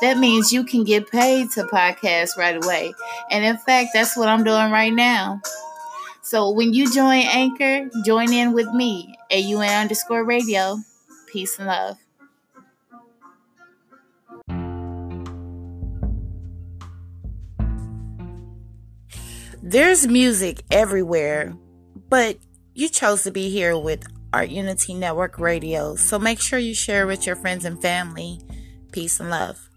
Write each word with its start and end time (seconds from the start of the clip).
That 0.00 0.18
means 0.18 0.52
you 0.52 0.64
can 0.64 0.84
get 0.84 1.10
paid 1.10 1.50
to 1.52 1.64
podcast 1.64 2.36
right 2.36 2.62
away. 2.62 2.92
And 3.30 3.44
in 3.44 3.56
fact, 3.58 3.90
that's 3.94 4.16
what 4.16 4.28
I'm 4.28 4.44
doing 4.44 4.70
right 4.70 4.92
now. 4.92 5.40
So 6.22 6.50
when 6.50 6.72
you 6.72 6.90
join 6.90 7.22
Anchor, 7.22 7.90
join 8.04 8.32
in 8.32 8.52
with 8.52 8.68
me, 8.72 9.14
AUN 9.30 9.68
underscore 9.68 10.24
radio. 10.24 10.78
Peace 11.32 11.58
and 11.58 11.66
love. 11.66 11.98
There's 19.62 20.06
music 20.06 20.62
everywhere, 20.70 21.56
but 22.08 22.36
you 22.74 22.88
chose 22.88 23.22
to 23.22 23.30
be 23.30 23.48
here 23.48 23.78
with 23.78 24.04
Art 24.32 24.48
Unity 24.48 24.94
Network 24.94 25.38
Radio, 25.38 25.94
so 25.94 26.18
make 26.18 26.40
sure 26.40 26.58
you 26.58 26.74
share 26.74 27.06
with 27.06 27.26
your 27.26 27.36
friends 27.36 27.64
and 27.64 27.80
family. 27.80 28.40
Peace 28.90 29.20
and 29.20 29.30
love. 29.30 29.70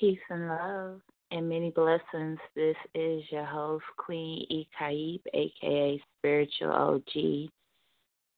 Peace 0.00 0.18
and 0.30 0.48
love 0.48 1.02
and 1.30 1.46
many 1.46 1.70
blessings. 1.72 2.38
This 2.56 2.76
is 2.94 3.22
your 3.30 3.44
host, 3.44 3.84
Queen 3.98 4.46
Ikaib, 4.50 5.20
aka 5.34 6.02
Spiritual 6.18 6.72
OG, 6.72 7.50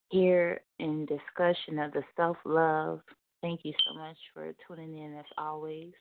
here 0.09 0.59
in 0.79 1.05
discussion 1.05 1.79
of 1.79 1.93
the 1.93 2.03
self 2.17 2.35
love. 2.43 2.99
Thank 3.41 3.61
you 3.63 3.71
so 3.87 3.97
much 3.97 4.17
for 4.33 4.53
tuning 4.67 4.97
in 4.97 5.17
as 5.17 5.25
always. 5.37 5.93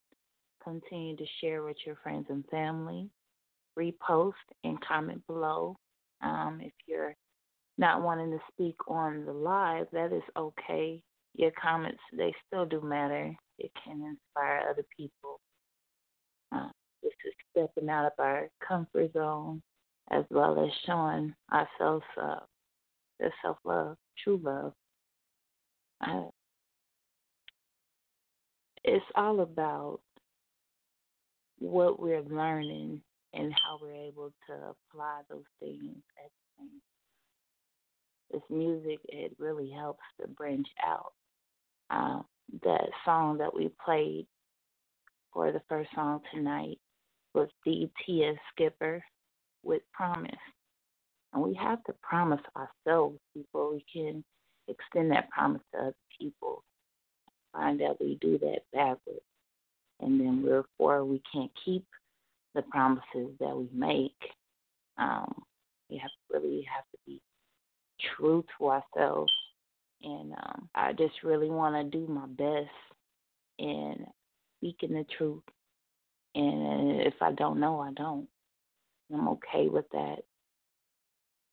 Continue 0.64 1.14
to 1.14 1.24
share 1.40 1.62
with 1.62 1.76
your 1.86 1.94
friends 2.02 2.26
and 2.28 2.44
family. 2.46 3.08
Repost 3.78 4.32
and 4.64 4.84
comment 4.84 5.24
below. 5.28 5.76
Um, 6.22 6.58
if 6.60 6.72
you're 6.88 7.14
not 7.78 8.02
wanting 8.02 8.32
to 8.32 8.40
speak 8.52 8.74
on 8.88 9.24
the 9.26 9.32
live, 9.32 9.86
that 9.92 10.12
is 10.12 10.24
okay. 10.36 11.00
Your 11.36 11.52
comments, 11.52 12.02
they 12.12 12.34
still 12.48 12.66
do 12.66 12.80
matter. 12.80 13.32
It 13.60 13.70
can 13.84 14.02
inspire 14.02 14.68
other 14.68 14.84
people 14.96 15.38
is 17.24 17.34
stepping 17.50 17.88
out 17.88 18.06
of 18.06 18.12
our 18.18 18.48
comfort 18.66 19.12
zone 19.12 19.62
as 20.10 20.24
well 20.30 20.62
as 20.64 20.70
showing 20.86 21.34
ourselves 21.52 22.04
uh, 22.20 22.40
the 23.18 23.30
self 23.42 23.56
love, 23.64 23.96
true 24.22 24.40
love. 24.42 24.72
Uh, 26.06 26.28
it's 28.84 29.04
all 29.14 29.40
about 29.40 30.00
what 31.58 32.00
we're 32.00 32.22
learning 32.22 33.00
and 33.34 33.52
how 33.52 33.78
we're 33.80 33.94
able 33.94 34.32
to 34.48 34.54
apply 34.54 35.20
those 35.30 35.44
things 35.60 35.96
at 36.18 36.30
the 36.30 36.58
same 36.58 36.80
This 38.32 38.42
music, 38.50 38.98
it 39.08 39.34
really 39.38 39.70
helps 39.70 40.02
to 40.20 40.28
branch 40.28 40.68
out. 40.84 41.12
Uh, 41.90 42.22
that 42.64 42.88
song 43.04 43.38
that 43.38 43.54
we 43.54 43.70
played 43.84 44.26
for 45.32 45.52
the 45.52 45.62
first 45.68 45.88
song 45.94 46.20
tonight 46.34 46.78
was 47.34 47.48
DT 47.66 48.36
Skipper 48.52 49.02
with 49.62 49.82
Promise. 49.92 50.34
And 51.32 51.42
we 51.42 51.54
have 51.54 51.82
to 51.84 51.94
promise 52.02 52.40
ourselves 52.56 53.18
before 53.34 53.72
we 53.72 53.84
can 53.92 54.22
extend 54.68 55.10
that 55.10 55.30
promise 55.30 55.62
to 55.72 55.80
other 55.80 55.94
people. 56.18 56.62
Find 57.52 57.80
that 57.80 57.96
we 58.00 58.18
do 58.20 58.38
that 58.38 58.60
backwards. 58.72 59.20
And 60.00 60.20
then 60.20 60.42
therefore 60.44 61.04
we 61.04 61.22
can't 61.32 61.50
keep 61.64 61.84
the 62.54 62.62
promises 62.62 63.30
that 63.40 63.56
we 63.56 63.68
make. 63.72 64.16
Um, 64.98 65.42
we 65.88 65.98
have 65.98 66.10
to 66.10 66.38
really 66.38 66.66
have 66.74 66.84
to 66.92 66.98
be 67.06 67.20
true 68.16 68.44
to 68.58 68.68
ourselves. 68.68 69.32
And 70.02 70.32
um, 70.32 70.68
I 70.74 70.92
just 70.92 71.22
really 71.22 71.50
want 71.50 71.76
to 71.76 71.98
do 71.98 72.06
my 72.06 72.26
best 72.26 72.70
in 73.58 74.06
speaking 74.58 74.94
the 74.94 75.06
truth. 75.16 75.42
And 76.34 77.02
if 77.02 77.14
I 77.20 77.32
don't 77.32 77.60
know, 77.60 77.80
I 77.80 77.92
don't. 77.92 78.26
I'm 79.12 79.28
okay 79.28 79.68
with 79.68 79.84
that. 79.92 80.18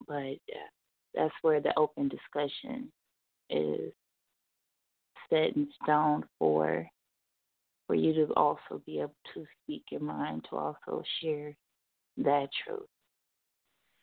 But 0.08 0.16
uh, 0.16 0.70
that's 1.14 1.34
where 1.42 1.60
the 1.60 1.78
open 1.78 2.10
discussion 2.10 2.92
is 3.50 3.92
set 5.30 5.56
in 5.56 5.68
stone 5.84 6.26
for 6.38 6.88
for 7.88 7.96
you 7.96 8.14
to 8.14 8.32
also 8.36 8.80
be 8.86 9.00
able 9.00 9.16
to 9.34 9.46
speak 9.64 9.84
your 9.90 10.02
mind, 10.02 10.46
to 10.48 10.56
also 10.56 11.04
share 11.22 11.56
that 12.18 12.48
truth. 12.64 12.86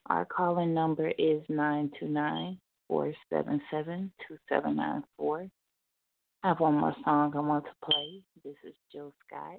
Our 0.07 0.25
calling 0.25 0.75
number 0.75 1.09
is 1.09 1.41
929 1.49 2.59
477 2.89 4.13
2794. 4.27 5.49
I 6.43 6.49
have 6.49 6.59
one 6.59 6.75
more 6.79 6.97
song 7.05 7.33
I 7.37 7.41
want 7.41 7.65
to 7.65 7.71
play. 7.89 8.23
This 8.45 8.57
is 8.65 8.75
Jill 8.93 9.13
Scott, 9.27 9.59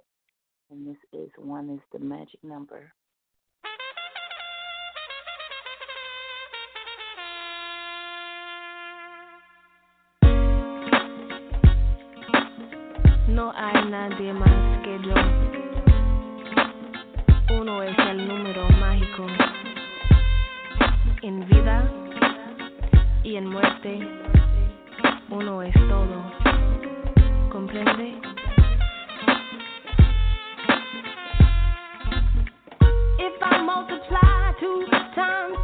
and 0.70 0.88
this 0.88 0.98
is 1.14 1.30
One 1.38 1.70
is 1.70 1.82
the 1.92 2.00
Magic 2.00 2.44
Number. 2.44 2.94
No 13.30 13.52
hay 13.56 13.90
nadie 13.90 14.34
más 14.34 14.84
que 14.84 15.00
yo. 15.06 15.16
Uno 17.60 17.84
es 17.84 17.98
el 18.00 18.28
número 18.28 18.68
mágico. 18.80 19.28
En 21.22 21.48
vida 21.48 21.92
y 23.24 23.36
en 23.36 23.48
muerte, 23.48 24.00
uno 25.30 25.62
es 25.62 25.74
todo. 25.74 26.48
comprende? 27.52 28.47
I 33.50 33.64
multiply 33.64 34.52
two 34.60 34.86
times 35.16 35.57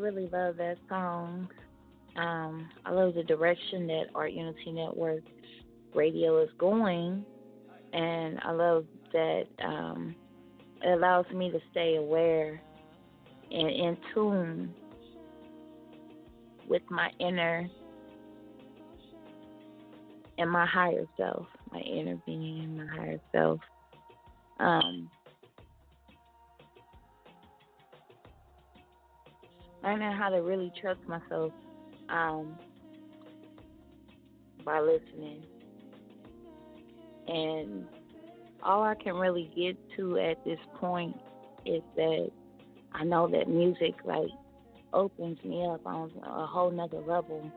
really 0.00 0.28
love 0.32 0.56
that 0.56 0.76
song. 0.88 1.48
Um, 2.16 2.68
I 2.84 2.90
love 2.90 3.14
the 3.14 3.22
direction 3.22 3.86
that 3.88 4.06
Art 4.14 4.32
Unity 4.32 4.72
Network 4.72 5.22
radio 5.94 6.42
is 6.42 6.50
going, 6.58 7.24
and 7.92 8.38
I 8.42 8.50
love 8.52 8.86
that 9.12 9.44
um, 9.62 10.14
it 10.82 10.90
allows 10.90 11.26
me 11.32 11.50
to 11.50 11.60
stay 11.70 11.96
aware 11.96 12.60
and 13.50 13.68
in 13.68 13.96
tune 14.14 14.74
with 16.68 16.82
my 16.88 17.10
inner 17.18 17.68
and 20.38 20.50
my 20.50 20.66
higher 20.66 21.06
self, 21.16 21.46
my 21.72 21.80
inner 21.80 22.16
being 22.24 22.60
and 22.64 22.76
my 22.76 22.86
higher 22.86 23.20
self. 23.32 23.60
Um, 24.58 25.10
learning 29.82 30.12
how 30.12 30.28
to 30.28 30.36
really 30.38 30.72
trust 30.80 31.00
myself 31.06 31.52
um, 32.08 32.58
by 34.64 34.80
listening. 34.80 35.42
And 37.28 37.86
all 38.62 38.82
I 38.82 38.94
can 38.94 39.14
really 39.14 39.50
get 39.56 39.76
to 39.96 40.18
at 40.18 40.44
this 40.44 40.58
point 40.78 41.16
is 41.64 41.82
that 41.96 42.30
I 42.92 43.04
know 43.04 43.28
that 43.28 43.48
music 43.48 43.94
like 44.04 44.28
opens 44.92 45.42
me 45.44 45.64
up 45.66 45.86
on 45.86 46.10
a 46.24 46.46
whole 46.46 46.70
nother 46.70 47.00
level. 47.00 47.50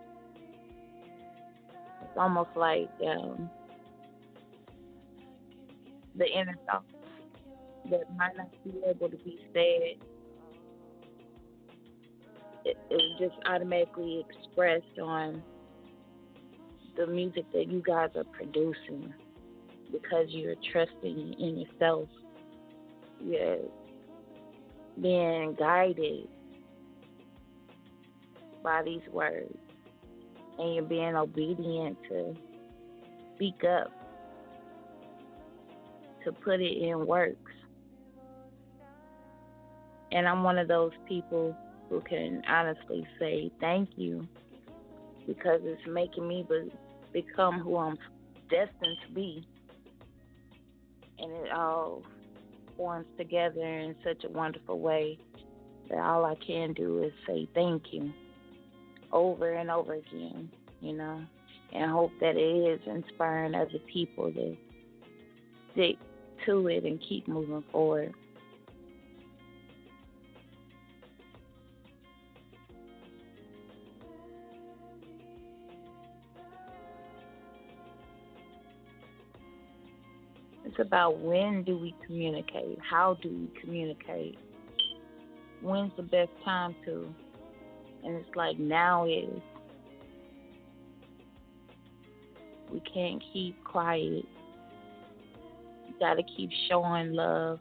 It's 2.02 2.18
almost 2.18 2.52
like 2.56 2.90
um, 3.06 3.50
the 6.16 6.26
inner 6.26 6.56
thoughts 6.70 6.86
that 7.90 8.16
might 8.16 8.38
not 8.38 8.50
be 8.64 8.82
able 8.88 9.10
to 9.10 9.18
be 9.18 9.40
said 9.54 10.06
it, 12.66 12.78
it 12.90 13.02
just 13.20 13.36
automatically 13.46 14.26
expressed 14.30 15.00
on 15.02 15.42
the 16.96 17.08
music 17.08 17.46
that 17.54 17.68
you 17.68 17.82
guys 17.86 18.10
are 18.16 18.24
producing 18.24 19.14
because 19.92 20.28
you're 20.30 20.56
trusting 20.72 21.36
in 21.40 21.60
yourself. 21.60 22.08
You're 23.24 23.58
being 25.02 25.56
guided 25.58 26.28
by 28.64 28.84
these 28.84 29.02
words 29.12 29.58
and 30.60 30.76
you're 30.76 30.84
being 30.84 31.16
obedient 31.16 31.98
to 32.10 32.36
speak 33.36 33.64
up, 33.64 33.92
to 36.24 36.32
put 36.32 36.62
it 36.62 36.78
in 36.78 37.06
works. 37.06 37.38
And 40.12 40.28
I'm 40.28 40.44
one 40.44 40.60
of 40.60 40.68
those 40.68 40.92
people 41.08 41.56
who 41.94 42.02
can 42.02 42.42
honestly 42.48 43.06
say 43.20 43.52
thank 43.60 43.90
you 43.96 44.28
because 45.28 45.62
it's 45.64 45.82
making 45.88 46.28
me 46.28 46.44
be- 46.50 46.72
become 47.22 47.60
who 47.60 47.78
I'm 47.78 48.00
destined 48.50 48.98
to 49.08 49.14
be. 49.14 49.48
And 51.20 51.32
it 51.32 51.52
all 51.52 52.02
forms 52.76 53.06
together 53.16 53.64
in 53.64 53.96
such 54.04 54.24
a 54.24 54.30
wonderful 54.30 54.80
way 54.80 55.20
that 55.90 56.00
all 56.00 56.26
I 56.26 56.34
can 56.36 56.74
do 56.74 57.04
is 57.04 57.12
say 57.28 57.48
thank 57.54 57.84
you 57.94 58.12
over 59.12 59.54
and 59.54 59.70
over 59.70 59.94
again, 59.94 60.50
you 60.82 60.94
know, 60.94 61.22
and 61.74 61.92
hope 61.92 62.12
that 62.22 62.36
it 62.36 62.40
is 62.40 62.82
inspiring 62.88 63.54
other 63.54 63.70
people 63.92 64.32
to 64.32 64.58
stick 65.74 65.98
to 66.48 66.68
it 66.68 66.86
and 66.86 67.00
keep 67.08 67.28
moving 67.28 67.64
forward. 67.72 68.16
It's 80.74 80.80
about 80.80 81.20
when 81.20 81.62
do 81.62 81.78
we 81.78 81.94
communicate? 82.04 82.80
How 82.82 83.16
do 83.22 83.30
we 83.30 83.62
communicate? 83.62 84.40
When's 85.62 85.92
the 85.98 86.02
best 86.02 86.32
time 86.44 86.76
to? 86.86 87.14
And 88.04 88.16
it's 88.16 88.36
like 88.36 88.58
now 88.58 89.06
is. 89.06 89.40
We 92.72 92.80
can't 92.92 93.22
keep 93.32 93.64
quiet. 93.64 94.26
You 95.86 95.94
gotta 96.00 96.24
keep 96.36 96.50
showing 96.68 97.14
love 97.14 97.60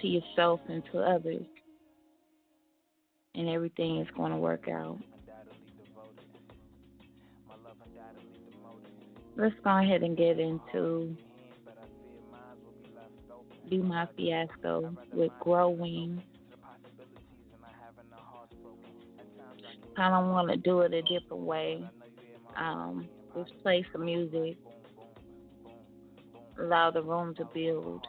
to 0.00 0.06
yourself 0.06 0.60
and 0.68 0.80
to 0.92 1.00
others. 1.00 1.46
And 3.34 3.48
everything 3.48 3.98
is 3.98 4.06
gonna 4.16 4.38
work 4.38 4.68
out. 4.68 5.00
Let's 9.36 9.54
go 9.62 9.78
ahead 9.78 10.02
and 10.02 10.16
get 10.16 10.38
into 10.38 11.16
do 13.68 13.82
My 13.82 14.06
Fiasco 14.16 14.96
with 15.12 15.32
Growing. 15.40 16.22
Kind 19.96 20.14
of 20.14 20.30
want 20.30 20.50
to 20.50 20.56
do 20.56 20.80
it 20.80 20.92
a 20.92 21.02
different 21.02 21.42
way. 21.42 21.84
Um, 22.56 23.08
just 23.36 23.52
play 23.62 23.84
some 23.92 24.04
music, 24.04 24.56
allow 26.58 26.90
the 26.90 27.02
room 27.02 27.34
to 27.36 27.44
build. 27.52 28.06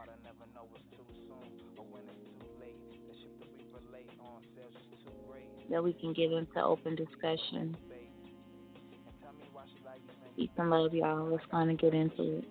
That 5.69 5.83
we 5.83 5.93
can 5.93 6.13
get 6.13 6.31
into 6.31 6.63
open 6.63 6.95
discussion. 6.95 7.75
Peace 10.37 10.49
and 10.57 10.71
love, 10.71 10.93
y'all. 10.93 11.31
Let's 11.31 11.45
kind 11.51 11.71
of 11.71 11.79
get 11.79 11.95
into 11.95 12.39
it. 12.39 12.45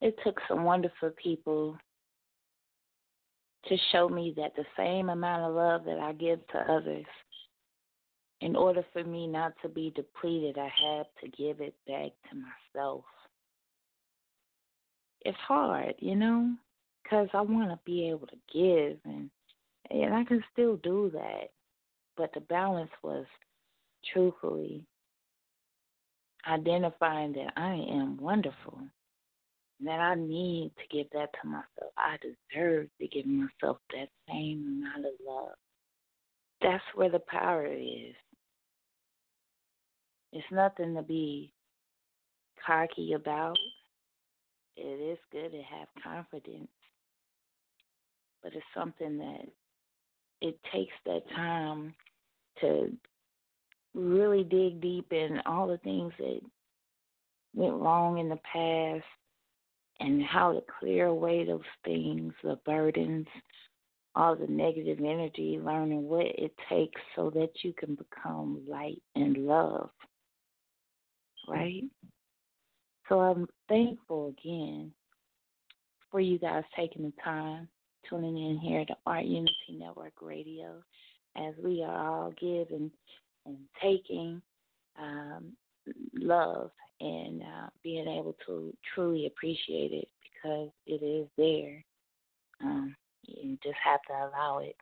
It 0.00 0.16
took 0.24 0.40
some 0.48 0.64
wonderful 0.64 1.10
people 1.22 1.76
to 3.66 3.76
show 3.92 4.08
me 4.08 4.32
that 4.36 4.54
the 4.56 4.64
same 4.76 5.10
amount 5.10 5.44
of 5.44 5.54
love 5.54 5.84
that 5.84 5.98
I 5.98 6.12
give 6.12 6.46
to 6.48 6.58
others, 6.72 7.04
in 8.40 8.56
order 8.56 8.82
for 8.92 9.04
me 9.04 9.26
not 9.26 9.52
to 9.62 9.68
be 9.68 9.92
depleted, 9.94 10.56
I 10.56 10.70
have 10.82 11.06
to 11.22 11.28
give 11.36 11.60
it 11.60 11.74
back 11.86 12.10
to 12.30 12.36
myself. 12.36 13.04
It's 15.22 15.36
hard, 15.46 15.94
you 15.98 16.16
know, 16.16 16.54
because 17.02 17.28
I 17.34 17.42
want 17.42 17.68
to 17.70 17.78
be 17.84 18.08
able 18.08 18.26
to 18.28 18.36
give, 18.52 18.98
and 19.04 19.30
and 19.90 20.14
I 20.14 20.24
can 20.24 20.42
still 20.52 20.76
do 20.76 21.10
that, 21.12 21.50
but 22.16 22.32
the 22.32 22.40
balance 22.40 22.90
was 23.02 23.26
truthfully 24.12 24.84
identifying 26.46 27.32
that 27.32 27.52
I 27.56 27.74
am 27.74 28.16
wonderful 28.18 28.80
that 29.84 30.00
I 30.00 30.14
need 30.14 30.72
to 30.76 30.96
give 30.96 31.06
that 31.12 31.30
to 31.40 31.48
myself. 31.48 31.92
I 31.96 32.16
deserve 32.20 32.88
to 33.00 33.08
give 33.08 33.26
myself 33.26 33.78
that 33.92 34.08
same 34.28 34.82
amount 34.82 35.06
of 35.06 35.12
love. 35.26 35.54
That's 36.60 36.84
where 36.94 37.10
the 37.10 37.22
power 37.28 37.66
is. 37.66 38.14
It's 40.32 40.46
nothing 40.52 40.94
to 40.94 41.02
be 41.02 41.52
cocky 42.64 43.14
about. 43.14 43.56
It 44.76 44.82
is 45.12 45.18
good 45.32 45.50
to 45.52 45.62
have 45.62 45.88
confidence, 46.02 46.68
but 48.42 48.52
it's 48.54 48.64
something 48.74 49.18
that 49.18 49.46
it 50.40 50.58
takes 50.72 50.94
that 51.06 51.22
time 51.34 51.94
to 52.60 52.92
really 53.94 54.44
dig 54.44 54.80
deep 54.80 55.12
in 55.12 55.40
all 55.46 55.66
the 55.66 55.78
things 55.78 56.12
that 56.18 56.40
went 57.54 57.74
wrong 57.74 58.18
in 58.18 58.28
the 58.28 58.38
past 58.52 59.04
and 60.00 60.22
how 60.22 60.52
to 60.52 60.62
clear 60.80 61.06
away 61.06 61.44
those 61.44 61.60
things, 61.84 62.32
the 62.42 62.58
burdens, 62.64 63.26
all 64.14 64.34
the 64.34 64.46
negative 64.46 64.98
energy, 64.98 65.60
learning 65.62 66.08
what 66.08 66.26
it 66.26 66.52
takes 66.68 67.00
so 67.14 67.30
that 67.30 67.50
you 67.62 67.72
can 67.72 67.94
become 67.94 68.60
light 68.66 69.00
and 69.14 69.36
love. 69.36 69.90
Right? 71.46 71.84
So 73.08 73.20
I'm 73.20 73.46
thankful 73.68 74.34
again 74.38 74.92
for 76.10 76.20
you 76.20 76.38
guys 76.38 76.64
taking 76.76 77.02
the 77.02 77.12
time, 77.22 77.68
tuning 78.08 78.36
in 78.36 78.58
here 78.58 78.84
to 78.84 78.96
Art 79.06 79.24
Unity 79.24 79.52
Network 79.72 80.14
Radio 80.20 80.82
as 81.36 81.54
we 81.62 81.82
are 81.82 82.08
all 82.08 82.32
giving 82.40 82.90
and 83.46 83.58
taking 83.80 84.42
um, 85.00 85.52
love 86.14 86.70
and 87.00 87.42
uh, 87.42 87.68
being 87.82 88.06
able 88.06 88.36
to 88.46 88.72
truly 88.94 89.26
appreciate 89.26 89.92
it 89.92 90.08
because 90.22 90.68
it 90.86 91.02
is 91.04 91.26
there. 91.36 91.84
Um, 92.62 92.94
you 93.26 93.56
just 93.62 93.76
have 93.84 94.00
to 94.08 94.12
allow 94.12 94.58
it. 94.58 94.76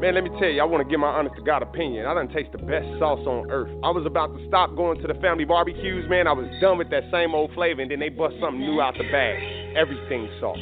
Man, 0.00 0.14
let 0.14 0.24
me 0.24 0.30
tell 0.40 0.48
you, 0.48 0.62
I 0.62 0.64
want 0.64 0.80
to 0.80 0.88
give 0.88 0.98
my 0.98 1.12
honest 1.12 1.36
to 1.36 1.42
God 1.42 1.62
opinion. 1.62 2.06
I 2.06 2.14
done 2.14 2.28
taste 2.32 2.52
the 2.52 2.64
best 2.64 2.88
sauce 2.98 3.20
on 3.28 3.50
earth. 3.50 3.68
I 3.84 3.92
was 3.92 4.06
about 4.06 4.32
to 4.32 4.40
stop 4.48 4.74
going 4.74 4.98
to 5.02 5.06
the 5.06 5.12
family 5.20 5.44
barbecues, 5.44 6.08
man. 6.08 6.26
I 6.26 6.32
was 6.32 6.48
done 6.62 6.78
with 6.78 6.88
that 6.88 7.04
same 7.12 7.34
old 7.34 7.52
flavor, 7.52 7.82
and 7.82 7.90
then 7.90 8.00
they 8.00 8.08
bust 8.08 8.32
something 8.40 8.64
new 8.64 8.80
out 8.80 8.96
the 8.96 9.04
bag. 9.12 9.36
Everything 9.76 10.24
sauce. 10.40 10.56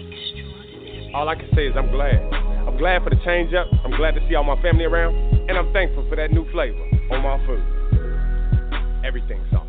All 1.14 1.28
I 1.28 1.36
can 1.36 1.46
say 1.54 1.70
is 1.70 1.74
I'm 1.78 1.90
glad. 1.94 2.18
I'm 2.66 2.76
glad 2.76 3.04
for 3.04 3.10
the 3.10 3.20
change 3.24 3.54
up. 3.54 3.70
I'm 3.84 3.94
glad 3.94 4.18
to 4.18 4.20
see 4.28 4.34
all 4.34 4.42
my 4.42 4.60
family 4.60 4.84
around. 4.84 5.14
And 5.46 5.56
I'm 5.56 5.72
thankful 5.72 6.04
for 6.10 6.16
that 6.16 6.32
new 6.32 6.42
flavor 6.50 6.82
on 7.14 7.22
my 7.22 7.38
food. 7.46 7.77
Everything's 9.08 9.54
awesome. 9.54 9.67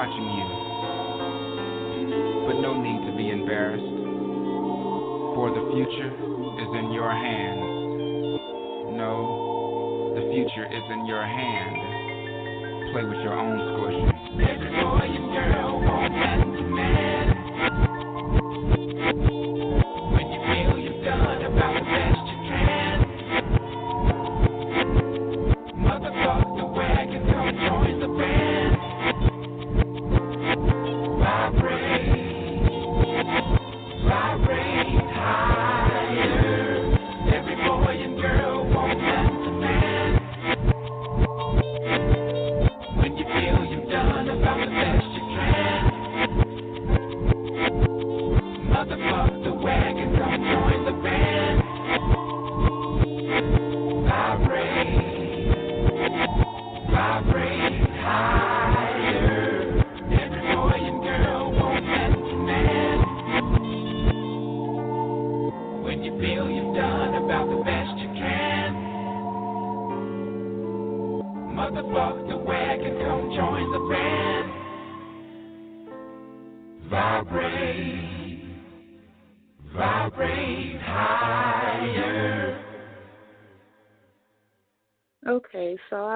Watching 0.00 0.32
you. 0.32 0.48
But 2.48 2.56
no 2.64 2.72
need 2.80 3.04
to 3.04 3.12
be 3.18 3.28
embarrassed. 3.28 3.84
For 5.36 5.52
the 5.52 5.60
future 5.76 6.08
is 6.56 6.70
in 6.80 6.88
your 6.96 7.12
hands. 7.12 8.40
No, 8.96 10.16
the 10.16 10.24
future 10.32 10.64
is 10.64 10.84
in 10.88 11.04
your 11.04 11.20
hand. 11.20 11.76
Play 12.92 13.04
with 13.04 13.20
your 13.20 13.34
own 13.34 13.49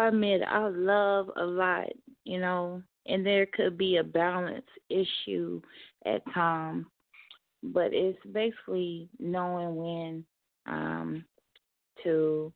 I 0.04 0.08
admit 0.08 0.42
I 0.46 0.68
love 0.68 1.30
a 1.36 1.44
lot, 1.44 1.88
you 2.24 2.38
know, 2.38 2.82
and 3.06 3.24
there 3.24 3.46
could 3.46 3.78
be 3.78 3.96
a 3.96 4.04
balance 4.04 4.66
issue 4.90 5.62
at 6.04 6.22
times, 6.32 6.84
but 7.62 7.94
it's 7.94 8.18
basically 8.32 9.08
knowing 9.18 9.76
when 9.76 10.24
um 10.66 11.24
to 12.02 12.52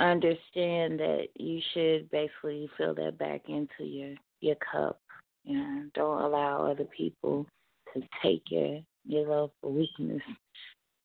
understand 0.00 0.98
that 0.98 1.28
you 1.36 1.60
should 1.72 2.10
basically 2.10 2.68
fill 2.76 2.94
that 2.94 3.18
back 3.18 3.42
into 3.48 3.84
your 3.84 4.14
your 4.40 4.56
cup. 4.56 5.00
You 5.44 5.58
know, 5.58 5.84
don't 5.94 6.22
allow 6.22 6.68
other 6.68 6.86
people 6.96 7.46
to 7.94 8.02
take 8.20 8.42
your 8.50 8.80
your 9.06 9.28
love 9.28 9.50
for 9.60 9.70
weakness 9.70 10.22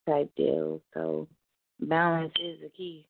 type 0.08 0.32
deal. 0.36 0.82
So 0.96 1.28
balance 1.80 2.34
is 2.42 2.60
the 2.62 2.70
key 2.70 3.06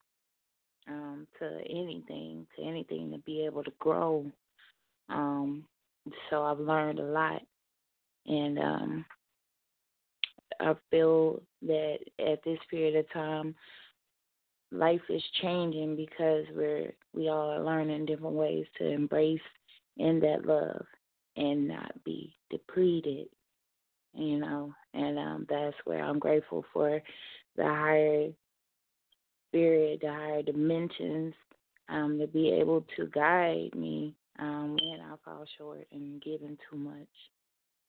um, 0.88 1.28
to 1.40 1.62
anything, 1.70 2.46
to 2.56 2.64
anything 2.64 3.12
to 3.12 3.18
be 3.20 3.46
able 3.46 3.64
to 3.64 3.72
grow. 3.80 4.26
Um, 5.10 5.66
so 6.30 6.44
I've 6.44 6.60
learned 6.60 7.00
a 7.00 7.04
lot, 7.04 7.42
and 8.26 8.60
um, 8.60 9.06
I 10.60 10.76
feel 10.92 11.42
that 11.64 11.98
at 12.20 12.44
this 12.44 12.60
period 12.70 12.96
of 12.96 13.12
time, 13.12 13.56
life 14.72 15.02
is 15.10 15.24
changing 15.42 15.96
because 15.96 16.46
we're 16.56 16.94
we 17.14 17.30
all 17.30 17.52
are 17.52 17.64
learning 17.64 18.06
different 18.06 18.36
ways 18.36 18.66
to 18.78 18.90
embrace 18.90 19.40
in 19.98 20.20
that 20.20 20.46
love 20.46 20.86
and 21.36 21.68
not 21.68 21.92
be 22.04 22.36
depleted. 22.50 23.28
You 24.14 24.40
know, 24.40 24.74
and 24.94 25.20
um, 25.20 25.46
that's 25.50 25.76
where 25.86 26.04
I'm 26.04 26.18
grateful 26.18 26.66
for 26.74 27.02
the 27.56 27.64
higher 27.64 28.30
spirit, 29.48 30.02
the 30.02 30.08
higher 30.08 30.42
dimensions, 30.42 31.34
um, 31.90 32.20
to 32.20 32.28
be 32.28 32.50
able 32.52 32.86
to 32.98 33.08
guide 33.08 33.74
me 33.76 34.14
um, 34.40 34.78
when 34.82 35.00
I 35.02 35.16
fall 35.24 35.46
short 35.58 35.88
and 35.92 36.22
giving 36.22 36.58
too 36.70 36.78
much 36.78 37.08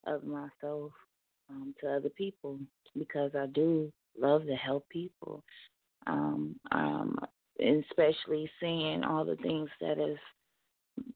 of 0.06 0.24
myself 0.24 0.92
um, 1.50 1.74
to 1.80 1.90
other 1.90 2.10
people 2.10 2.58
because 2.96 3.32
I 3.34 3.46
do 3.46 3.92
love 4.18 4.46
to 4.46 4.54
help 4.54 4.88
people. 4.88 5.42
Um, 6.06 6.56
um, 6.72 7.18
especially 7.60 8.50
seeing 8.60 9.02
all 9.04 9.24
the 9.24 9.36
things 9.36 9.68
that 9.80 9.98
is 9.98 10.18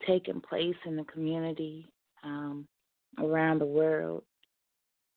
taking 0.07 0.41
place 0.41 0.77
in 0.87 0.97
the 0.97 1.05
community 1.05 1.89
um, 2.25 2.67
around 3.19 3.61
the 3.61 3.67
world, 3.67 4.23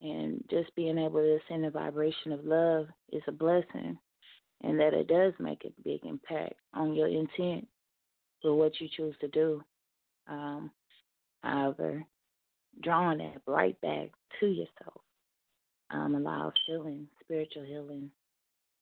and 0.00 0.42
just 0.50 0.74
being 0.76 0.98
able 0.98 1.20
to 1.20 1.38
send 1.48 1.64
a 1.64 1.70
vibration 1.70 2.32
of 2.32 2.44
love 2.44 2.86
is 3.12 3.22
a 3.26 3.32
blessing, 3.32 3.98
and 4.62 4.78
that 4.80 4.94
it 4.94 5.08
does 5.08 5.32
make 5.38 5.64
a 5.64 5.82
big 5.82 6.04
impact 6.04 6.54
on 6.74 6.94
your 6.94 7.08
intent 7.08 7.66
for 8.42 8.54
what 8.54 8.80
you 8.80 8.88
choose 8.96 9.14
to 9.20 9.28
do. 9.28 9.62
Um, 10.28 10.70
however, 11.42 12.04
drawing 12.82 13.18
that 13.18 13.42
right 13.46 13.80
back 13.80 14.10
to 14.40 14.46
yourself 14.46 15.00
um, 15.90 16.14
allows 16.14 16.52
healing, 16.66 17.06
spiritual 17.22 17.64
healing, 17.64 18.10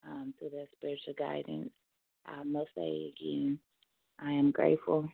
um, 0.06 0.34
through 0.38 0.50
that 0.50 0.68
spiritual 0.76 1.14
guidance. 1.18 1.70
I 2.26 2.42
must 2.44 2.70
say 2.76 3.12
again, 3.16 3.58
I 4.18 4.32
am 4.32 4.50
grateful. 4.50 5.08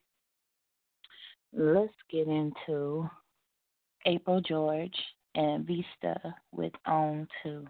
Let's 1.53 1.93
get 2.11 2.29
into 2.29 3.11
April 4.07 4.41
George 4.41 4.97
and 5.35 5.67
Vista 5.67 6.35
with 6.53 6.73
Own 6.87 7.27
2. 7.43 7.67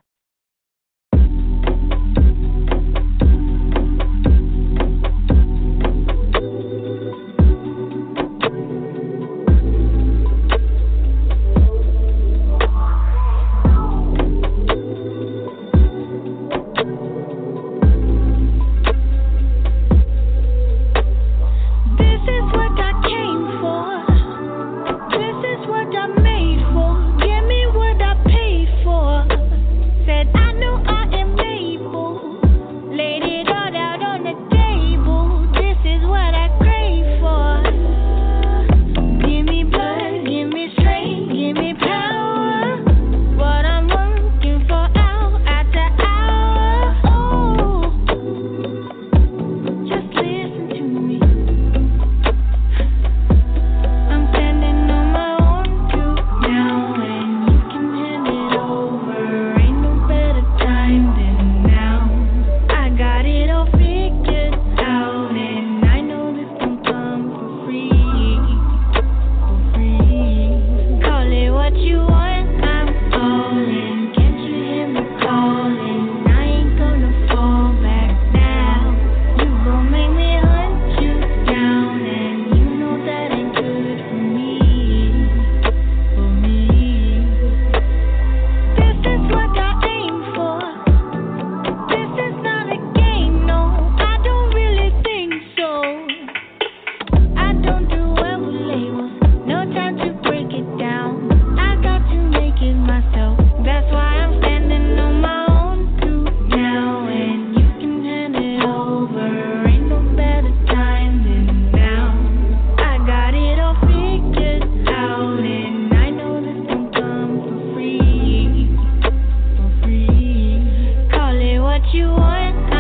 what 121.80 121.94
you 121.94 122.08
want. 122.08 122.79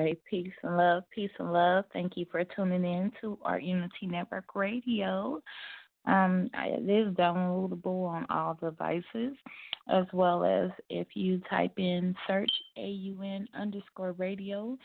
Right, 0.00 0.18
peace 0.24 0.52
and 0.62 0.78
love, 0.78 1.02
peace 1.14 1.30
and 1.38 1.52
love. 1.52 1.84
Thank 1.92 2.16
you 2.16 2.24
for 2.30 2.42
tuning 2.42 2.86
in 2.86 3.12
to 3.20 3.38
Art 3.42 3.62
Unity 3.62 4.06
Network 4.06 4.54
Radio. 4.54 5.42
Um, 6.06 6.48
it 6.54 6.88
is 6.88 7.14
downloadable 7.16 8.08
on 8.08 8.24
all 8.30 8.56
devices, 8.58 9.36
as 9.90 10.06
well 10.14 10.42
as 10.42 10.70
if 10.88 11.08
you 11.12 11.42
type 11.50 11.74
in 11.76 12.14
search 12.26 12.50
AUN 12.78 13.46
underscore 13.54 14.12
radio, 14.12 14.78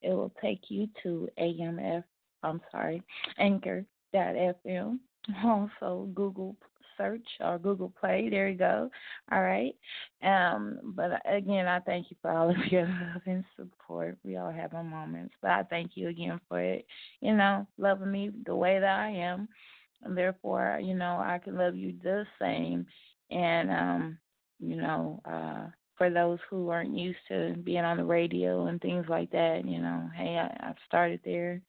it 0.00 0.14
will 0.14 0.32
take 0.40 0.62
you 0.70 0.88
to 1.02 1.28
AMF, 1.38 2.02
I'm 2.42 2.62
sorry, 2.70 3.02
anchor.fm. 3.38 4.98
Also, 5.44 6.08
Google 6.14 6.56
search 6.96 7.26
or 7.40 7.58
Google 7.58 7.92
Play. 8.00 8.28
There 8.28 8.48
you 8.48 8.58
go. 8.58 8.90
All 9.30 9.42
right. 9.42 9.74
Um, 10.22 10.78
but 10.84 11.20
again, 11.26 11.66
I 11.66 11.80
thank 11.80 12.10
you 12.10 12.16
for 12.22 12.30
all 12.30 12.50
of 12.50 12.56
your 12.70 12.86
love 12.86 13.22
and 13.26 13.44
support. 13.56 14.16
We 14.24 14.36
all 14.36 14.50
have 14.52 14.74
our 14.74 14.84
moments, 14.84 15.34
but 15.42 15.50
I 15.50 15.62
thank 15.64 15.92
you 15.94 16.08
again 16.08 16.40
for 16.48 16.60
it. 16.60 16.86
You 17.20 17.34
know, 17.34 17.66
loving 17.78 18.10
me 18.10 18.30
the 18.46 18.54
way 18.54 18.78
that 18.78 18.98
I 19.00 19.10
am, 19.10 19.48
and 20.02 20.16
therefore, 20.16 20.80
you 20.82 20.94
know, 20.94 21.20
I 21.24 21.40
can 21.42 21.56
love 21.56 21.76
you 21.76 21.94
the 22.02 22.24
same. 22.40 22.86
And 23.30 23.70
um, 23.70 24.18
you 24.60 24.76
know, 24.76 25.20
uh, 25.24 25.68
for 25.96 26.10
those 26.10 26.38
who 26.50 26.68
aren't 26.68 26.96
used 26.96 27.18
to 27.28 27.54
being 27.64 27.84
on 27.84 27.96
the 27.96 28.04
radio 28.04 28.66
and 28.66 28.80
things 28.80 29.06
like 29.08 29.30
that, 29.30 29.62
you 29.64 29.78
know, 29.80 30.08
hey, 30.16 30.36
I, 30.38 30.68
I 30.68 30.74
started 30.86 31.20
there 31.24 31.60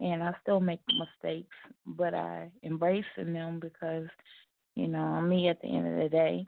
and 0.00 0.22
I 0.22 0.32
still 0.42 0.60
make 0.60 0.80
mistakes, 0.98 1.54
but 1.86 2.14
I 2.14 2.50
embrace 2.62 3.04
them 3.16 3.60
because 3.60 4.06
you 4.80 4.88
know, 4.88 5.20
me 5.20 5.48
at 5.48 5.60
the 5.60 5.68
end 5.68 5.86
of 5.86 6.02
the 6.02 6.08
day. 6.08 6.46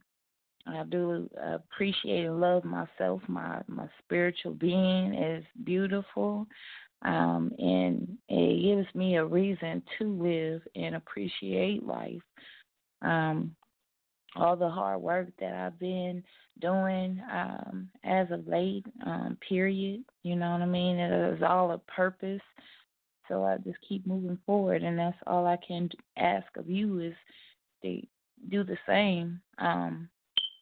I 0.66 0.84
do 0.84 1.28
appreciate 1.42 2.24
and 2.24 2.40
love 2.40 2.64
myself. 2.64 3.20
My 3.28 3.60
my 3.66 3.88
spiritual 4.02 4.54
being 4.54 5.12
is 5.12 5.44
beautiful, 5.64 6.46
um, 7.02 7.52
and 7.58 8.16
it 8.28 8.62
gives 8.62 8.94
me 8.94 9.16
a 9.16 9.24
reason 9.24 9.82
to 9.98 10.22
live 10.22 10.62
and 10.74 10.94
appreciate 10.94 11.84
life. 11.84 12.22
Um, 13.02 13.54
all 14.34 14.56
the 14.56 14.68
hard 14.68 15.02
work 15.02 15.28
that 15.40 15.52
I've 15.52 15.78
been 15.78 16.22
doing 16.60 17.20
um, 17.30 17.90
as 18.04 18.30
of 18.30 18.46
late, 18.48 18.86
um, 19.04 19.36
period. 19.46 20.04
You 20.22 20.36
know 20.36 20.52
what 20.52 20.62
I 20.62 20.66
mean? 20.66 20.96
It 20.96 21.34
is 21.34 21.42
all 21.42 21.72
a 21.72 21.78
purpose. 21.78 22.40
So 23.28 23.44
I 23.44 23.58
just 23.58 23.78
keep 23.86 24.06
moving 24.06 24.38
forward, 24.46 24.82
and 24.82 24.98
that's 24.98 25.18
all 25.26 25.46
I 25.46 25.58
can 25.66 25.90
ask 26.16 26.46
of 26.56 26.70
you 26.70 27.00
is 27.00 27.14
to 27.82 28.00
do 28.48 28.64
the 28.64 28.78
same. 28.86 29.40
Um, 29.58 30.08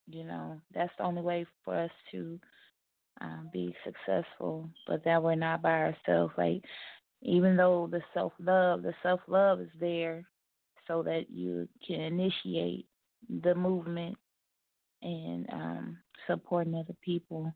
you 0.07 0.25
know, 0.25 0.61
that's 0.75 0.93
the 0.99 1.05
only 1.05 1.23
way 1.23 1.47
for 1.65 1.79
us 1.79 1.91
to 2.13 2.39
um, 3.21 3.51
be 3.53 3.75
successful, 3.85 4.69
but 4.87 5.05
that 5.05 5.23
we're 5.23 5.35
not 5.35 5.63
by 5.63 5.93
ourselves. 5.93 6.33
Like, 6.37 6.63
even 7.23 7.57
though 7.57 7.89
the 7.91 8.03
self 8.15 8.33
love, 8.39 8.83
the 8.83 8.95
self 9.03 9.21
love 9.27 9.61
is 9.61 9.71
there 9.79 10.25
so 10.89 11.03
that 11.03 11.31
you 11.31 11.69
can 11.87 12.01
initiate 12.01 12.87
the 13.43 13.55
movement 13.55 14.17
and 15.03 15.47
um, 15.53 15.99
supporting 16.27 16.75
other 16.75 16.97
people. 17.03 17.53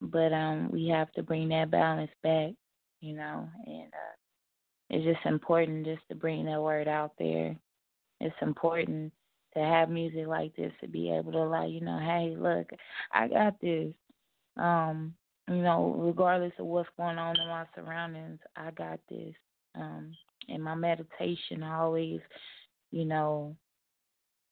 But 0.00 0.32
um, 0.32 0.70
we 0.72 0.88
have 0.88 1.12
to 1.12 1.22
bring 1.22 1.48
that 1.50 1.70
balance 1.70 2.10
back, 2.22 2.52
you 3.00 3.14
know, 3.14 3.48
and 3.66 3.92
uh, 3.92 4.16
it's 4.90 5.04
just 5.04 5.24
important 5.26 5.84
just 5.84 6.02
to 6.08 6.14
bring 6.14 6.44
that 6.46 6.60
word 6.60 6.88
out 6.88 7.12
there. 7.18 7.56
It's 8.20 8.34
important 8.42 9.12
to 9.54 9.60
have 9.60 9.90
music 9.90 10.26
like 10.26 10.54
this 10.56 10.72
to 10.80 10.88
be 10.88 11.10
able 11.10 11.32
to 11.32 11.44
like, 11.44 11.70
you 11.70 11.80
know, 11.80 11.98
hey, 11.98 12.34
look, 12.36 12.70
I 13.12 13.28
got 13.28 13.60
this. 13.60 13.92
Um, 14.56 15.14
you 15.48 15.62
know, 15.62 15.94
regardless 15.98 16.52
of 16.58 16.66
what's 16.66 16.88
going 16.96 17.18
on 17.18 17.38
in 17.40 17.48
my 17.48 17.64
surroundings, 17.74 18.38
I 18.56 18.70
got 18.70 19.00
this. 19.10 19.34
Um, 19.74 20.14
in 20.48 20.60
my 20.60 20.74
meditation 20.74 21.62
I 21.62 21.78
always, 21.78 22.20
you 22.90 23.04
know, 23.04 23.56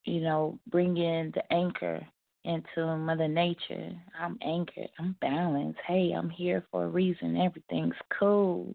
you 0.05 0.21
know, 0.21 0.59
bring 0.71 0.97
in 0.97 1.33
the 1.35 1.53
anchor 1.53 2.01
into 2.45 2.97
Mother 2.97 3.29
Nature. 3.29 3.93
I'm 4.19 4.39
anchored. 4.43 4.89
I'm 4.99 5.17
balanced. 5.21 5.81
Hey, 5.87 6.13
I'm 6.17 6.31
here 6.31 6.65
for 6.71 6.85
a 6.85 6.89
reason. 6.89 7.37
Everything's 7.37 7.97
cool, 8.19 8.75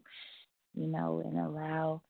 you 0.76 0.88
know, 0.88 1.22
and 1.26 1.40
allow 1.40 2.02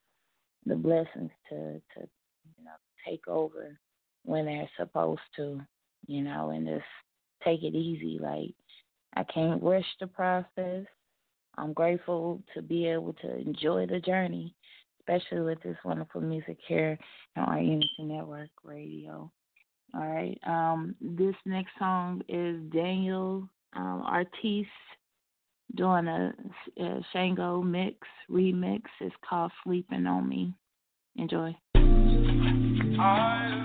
the 0.66 0.76
blessings 0.76 1.32
to 1.50 1.56
to 1.56 2.02
you 2.02 2.66
know 2.66 2.72
take 3.08 3.28
over 3.28 3.78
when 4.26 4.46
they're 4.46 4.70
supposed 4.78 5.22
to, 5.38 5.62
you 6.08 6.22
know, 6.22 6.50
and 6.50 6.68
just 6.68 6.84
take 7.44 7.64
it 7.64 7.76
easy. 7.76 8.20
Like, 8.20 8.54
I 9.16 9.24
can't 9.32 9.64
rush 9.64 9.86
the 10.00 10.08
process. 10.08 10.86
I'm 11.58 11.74
grateful 11.74 12.42
to 12.54 12.62
be 12.62 12.88
able 12.88 13.14
to 13.14 13.38
enjoy 13.38 13.86
the 13.86 14.00
journey, 14.00 14.54
especially 15.00 15.42
with 15.42 15.62
this 15.64 15.78
wonderful 15.86 16.22
music 16.22 16.58
here 16.68 16.98
on 17.38 17.44
our 17.44 17.62
Unity 17.62 17.90
Network 18.00 18.50
Radio. 18.64 19.32
All 19.94 20.08
right. 20.08 20.38
Um, 20.46 20.96
this 21.00 21.36
next 21.46 21.72
song 21.80 22.22
is 22.28 22.58
Daniel 22.74 23.48
um, 23.76 24.04
Artiste 24.06 24.68
doing 25.76 26.08
a, 26.08 26.34
a 26.80 27.06
Shango 27.14 27.62
mix 27.62 27.98
remix. 28.30 28.82
It's 29.00 29.16
called 29.28 29.52
Sleeping 29.64 30.06
on 30.06 30.28
Me. 30.28 30.54
Enjoy. 31.16 31.56
I 32.98 33.65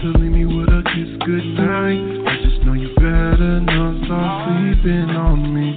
Leave 0.00 0.30
me 0.30 0.46
with 0.46 0.68
a 0.68 0.82
kiss 0.94 1.10
goodnight. 1.26 1.98
I 2.22 2.38
just 2.46 2.62
know 2.64 2.72
you 2.72 2.94
better 2.94 3.58
not 3.58 4.06
start 4.06 4.46
sleeping 4.46 5.10
on 5.10 5.52
me. 5.52 5.76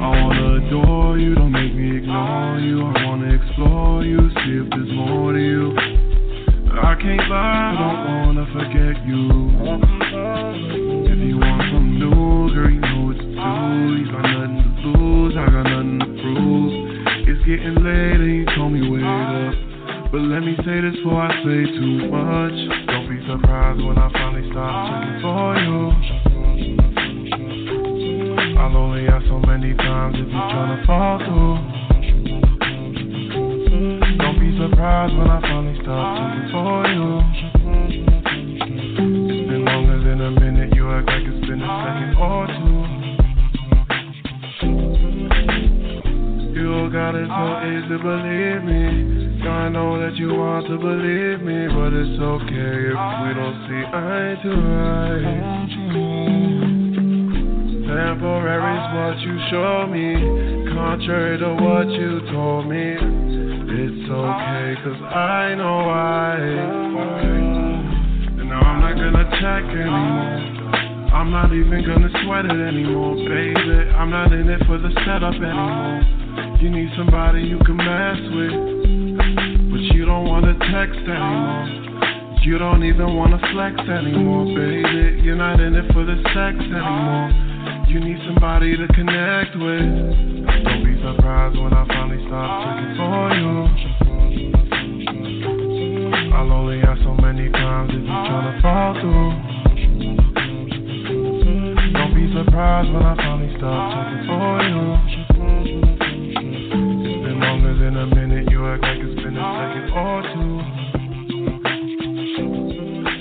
I 0.00 0.08
wanna 0.20 0.66
adore 0.66 1.16
you, 1.16 1.34
don't 1.34 1.50
make 1.50 1.74
me 1.74 1.96
ignore 1.96 2.60
you. 2.60 2.84
I 2.84 3.06
wanna 3.06 3.32
explore 3.32 4.04
you, 4.04 4.28
see 4.44 4.60
if 4.60 4.68
there's 4.68 4.92
more 4.92 5.32
to 5.32 5.40
you. 5.40 5.72
I 6.76 6.94
can't 7.00 7.24
lie, 7.30 7.72
I 7.72 7.80
don't 7.80 8.04
wanna 8.36 8.46
forget 8.52 9.00
you. 9.08 9.56
If 11.08 11.18
you 11.24 11.38
want 11.38 11.62
some 11.72 11.98
new, 11.98 12.52
girl, 12.52 12.70
you 12.70 12.80
know 12.80 13.06
what 13.06 13.16
to. 13.16 13.24
You 13.96 14.12
got 14.12 14.28
nothing 14.28 14.60
to 14.60 14.88
lose, 14.92 15.36
I 15.38 15.46
got 15.48 15.62
nothing 15.64 15.98
to 16.00 16.06
prove. 16.20 16.72
It's 17.32 17.40
getting 17.48 17.80
late 17.82 18.20
and 18.20 18.36
you 18.36 18.44
told 18.54 18.72
me 18.72 18.90
wait 18.90 19.04
up. 19.04 19.69
But 20.10 20.22
let 20.22 20.42
me 20.42 20.56
say 20.66 20.80
this 20.82 20.96
before 20.96 21.22
I 21.22 21.30
say 21.46 21.70
too 21.70 22.10
much. 22.10 22.58
Don't 22.90 23.06
be 23.06 23.22
surprised 23.30 23.78
when 23.78 23.96
I 23.96 24.10
finally 24.10 24.42
stop 24.50 24.90
checking 24.90 25.22
for 25.22 25.54
you. 25.54 25.94
I'll 28.58 28.76
only 28.76 29.06
ask 29.06 29.24
so 29.28 29.38
many 29.38 29.72
times 29.74 30.16
if 30.18 30.26
you're 30.26 30.50
trying 30.50 30.74
to 30.74 30.82
fall 30.84 31.18
through. 31.22 31.62
Don't 34.18 34.34
be 34.42 34.50
surprised 34.58 35.14
when 35.14 35.30
I 35.30 35.40
finally 35.42 35.78
stop 35.80 36.18
checking 36.18 36.50
for 36.50 36.90
you. 36.90 37.22
It's 39.30 39.46
been 39.46 39.62
longer 39.64 40.02
than 40.02 40.20
a 40.22 40.30
minute, 40.32 40.74
you 40.74 40.90
act 40.90 41.06
like 41.06 41.22
it's 41.22 41.46
been 41.46 41.62
a 41.62 41.70
second 41.86 42.18
or 42.18 42.50
two. 42.50 42.82
You 46.58 46.66
all 46.74 46.90
got 46.90 47.14
it 47.14 47.30
so 47.30 47.62
easy 47.62 47.94
believe 48.02 48.64
me. 48.66 49.29
I 49.42 49.68
know 49.68 49.98
that 49.98 50.16
you 50.16 50.28
want 50.34 50.66
to 50.66 50.76
believe 50.76 51.40
me, 51.40 51.66
but 51.68 51.92
it's 51.96 52.20
okay 52.20 52.92
if 52.92 53.00
we 53.24 53.28
don't 53.32 53.56
see 53.64 53.82
eye 53.88 54.36
to 54.42 54.52
eye. 54.52 55.60
Temporary's 57.88 58.86
what 58.94 59.16
you 59.24 59.34
show 59.50 59.86
me, 59.88 60.12
contrary 60.74 61.38
to 61.38 61.54
what 61.56 61.88
you 61.88 62.20
told 62.30 62.68
me. 62.68 62.96
It's 63.72 64.10
okay, 64.10 64.76
cause 64.84 65.00
I 65.08 65.54
know 65.56 65.88
why. 65.88 66.36
And 68.36 68.48
now 68.48 68.60
I'm 68.60 68.80
not 68.80 68.94
gonna 68.94 69.24
check 69.40 69.64
anymore. 69.72 71.14
I'm 71.16 71.30
not 71.30 71.52
even 71.52 71.84
gonna 71.86 72.10
sweat 72.24 72.44
it 72.44 72.60
anymore, 72.60 73.16
baby. 73.16 73.90
I'm 73.96 74.10
not 74.10 74.32
in 74.32 74.48
it 74.48 74.64
for 74.66 74.78
the 74.78 74.90
setup 75.06 75.34
anymore. 75.34 76.02
You 76.60 76.70
need 76.70 76.90
somebody 76.96 77.42
you 77.42 77.58
can 77.64 77.76
mess 77.76 78.20
with. 78.34 78.99
Don't 80.10 80.26
wanna 80.26 80.58
text 80.74 80.98
anymore. 81.06 81.70
You 82.42 82.58
don't 82.58 82.82
even 82.82 83.14
wanna 83.14 83.38
flex 83.52 83.78
anymore, 83.78 84.44
baby. 84.46 85.22
You're 85.22 85.36
not 85.36 85.60
in 85.60 85.76
it 85.76 85.86
for 85.92 86.04
the 86.04 86.16
sex 86.34 86.58
anymore. 86.58 87.30
You 87.86 88.00
need 88.00 88.18
somebody 88.26 88.76
to 88.76 88.88
connect 88.88 89.54
with. 89.54 89.86
Don't 90.66 90.82
be 90.82 90.98
surprised 90.98 91.56
when 91.62 91.72
I 91.72 91.86
finally 91.86 92.26
stop 92.26 92.50
checking 92.66 92.96
for 92.98 93.30
you. 93.38 93.70
I'll 96.34 96.50
only 96.58 96.82
ask 96.82 97.00
so 97.04 97.14
many 97.14 97.48
times 97.48 97.94
if 97.94 98.02
you're 98.02 98.26
trying 98.26 98.50
to 98.50 98.58
fall 98.66 98.94
through. 98.98 99.30
Don't 101.94 102.14
be 102.18 102.26
surprised 102.34 102.90
when 102.90 103.04
I 103.06 103.14
finally 103.14 103.54
stop 103.58 103.94
checking 103.94 104.26
for 104.26 104.58
you. 104.66 105.29
Longer 107.40 107.74
than 107.74 107.96
a 107.96 108.06
minute, 108.06 108.50
you 108.50 108.66
act 108.66 108.82
like 108.82 108.98
it's 109.00 109.22
been 109.22 109.36
a 109.36 109.40
second 109.40 109.90
or 109.96 110.22
two 110.28 110.60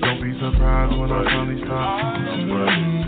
Don't 0.01 0.21
be 0.21 0.31
surprised 0.39 0.99
when 0.99 1.11
I 1.11 1.23
finally 1.23 1.63
stop. 1.63 2.98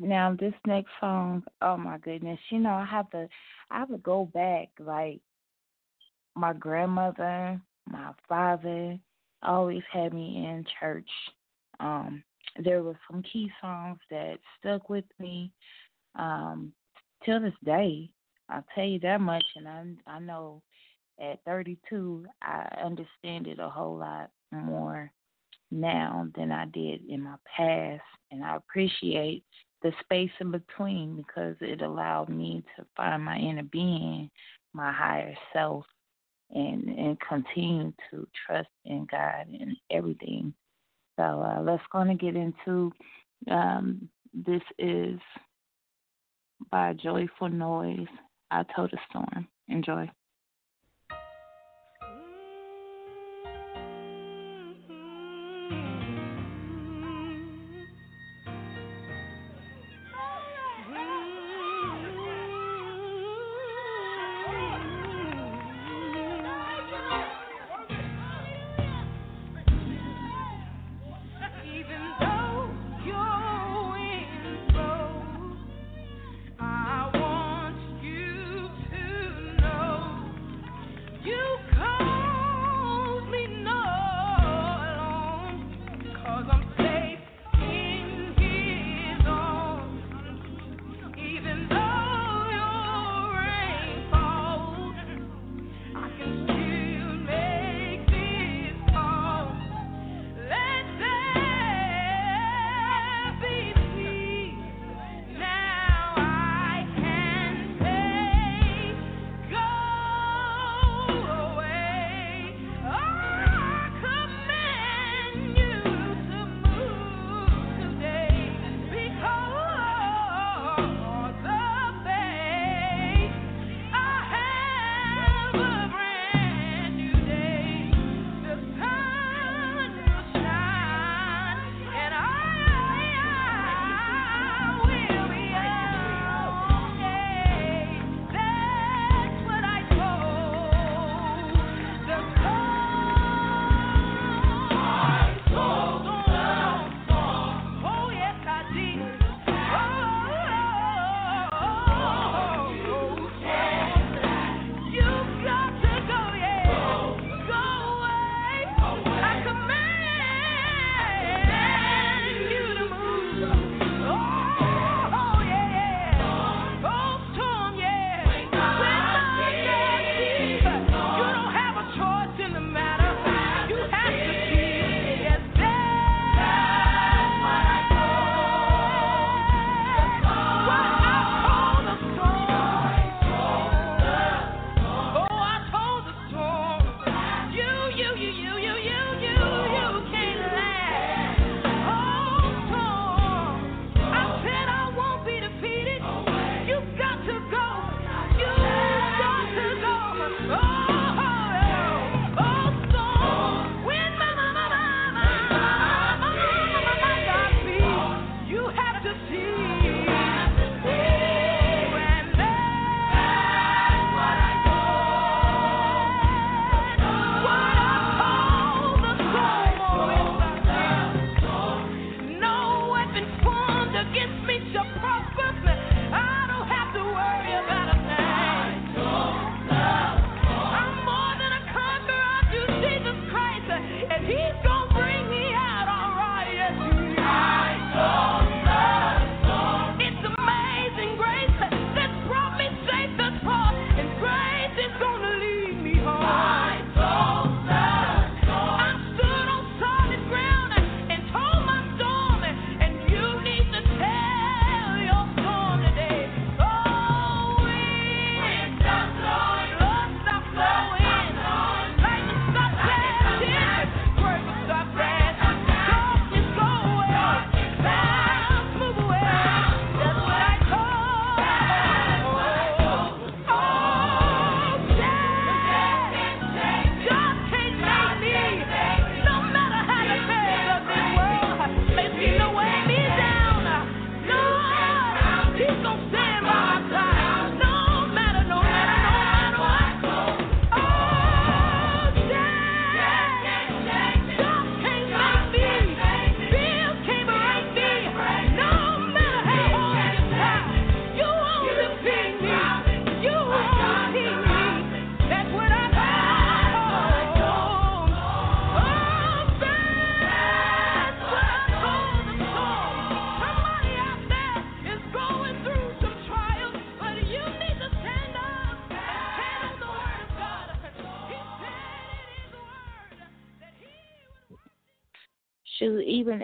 Now 0.00 0.36
this 0.38 0.54
next 0.66 0.90
song, 1.00 1.44
oh 1.62 1.76
my 1.76 1.98
goodness, 1.98 2.38
you 2.50 2.58
know 2.58 2.74
I 2.74 2.84
have 2.84 3.10
to, 3.10 3.28
I 3.70 3.78
have 3.80 3.88
to 3.88 3.98
go 3.98 4.30
back 4.32 4.68
like 4.78 5.20
my 6.34 6.52
grandmother, 6.52 7.60
my 7.88 8.12
father 8.28 8.98
always 9.42 9.82
had 9.92 10.12
me 10.12 10.46
in 10.46 10.64
church. 10.78 11.08
Um, 11.80 12.22
there 12.62 12.82
were 12.82 12.98
some 13.10 13.22
key 13.22 13.50
songs 13.60 13.98
that 14.10 14.38
stuck 14.58 14.88
with 14.88 15.04
me 15.18 15.50
um, 16.18 16.72
till 17.24 17.40
this 17.40 17.54
day. 17.64 18.10
I'll 18.48 18.64
tell 18.74 18.84
you 18.84 19.00
that 19.00 19.20
much, 19.20 19.44
and 19.56 19.68
I 19.68 19.84
I 20.06 20.18
know 20.20 20.62
at 21.20 21.42
32 21.44 22.26
I 22.42 22.66
understand 22.84 23.46
it 23.46 23.58
a 23.58 23.68
whole 23.68 23.96
lot 23.96 24.30
more 24.52 25.10
now 25.70 26.28
than 26.36 26.52
I 26.52 26.66
did 26.66 27.00
in 27.08 27.22
my 27.22 27.36
past, 27.56 28.02
and 28.30 28.44
I 28.44 28.56
appreciate 28.56 29.44
the 29.82 29.92
space 30.00 30.30
in 30.40 30.50
between 30.50 31.16
because 31.16 31.56
it 31.60 31.82
allowed 31.82 32.28
me 32.28 32.64
to 32.76 32.84
find 32.96 33.24
my 33.24 33.36
inner 33.36 33.62
being, 33.62 34.30
my 34.72 34.92
higher 34.92 35.34
self, 35.52 35.84
and 36.50 36.88
and 36.88 37.18
continue 37.20 37.92
to 38.10 38.26
trust 38.46 38.68
in 38.84 39.06
God 39.10 39.46
and 39.48 39.76
everything. 39.90 40.54
So 41.16 41.22
uh, 41.22 41.60
let's 41.62 41.82
go 41.92 42.00
and 42.00 42.18
get 42.18 42.36
into 42.36 42.92
um, 43.50 44.08
this 44.32 44.62
is 44.78 45.18
by 46.70 46.92
Joyful 46.94 47.48
Noise. 47.48 48.06
I 48.50 48.64
told 48.74 48.92
a 48.92 48.98
storm. 49.10 49.48
Enjoy. 49.68 50.08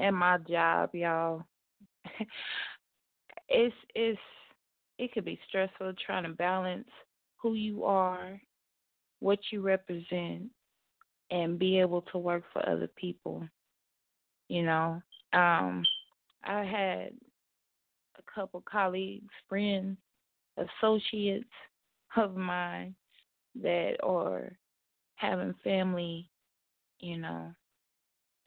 At 0.03 0.13
my 0.13 0.39
job, 0.39 0.91
y'all, 0.93 1.45
it's 3.49 3.75
it's 3.95 4.19
it 4.99 5.13
could 5.13 5.25
be 5.25 5.39
stressful 5.49 5.93
trying 6.05 6.25
to 6.25 6.31
balance 6.31 6.89
who 7.37 7.55
you 7.55 7.85
are, 7.85 8.41
what 9.21 9.39
you 9.51 9.63
represent, 9.63 10.51
and 11.31 11.59
be 11.59 11.79
able 11.81 12.03
to 12.03 12.19
work 12.19 12.43
for 12.53 12.69
other 12.69 12.89
people. 12.97 13.47
You 14.49 14.65
know, 14.65 15.03
um, 15.33 15.85
I 16.45 16.65
had 16.65 17.13
a 18.19 18.33
couple 18.35 18.63
colleagues, 18.71 19.33
friends, 19.49 19.97
associates 20.57 21.49
of 22.17 22.37
mine 22.37 22.95
that 23.63 23.97
are 24.03 24.53
having 25.17 25.55
family, 25.65 26.29
you 27.01 27.19
know, 27.19 27.55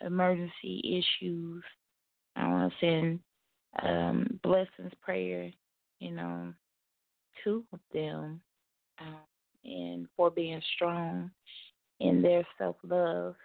emergency 0.01 0.81
issues. 0.83 1.63
I 2.35 2.47
want 2.47 2.71
to 2.71 2.85
send 2.85 3.19
um, 3.81 4.39
blessings, 4.43 4.91
prayer, 5.01 5.51
you 5.99 6.11
know, 6.11 6.53
to 7.43 7.63
them, 7.93 8.41
um, 8.99 9.15
and 9.63 10.07
for 10.15 10.29
being 10.29 10.61
strong 10.75 11.31
in 11.99 12.21
their 12.21 12.45
self 12.57 12.75
love 12.83 13.35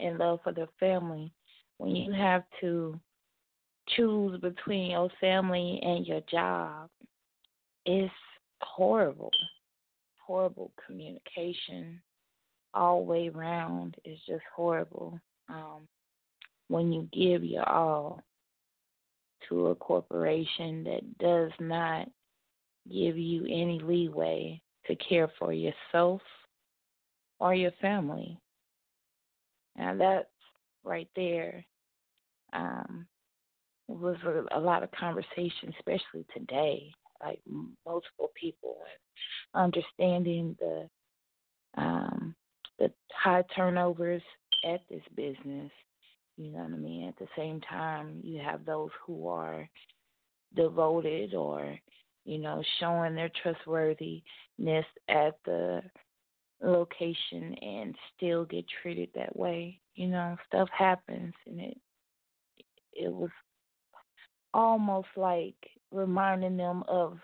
and 0.00 0.18
love 0.18 0.40
for 0.42 0.52
their 0.52 0.68
family. 0.78 1.32
When 1.78 1.94
you 1.94 2.12
have 2.12 2.42
to 2.60 2.98
choose 3.96 4.40
between 4.40 4.90
your 4.92 5.08
family 5.20 5.80
and 5.82 6.06
your 6.06 6.20
job, 6.30 6.88
it's 7.86 8.12
horrible. 8.60 9.30
Horrible 10.18 10.72
communication 10.84 12.00
all 12.74 13.04
way 13.04 13.28
around 13.28 13.96
is 14.04 14.18
just 14.26 14.42
horrible. 14.54 15.18
Um, 15.48 15.88
when 16.68 16.92
you 16.92 17.08
give 17.12 17.42
your 17.42 17.68
all 17.68 18.22
to 19.48 19.68
a 19.68 19.74
corporation 19.74 20.84
that 20.84 21.18
does 21.18 21.52
not 21.60 22.08
give 22.90 23.16
you 23.16 23.44
any 23.44 23.80
leeway 23.82 24.60
to 24.86 24.96
care 24.96 25.30
for 25.38 25.52
yourself 25.52 26.20
or 27.38 27.54
your 27.54 27.72
family. 27.80 28.38
Now 29.76 29.94
that's 29.96 30.28
right 30.84 31.08
there 31.14 31.64
um, 32.52 33.06
was 33.86 34.16
a, 34.24 34.58
a 34.58 34.60
lot 34.60 34.82
of 34.82 34.90
conversation, 34.92 35.72
especially 35.78 36.26
today. 36.34 36.90
Like 37.22 37.40
multiple 37.84 38.30
people 38.40 38.76
understanding 39.54 40.56
the 40.60 40.88
um, 41.76 42.34
the 42.78 42.92
high 43.12 43.44
turnovers 43.54 44.22
at 44.64 44.80
this 44.88 45.02
business. 45.14 45.70
You 46.36 46.52
know 46.52 46.58
what 46.58 46.72
I 46.72 46.76
mean? 46.76 47.08
At 47.08 47.18
the 47.18 47.28
same 47.36 47.60
time, 47.60 48.20
you 48.22 48.40
have 48.40 48.64
those 48.64 48.90
who 49.04 49.26
are 49.28 49.68
devoted 50.54 51.34
or, 51.34 51.76
you 52.24 52.38
know, 52.38 52.62
showing 52.78 53.14
their 53.14 53.30
trustworthiness 53.42 54.22
at 55.08 55.38
the 55.44 55.82
location 56.62 57.54
and 57.54 57.94
still 58.16 58.44
get 58.44 58.64
treated 58.82 59.08
that 59.14 59.36
way. 59.36 59.80
You 59.94 60.08
know, 60.08 60.36
stuff 60.46 60.68
happens 60.76 61.34
and 61.46 61.60
it 61.60 61.76
it 62.92 63.12
was 63.12 63.30
almost 64.52 65.08
like 65.16 65.54
reminding 65.92 66.56
them 66.56 66.82
of 66.88 67.18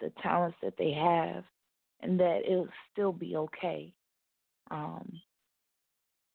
the 0.00 0.12
talents 0.22 0.56
that 0.62 0.74
they 0.76 0.92
have 0.92 1.44
and 2.00 2.18
that 2.18 2.40
it'll 2.46 2.68
still 2.92 3.12
be 3.12 3.36
okay. 3.36 3.92
Um, 4.70 5.20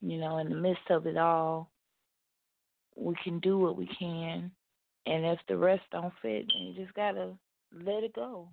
you 0.06 0.20
know, 0.20 0.38
in 0.38 0.50
the 0.50 0.56
midst 0.56 0.90
of 0.90 1.08
it 1.08 1.18
all, 1.18 1.70
we 2.96 3.16
can 3.24 3.40
do 3.40 3.58
what 3.58 3.76
we 3.76 3.88
can 4.00 4.52
and 5.06 5.26
if 5.26 5.40
the 5.48 5.58
rest 5.58 5.84
don't 5.92 6.14
fit 6.22 6.46
then 6.48 6.68
you 6.68 6.74
just 6.74 6.94
gotta 6.96 7.32
let 7.74 8.04
it 8.04 8.14
go. 8.14 8.48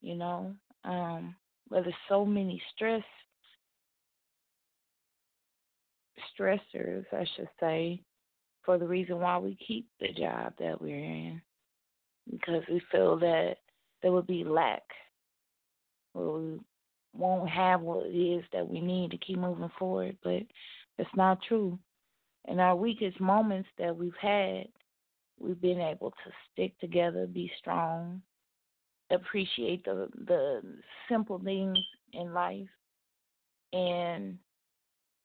You 0.00 0.16
know? 0.16 0.54
Um, 0.84 1.34
but 1.68 1.82
there's 1.82 1.94
so 2.08 2.24
many 2.24 2.62
stress 2.74 3.02
stressors, 6.38 7.04
I 7.12 7.24
should 7.36 7.48
say, 7.60 8.02
for 8.64 8.78
the 8.78 8.86
reason 8.86 9.20
why 9.20 9.38
we 9.38 9.56
keep 9.66 9.86
the 10.00 10.08
job 10.12 10.54
that 10.58 10.80
we're 10.80 10.96
in. 10.96 11.40
Because 12.30 12.62
we 12.70 12.80
feel 12.90 13.18
that 13.18 13.56
there 14.02 14.12
would 14.12 14.26
be 14.26 14.44
lack. 14.44 14.82
Or 16.14 16.38
we 16.38 16.60
won't 17.14 17.48
have 17.48 17.80
what 17.80 18.06
it 18.06 18.16
is 18.16 18.44
that 18.52 18.68
we 18.68 18.80
need 18.80 19.10
to 19.12 19.18
keep 19.18 19.38
moving 19.38 19.70
forward. 19.78 20.16
But 20.22 20.42
it's 20.98 21.16
not 21.16 21.38
true. 21.48 21.78
In 22.46 22.60
our 22.60 22.76
weakest 22.76 23.20
moments 23.20 23.68
that 23.78 23.96
we've 23.96 24.12
had, 24.20 24.66
we've 25.38 25.60
been 25.60 25.80
able 25.80 26.10
to 26.10 26.30
stick 26.52 26.78
together, 26.78 27.26
be 27.26 27.50
strong, 27.58 28.20
appreciate 29.10 29.84
the 29.84 30.08
the 30.26 30.62
simple 31.08 31.38
things 31.38 31.78
in 32.12 32.32
life 32.32 32.68
and 33.74 34.38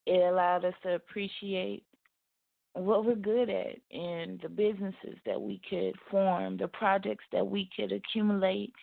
it 0.05 0.21
allowed 0.23 0.65
us 0.65 0.73
to 0.83 0.95
appreciate 0.95 1.83
what 2.73 3.05
we're 3.05 3.15
good 3.15 3.49
at 3.49 3.75
and 3.91 4.39
the 4.41 4.49
businesses 4.49 5.17
that 5.25 5.39
we 5.39 5.61
could 5.69 5.93
form, 6.09 6.57
the 6.57 6.67
projects 6.67 7.25
that 7.31 7.45
we 7.45 7.69
could 7.75 7.91
accumulate, 7.91 8.73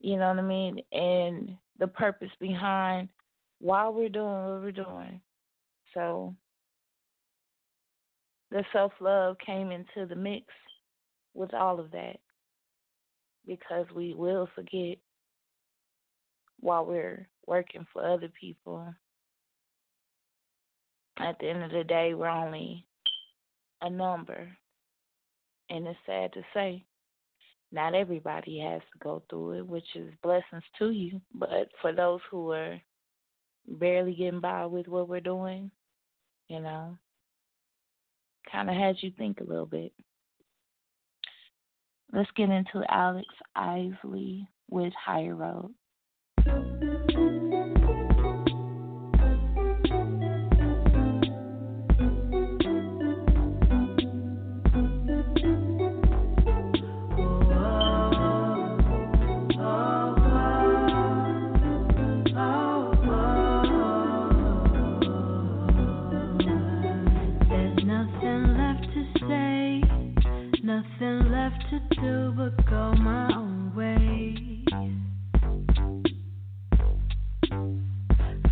you 0.00 0.16
know 0.16 0.28
what 0.28 0.38
I 0.38 0.42
mean, 0.42 0.80
and 0.92 1.56
the 1.78 1.88
purpose 1.88 2.30
behind 2.40 3.08
why 3.60 3.88
we're 3.88 4.08
doing 4.08 4.26
what 4.26 4.62
we're 4.62 4.72
doing. 4.72 5.20
So 5.94 6.34
the 8.50 8.64
self 8.72 8.92
love 9.00 9.36
came 9.44 9.70
into 9.70 10.06
the 10.06 10.16
mix 10.16 10.46
with 11.34 11.52
all 11.54 11.80
of 11.80 11.90
that 11.92 12.18
because 13.46 13.86
we 13.94 14.14
will 14.14 14.48
forget 14.54 14.98
while 16.60 16.84
we're 16.84 17.26
working 17.46 17.86
for 17.92 18.04
other 18.04 18.30
people. 18.40 18.94
At 21.18 21.38
the 21.40 21.48
end 21.48 21.64
of 21.64 21.70
the 21.70 21.84
day, 21.84 22.14
we're 22.14 22.28
only 22.28 22.84
a 23.82 23.90
number. 23.90 24.48
And 25.70 25.86
it's 25.86 25.98
sad 26.06 26.32
to 26.34 26.42
say, 26.54 26.84
not 27.70 27.94
everybody 27.94 28.60
has 28.60 28.80
to 28.80 28.98
go 29.02 29.22
through 29.28 29.58
it, 29.58 29.66
which 29.66 29.84
is 29.94 30.12
blessings 30.22 30.62
to 30.78 30.90
you. 30.90 31.20
But 31.34 31.68
for 31.80 31.92
those 31.92 32.20
who 32.30 32.52
are 32.52 32.80
barely 33.66 34.14
getting 34.14 34.40
by 34.40 34.66
with 34.66 34.88
what 34.88 35.08
we're 35.08 35.20
doing, 35.20 35.70
you 36.48 36.60
know, 36.60 36.96
kind 38.50 38.70
of 38.70 38.76
has 38.76 38.96
you 39.02 39.12
think 39.18 39.40
a 39.40 39.44
little 39.44 39.66
bit. 39.66 39.92
Let's 42.12 42.30
get 42.36 42.48
into 42.48 42.82
Alex 42.88 43.28
Isley 43.54 44.48
with 44.70 44.92
Higher 44.94 45.36
Road. 45.36 45.74
Nothing 71.00 71.30
left 71.30 71.64
to 71.70 71.78
do 72.00 72.32
but 72.36 72.66
go 72.68 72.92
my 72.94 73.30
own 73.34 73.72
way. 73.74 74.34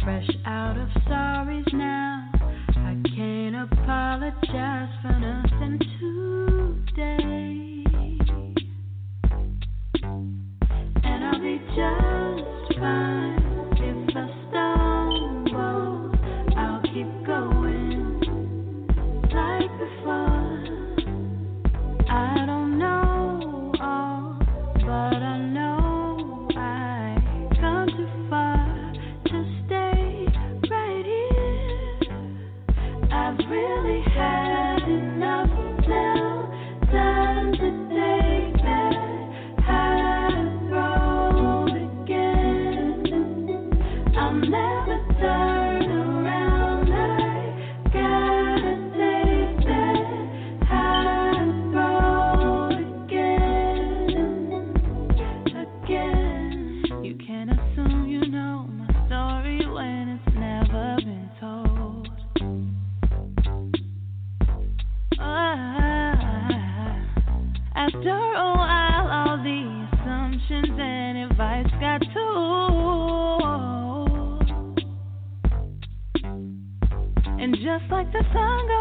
Fresh 0.05 0.29
out 0.45 0.77
of 0.77 0.89
sorries 1.09 1.73
now, 1.73 2.31
I 2.77 2.97
can't 3.17 3.57
apologize 3.57 4.91
for 5.03 5.19
nothing 5.19 5.79
today. 6.95 7.85
And 11.03 11.25
I'll 11.25 11.41
be 11.41 11.59
just 11.75 12.79
fine 12.79 13.16
just 77.79 77.91
like 77.91 78.11
the 78.13 78.23
sun 78.33 78.69
goes. 78.69 78.76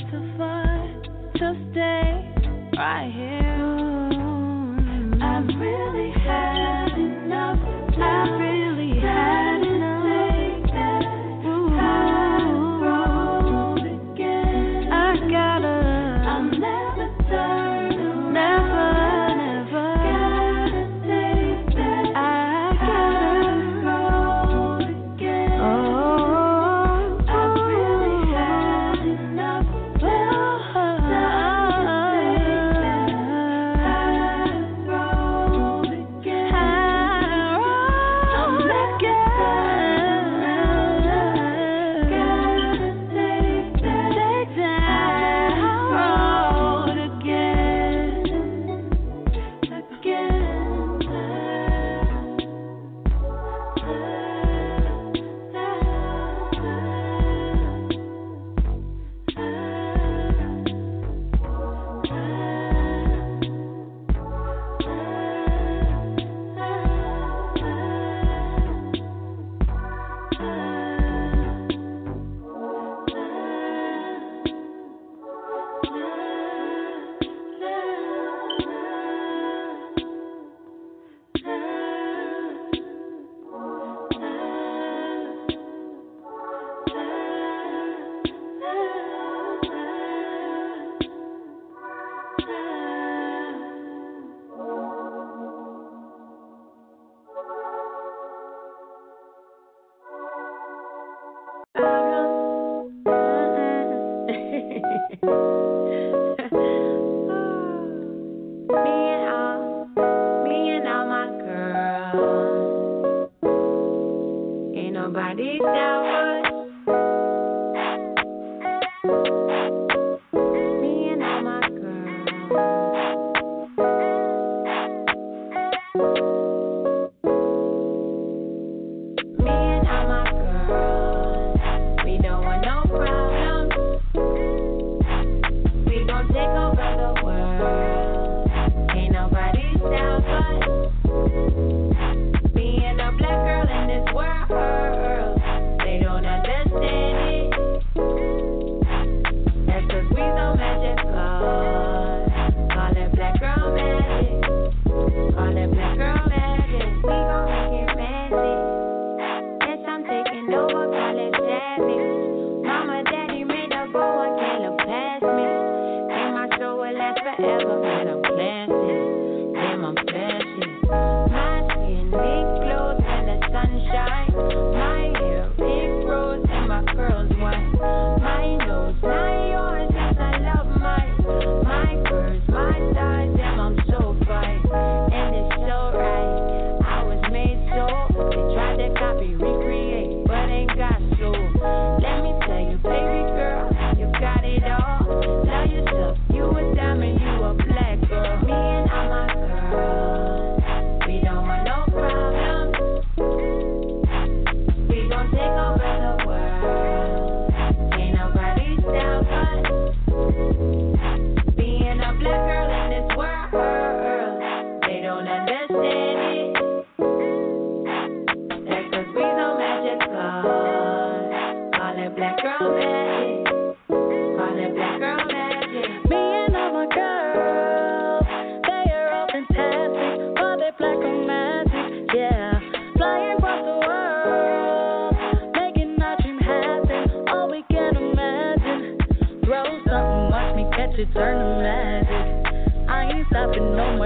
to 0.00 0.34
find, 0.38 1.04
to 1.34 1.54
stay 1.72 2.34
right 2.76 3.10
here. 3.12 3.37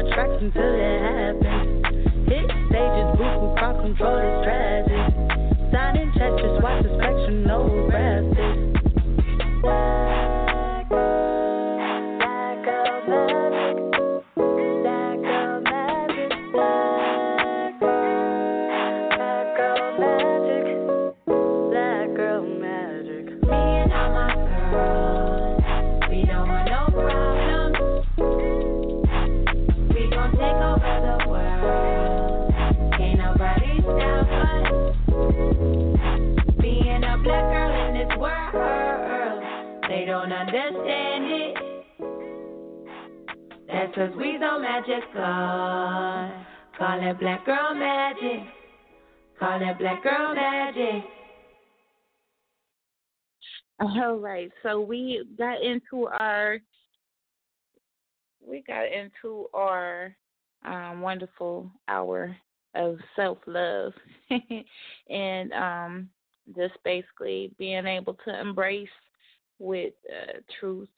attraction 0.07 0.53
to 0.53 0.72
so 54.63 54.81
we 54.81 55.25
got 55.39 55.63
into 55.63 56.09
our 56.19 56.59
we 58.47 58.63
got 58.67 58.87
into 58.87 59.47
our 59.55 60.15
um, 60.65 61.01
wonderful 61.01 61.71
hour 61.89 62.37
of 62.75 62.99
self 63.17 63.39
love 63.47 63.93
and 65.11 65.53
um, 65.53 66.09
just 66.57 66.75
basically 66.85 67.53
being 67.59 67.87
able 67.87 68.15
to 68.25 68.41
embrace 68.41 68.89
with 69.59 69.93
uh, 70.11 70.39
truth 70.59 70.89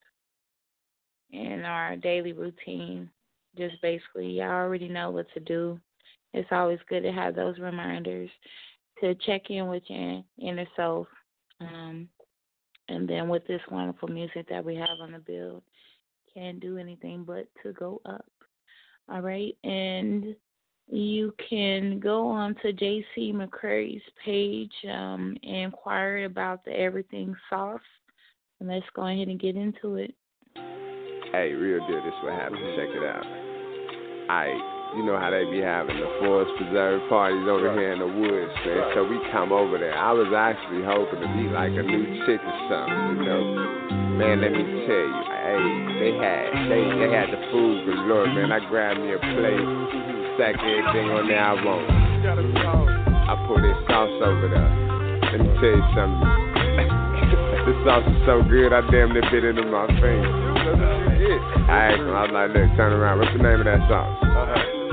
in 1.33 1.65
our 1.65 1.97
daily 1.97 2.33
routine. 2.33 3.11
Just 3.57 3.81
basically, 3.83 4.31
y'all 4.31 4.51
already 4.51 4.89
know 4.89 5.11
what 5.11 5.27
to 5.35 5.41
do. 5.41 5.79
It's 6.33 6.49
always 6.51 6.79
good 6.89 7.03
to 7.03 7.13
have 7.13 7.35
those 7.35 7.59
reminders 7.59 8.31
to 9.01 9.15
check 9.27 9.51
in 9.51 9.69
with 9.69 9.83
your 9.89 10.23
inner 10.41 10.67
self. 10.77 11.07
Um, 11.61 12.09
and 12.89 13.09
then 13.09 13.29
with 13.29 13.47
this 13.47 13.61
wonderful 13.71 14.09
music 14.09 14.49
that 14.49 14.65
we 14.65 14.75
have 14.77 15.01
on 15.01 15.13
the 15.13 15.19
build, 15.19 15.63
can't 16.33 16.61
do 16.61 16.79
anything 16.79 17.25
but 17.25 17.47
to 17.63 17.73
go 17.73 18.01
up. 18.05 18.27
All 19.09 19.21
right. 19.21 19.57
And 19.65 20.35
you 20.89 21.35
can 21.49 21.99
go 21.99 22.29
on 22.29 22.55
to 22.57 22.73
JC 22.73 23.33
McCrary's 23.33 24.03
page 24.25 24.73
um, 24.91 25.37
and 25.43 25.57
inquire 25.57 26.25
about 26.25 26.65
the 26.65 26.73
Everything 26.73 27.35
Sauce. 27.49 27.81
And 28.61 28.69
let's 28.69 28.87
go 28.95 29.07
ahead 29.07 29.29
and 29.29 29.41
get 29.41 29.57
into 29.57 29.97
it. 29.97 30.15
Hey, 30.55 31.53
real 31.53 31.85
deal, 31.87 32.03
this 32.05 32.15
what 32.23 32.35
happened. 32.35 32.61
Check 32.77 32.89
it 32.91 33.05
out. 33.05 33.25
I 34.31 34.74
you 34.95 35.03
know 35.03 35.19
how 35.19 35.31
they 35.31 35.43
be 35.51 35.59
having 35.59 35.99
the 35.99 36.07
forest 36.23 36.55
preserve 36.55 37.03
parties 37.11 37.43
over 37.51 37.75
here 37.75 37.93
in 37.93 37.99
the 37.99 38.07
woods, 38.07 38.55
man. 38.63 38.95
So 38.95 39.03
we 39.03 39.19
come 39.35 39.51
over 39.51 39.75
there. 39.75 39.91
I 39.91 40.15
was 40.15 40.31
actually 40.31 40.87
hoping 40.87 41.19
to 41.19 41.31
be 41.35 41.51
like 41.51 41.75
a 41.75 41.83
new 41.83 42.07
chick 42.23 42.39
or 42.39 42.59
something, 42.71 43.19
you 43.19 43.27
know. 43.27 43.43
Man, 44.23 44.39
let 44.39 44.55
me 44.55 44.63
tell 44.87 45.07
you, 45.11 45.23
hey, 45.35 45.63
they 45.99 46.13
had 46.15 46.47
they 46.71 46.83
they 47.03 47.11
had 47.11 47.35
the 47.35 47.43
food 47.51 47.91
galore, 47.91 48.31
man. 48.31 48.55
I 48.55 48.63
grabbed 48.71 49.03
me 49.03 49.11
a 49.11 49.19
plate, 49.19 49.67
stack 50.39 50.63
everything 50.63 51.11
on 51.11 51.27
there 51.27 51.43
I 51.43 51.59
want. 51.59 51.91
I 53.27 53.35
put 53.51 53.67
this 53.67 53.79
sauce 53.91 54.15
over 54.23 54.47
there. 54.47 54.71
Let 55.35 55.43
me 55.43 55.51
tell 55.59 55.75
you 55.75 55.87
something. 55.99 56.31
this 57.67 57.79
sauce 57.83 58.07
is 58.07 58.21
so 58.31 58.47
good, 58.47 58.71
I 58.71 58.87
damn 58.95 59.11
near 59.11 59.27
bit 59.27 59.43
into 59.43 59.67
my 59.67 59.91
finger. 59.99 60.31
I 61.67 61.91
asked 61.91 61.99
him, 61.99 62.15
I 62.15 62.23
was 62.23 62.31
like, 62.31 62.51
look, 62.55 62.71
turn 62.79 62.93
around. 62.95 63.19
What's 63.19 63.35
the 63.35 63.43
name 63.43 63.59
of 63.59 63.67
that 63.67 63.83
sauce? 63.91 64.23
Uh-huh. 64.23 64.84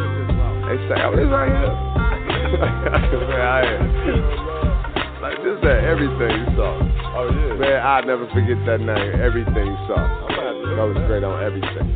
They 0.71 0.77
say, 0.87 1.03
oh, 1.03 1.11
this 1.11 1.27
right 1.27 1.51
here. 1.51 1.67
Man, 3.27 3.41
I 3.43 3.59
am. 3.75 5.21
Like, 5.21 5.35
this 5.43 5.59
is 5.59 5.65
everything 5.67 6.45
sauce. 6.55 6.87
Oh, 7.11 7.27
yeah. 7.27 7.59
Man, 7.59 7.85
I'll 7.85 8.05
never 8.05 8.25
forget 8.31 8.55
that 8.65 8.79
name. 8.79 9.19
Everything 9.21 9.75
sauce. 9.89 10.31
That 10.31 10.87
was 10.87 10.95
great 11.07 11.25
on 11.25 11.43
everything. 11.43 11.93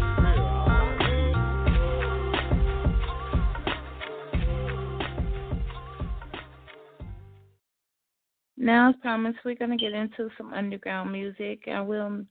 Now, 8.58 8.90
as 8.90 8.96
promised, 9.02 9.40
we're 9.46 9.56
going 9.56 9.72
to 9.72 9.78
get 9.78 9.94
into 9.94 10.30
some 10.38 10.54
underground 10.54 11.14
music. 11.14 11.64
I 11.72 11.80
will 11.80 12.26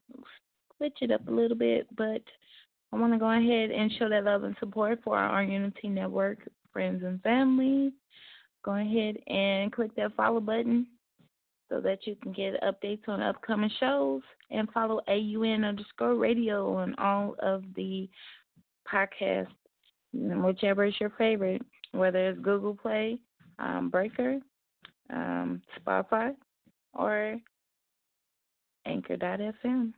switch 0.76 0.98
it 1.00 1.10
up 1.10 1.26
a 1.26 1.30
little 1.30 1.56
bit, 1.56 1.86
but 1.96 2.20
I 2.94 2.96
want 2.96 3.12
to 3.12 3.18
go 3.18 3.30
ahead 3.30 3.72
and 3.72 3.90
show 3.98 4.08
that 4.08 4.22
love 4.22 4.44
and 4.44 4.54
support 4.60 5.00
for 5.02 5.18
our 5.18 5.42
Unity 5.42 5.88
Network 5.88 6.38
friends 6.72 7.02
and 7.02 7.20
family. 7.22 7.92
Go 8.64 8.76
ahead 8.76 9.16
and 9.26 9.72
click 9.72 9.94
that 9.96 10.14
follow 10.16 10.38
button 10.38 10.86
so 11.68 11.80
that 11.80 12.06
you 12.06 12.14
can 12.22 12.32
get 12.32 12.62
updates 12.62 13.08
on 13.08 13.20
upcoming 13.20 13.70
shows 13.80 14.22
and 14.52 14.70
follow 14.70 15.00
AUN 15.08 15.64
underscore 15.64 16.14
radio 16.14 16.76
on 16.76 16.94
all 16.98 17.34
of 17.40 17.64
the 17.74 18.08
podcasts, 18.92 19.48
whichever 20.12 20.84
is 20.84 20.94
your 21.00 21.10
favorite, 21.18 21.62
whether 21.90 22.28
it's 22.28 22.38
Google 22.38 22.76
Play, 22.76 23.18
um, 23.58 23.90
Breaker, 23.90 24.38
um, 25.12 25.60
Spotify, 25.80 26.36
or 26.92 27.40
Anchor.fm. 28.86 29.94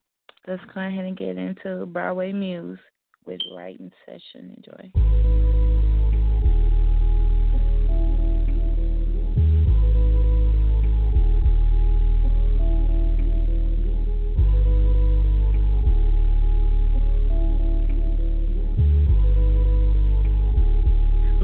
Let's 0.47 0.62
go 0.72 0.80
ahead 0.80 1.05
and 1.05 1.16
get 1.16 1.36
into 1.36 1.86
Broadway 1.86 2.32
Muse 2.32 2.78
with 3.24 3.40
writing 3.57 3.90
session. 4.07 4.57
Enjoy. 4.57 5.45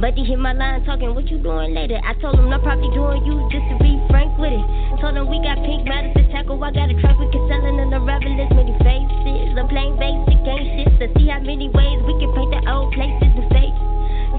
He 0.03 0.27
hit 0.27 0.39
my 0.39 0.53
line 0.53 0.85
talking, 0.85 1.15
what 1.15 1.31
you 1.31 1.39
doing 1.39 1.75
later? 1.75 1.99
I 2.03 2.13
told 2.21 2.35
him 2.35 2.51
I'm 2.53 2.61
probably 2.61 2.91
doing 2.91 3.25
you 3.25 3.49
just 3.55 3.65
to 3.71 3.79
be 3.79 3.97
frank 4.11 4.37
with 4.37 4.53
it. 4.53 4.67
Told 5.01 5.17
him 5.17 5.31
we 5.31 5.39
got 5.39 5.57
pink 5.63 5.87
matters 5.87 6.13
to 6.19 6.27
tackle. 6.35 6.59
I 6.63 6.75
got 6.75 6.91
a 6.91 6.97
truck 7.01 7.17
we 7.23 7.31
can 7.31 7.41
sell 7.49 7.65
in 7.65 7.79
the 7.79 8.01
revelers, 8.03 8.51
many 8.51 8.75
faces. 8.83 9.57
A 9.57 9.65
plain 9.71 9.95
basic 9.97 10.43
ain't 10.43 10.69
shit 10.75 10.91
to 11.01 11.07
see 11.17 11.31
how 11.31 11.41
many 11.41 11.71
ways 11.71 11.99
we 12.03 12.19
can 12.19 12.35
paint 12.35 12.51
the 12.51 12.61
old 12.67 12.93
places 12.93 13.31
to 13.31 13.43
face. 13.55 13.72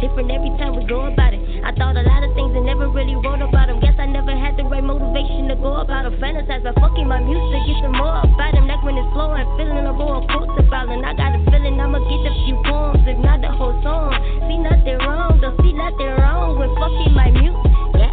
Different 0.03 0.35
every 0.35 0.51
time 0.59 0.75
we 0.75 0.83
go 0.83 1.07
about 1.07 1.31
it. 1.31 1.39
I 1.63 1.71
thought 1.79 1.95
a 1.95 2.03
lot 2.03 2.27
of 2.27 2.35
things 2.35 2.51
and 2.51 2.67
never 2.67 2.91
really 2.91 3.15
wrote 3.15 3.39
about 3.39 3.71
them. 3.71 3.79
Guess 3.79 3.95
I 3.95 4.03
never 4.03 4.35
had 4.35 4.59
the 4.59 4.67
right 4.67 4.83
motivation 4.83 5.47
to 5.47 5.55
go 5.55 5.79
about 5.79 6.03
them. 6.03 6.19
Fantasize 6.19 6.59
by 6.59 6.75
fucking 6.75 7.07
my 7.07 7.23
music, 7.23 7.63
get 7.63 7.79
some 7.79 7.95
more 7.95 8.19
about 8.19 8.51
them. 8.51 8.67
Like 8.67 8.83
when 8.83 8.99
it's 8.99 9.07
flowing, 9.15 9.47
feeling 9.55 9.87
a 9.87 9.95
roll 9.95 10.27
quotes 10.27 10.59
about 10.59 10.91
them. 10.91 11.07
I 11.07 11.15
got 11.15 11.31
a 11.31 11.39
feeling 11.47 11.79
I'ma 11.79 12.03
get 12.03 12.19
a 12.19 12.35
few 12.43 12.59
poems, 12.67 12.99
if 13.07 13.15
not 13.23 13.39
the 13.39 13.47
whole 13.55 13.79
song. 13.79 14.11
See 14.43 14.59
nothing 14.59 14.99
wrong, 15.07 15.39
don't 15.39 15.55
see 15.63 15.71
nothing 15.71 16.11
wrong 16.19 16.59
with 16.59 16.75
fucking 16.75 17.15
my 17.15 17.31
music. 17.31 17.63
Yeah. 17.95 18.11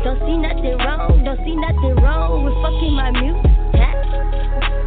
Don't 0.08 0.18
see 0.24 0.40
nothing 0.40 0.80
wrong, 0.80 1.22
don't 1.22 1.38
see 1.44 1.54
nothing 1.54 1.94
wrong 2.00 2.42
with 2.42 2.56
fucking 2.64 2.94
my 2.96 3.12
music. 3.12 3.52
Yeah. 3.76 3.92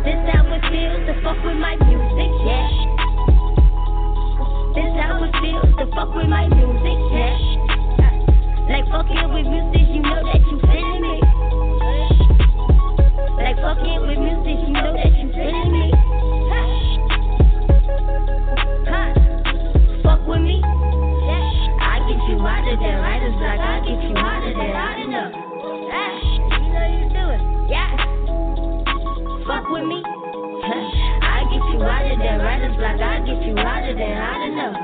This 0.02 0.20
how 0.34 0.44
it 0.50 0.62
feels 0.74 1.06
to 1.06 1.14
fuck 1.22 1.38
with 1.46 1.62
my 1.62 1.78
music. 1.86 2.34
Yeah. 2.50 2.95
This 4.76 4.92
how 5.00 5.24
it 5.24 5.32
feels 5.40 5.72
to 5.80 5.88
fuck 5.96 6.12
with 6.14 6.28
my 6.28 6.52
music, 6.52 7.00
yeah. 7.16 7.32
Like 8.68 8.84
fucking 8.92 9.32
with 9.32 9.48
music, 9.48 9.88
you 9.88 10.04
know 10.04 10.20
that 10.20 10.44
you 10.44 10.60
feeling 10.68 11.00
me. 11.00 11.16
Like 13.40 13.56
fucking 13.56 14.02
with 14.04 14.20
music, 14.20 14.60
you 14.68 14.76
know 14.76 14.92
that 14.92 15.16
you 15.16 15.32
feeling 15.32 15.72
me. 15.72 15.96
Huh? 18.92 19.16
Fuck 20.04 20.28
with 20.28 20.42
me. 20.44 20.60
Yeah. 20.60 21.40
I 21.80 22.04
get 22.12 22.20
you 22.28 22.36
out 22.44 22.68
right 22.68 23.24
as 23.24 23.32
like 23.40 23.64
I 23.64 23.80
get 23.80 24.04
you 24.04 24.18
out 24.18 24.44
of 24.44 24.60
there, 24.60 24.76
hot 24.76 25.00
enough. 25.00 25.32
Ah, 25.88 26.20
you 26.60 26.68
know 26.76 26.88
you 26.92 27.08
do 27.16 27.24
it, 27.32 27.42
yeah. 27.72 27.96
Fuck 29.48 29.70
with 29.70 29.88
me. 29.88 30.15
You 31.76 31.84
out 31.84 32.10
of 32.10 32.20
there, 32.20 32.40
right 32.40 32.64
as 32.64 32.72
like 32.80 33.02
I 33.04 33.20
get 33.20 33.44
you 33.44 33.54
there, 33.98 34.16
hot 34.16 34.48
enough. 34.48 34.80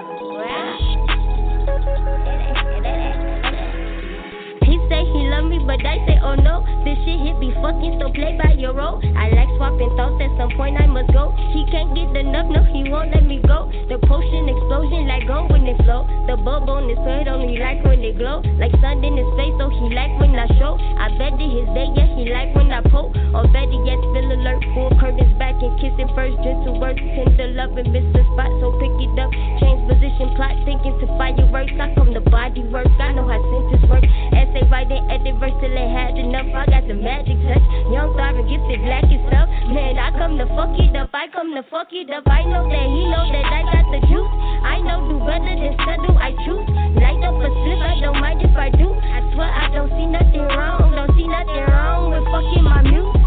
He 4.68 4.76
say 4.90 5.01
he 5.14 5.28
love 5.30 5.46
me, 5.46 5.60
but 5.64 5.84
I 5.86 6.00
say 6.08 6.18
oh 6.24 6.36
no. 6.36 6.64
This 6.84 6.98
shit 7.06 7.20
hit 7.22 7.38
be 7.40 7.54
fucking, 7.62 8.00
so 8.02 8.10
play 8.12 8.34
by 8.40 8.58
your 8.58 8.74
role. 8.74 8.98
I 9.16 9.30
like 9.32 9.52
swapping 9.58 9.94
thoughts, 9.96 10.18
at 10.18 10.32
some 10.40 10.52
point 10.58 10.80
I 10.80 10.88
must 10.88 11.14
go. 11.14 11.36
He 11.54 11.68
can't 11.70 11.94
get 11.94 12.10
enough, 12.18 12.50
no, 12.50 12.64
he 12.72 12.90
won't 12.90 13.14
let 13.14 13.26
me 13.26 13.40
go. 13.46 13.70
The 13.92 14.00
potion 14.08 14.50
explosion 14.50 15.08
like 15.08 15.28
go 15.28 15.46
when 15.52 15.68
it 15.68 15.78
flow. 15.84 16.08
The 16.26 16.36
bulb 16.40 16.70
on 16.70 16.90
his 16.90 16.98
head 17.06 17.28
only 17.28 17.60
like 17.60 17.84
when 17.84 18.02
it 18.02 18.18
glow. 18.18 18.42
Like 18.58 18.74
sun 18.82 19.04
in 19.04 19.18
his 19.20 19.30
face, 19.38 19.54
so 19.60 19.70
he 19.70 19.94
like 19.94 20.14
when 20.18 20.34
I 20.34 20.48
show. 20.58 20.80
I 20.80 21.12
bet 21.20 21.38
it 21.38 21.52
his 21.52 21.68
day, 21.76 21.88
yeah, 21.94 22.10
he 22.18 22.32
like 22.32 22.56
when 22.56 22.72
I 22.72 22.82
poke. 22.88 23.14
Or 23.36 23.46
better 23.52 23.80
yet, 23.86 24.02
feel 24.12 24.28
alert, 24.32 24.64
pull 24.74 24.90
curtains 24.98 25.32
back 25.38 25.56
and 25.62 25.74
kiss 25.80 25.94
it 26.00 26.10
first. 26.16 26.36
Gentle 26.42 26.80
words, 26.80 27.00
tender 27.00 27.52
love 27.54 27.78
and 27.78 27.92
miss 27.92 28.06
the 28.16 28.24
spot, 28.34 28.52
so 28.64 28.74
pick 28.80 28.92
it 28.96 29.16
up. 29.20 29.32
Change 29.60 29.82
position, 29.86 30.34
plot, 30.40 30.56
thinking 30.66 30.96
to 30.98 31.08
fireworks. 31.20 31.76
I 31.78 31.94
come 31.94 32.14
to 32.14 32.22
body 32.22 32.64
work, 32.72 32.88
I 32.98 33.14
know 33.14 33.28
how 33.28 33.40
sentence 33.40 33.86
work. 33.92 34.06
Essay 34.34 34.64
writing, 34.72 35.01
it 35.02 35.12
at 35.12 35.20
the 35.26 35.32
verse 35.42 35.56
till 35.58 35.74
they 35.74 35.90
had 35.90 36.18
enough. 36.18 36.48
I 36.54 36.66
got 36.70 36.86
the 36.88 36.94
magic 36.94 37.38
touch. 37.48 37.66
Young 37.90 38.14
starving, 38.14 38.46
gifted, 38.46 38.82
black 38.86 39.06
itself. 39.10 39.48
Man, 39.74 39.98
I 39.98 40.14
come 40.14 40.38
to 40.38 40.46
fuck 40.54 40.74
it 40.78 40.94
up. 40.96 41.10
I 41.14 41.28
come 41.34 41.56
to 41.58 41.64
fuck 41.70 41.90
it 41.92 42.10
up. 42.14 42.28
I 42.30 42.46
know 42.46 42.70
that 42.70 42.88
he 42.88 43.02
know 43.10 43.26
that 43.34 43.46
I 43.46 43.62
got 43.66 43.86
the 43.90 44.00
juice. 44.06 44.34
I 44.62 44.78
know 44.86 45.04
do 45.10 45.16
better 45.26 45.54
than 45.54 45.74
settle. 45.82 46.18
I 46.18 46.32
choose. 46.46 46.66
Light 47.02 47.22
up 47.26 47.42
a 47.42 47.50
slip. 47.50 47.80
I 47.82 47.96
don't 48.00 48.20
mind 48.22 48.42
if 48.46 48.56
I 48.56 48.70
do. 48.70 48.94
I 48.94 49.20
swear 49.34 49.50
I 49.50 49.68
don't 49.74 49.92
see 49.98 50.08
nothing 50.08 50.46
wrong. 50.54 50.94
Don't 50.94 51.12
see 51.18 51.28
nothing 51.28 51.66
wrong 51.68 52.14
with 52.14 52.26
fucking 52.30 52.64
my 52.64 52.82
muse. 52.86 53.22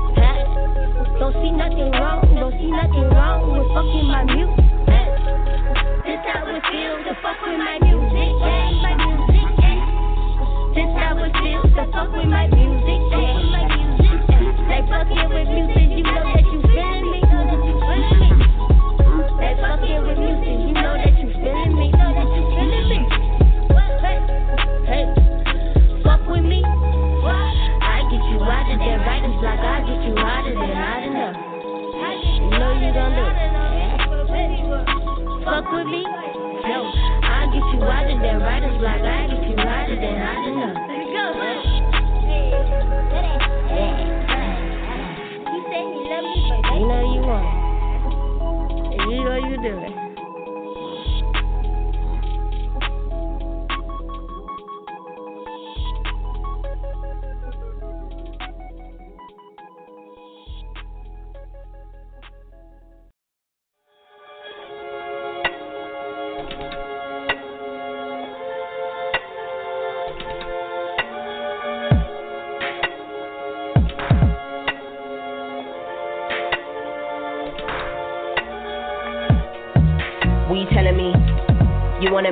Don't 1.18 1.32
see 1.40 1.52
nothing 1.52 1.90
wrong. 1.92 2.26
Don't 2.34 2.52
see 2.58 2.70
nothing 2.70 3.08
wrong 3.14 3.52
with 3.52 3.66
fucking 3.70 4.06
my 4.10 4.24
muse. 4.24 4.50
This 6.04 6.20
how 6.26 6.44
it 6.46 6.62
feels 6.70 7.00
to 7.06 7.14
fuck 7.22 7.40
with 7.40 7.58
my 7.58 7.78
music. 7.80 8.34
Yeah. 8.40 8.63
Fuck 12.04 12.12
with 12.16 12.28
my 12.28 12.46
music, 12.48 13.00
yeah. 13.10 13.40
Fucking 14.84 15.28
with 15.32 15.48
music, 15.48 15.88
you 15.96 16.04
know 16.04 16.20
that 16.20 16.44
you 16.44 16.60
feeling 16.60 17.08
me. 17.10 17.20
Like 19.40 19.56
fucking 19.64 20.00
with 20.04 20.18
music, 20.18 20.58
you 20.68 20.74
know 20.76 20.92
that 21.00 21.16
you 21.16 21.32
feeling 21.32 21.72
me. 21.80 21.88
Hey, 24.84 25.04
fuck 26.04 26.20
with 26.28 26.44
me. 26.44 26.60
I 26.64 28.04
get 28.10 28.22
you 28.28 28.38
out 28.44 28.68
of? 28.68 28.76
It's 29.24 29.42
like 29.42 29.60
I 29.60 29.80
get 29.88 30.02
you 30.04 30.14
out 30.18 30.46
of 30.46 30.54
there, 30.54 30.74
enough. 31.08 31.36
You 32.24 32.50
know 32.52 32.72
you 32.84 32.92
don't. 32.92 33.14
Fuck 35.44 35.66
with 35.72 35.86
me. 35.86 36.02
No, 36.04 36.92
I 37.24 37.46
get 37.52 37.64
you 37.72 37.80
right? 37.80 38.10
It's 38.10 38.20
I 38.20 38.22
get 39.28 39.42
you. 39.48 39.54
You 46.74 46.88
know 46.88 47.14
you 47.14 47.20
want. 47.22 47.46
You 49.08 49.24
know 49.24 49.36
you 49.48 49.56
do 49.62 49.78
it. 49.78 50.03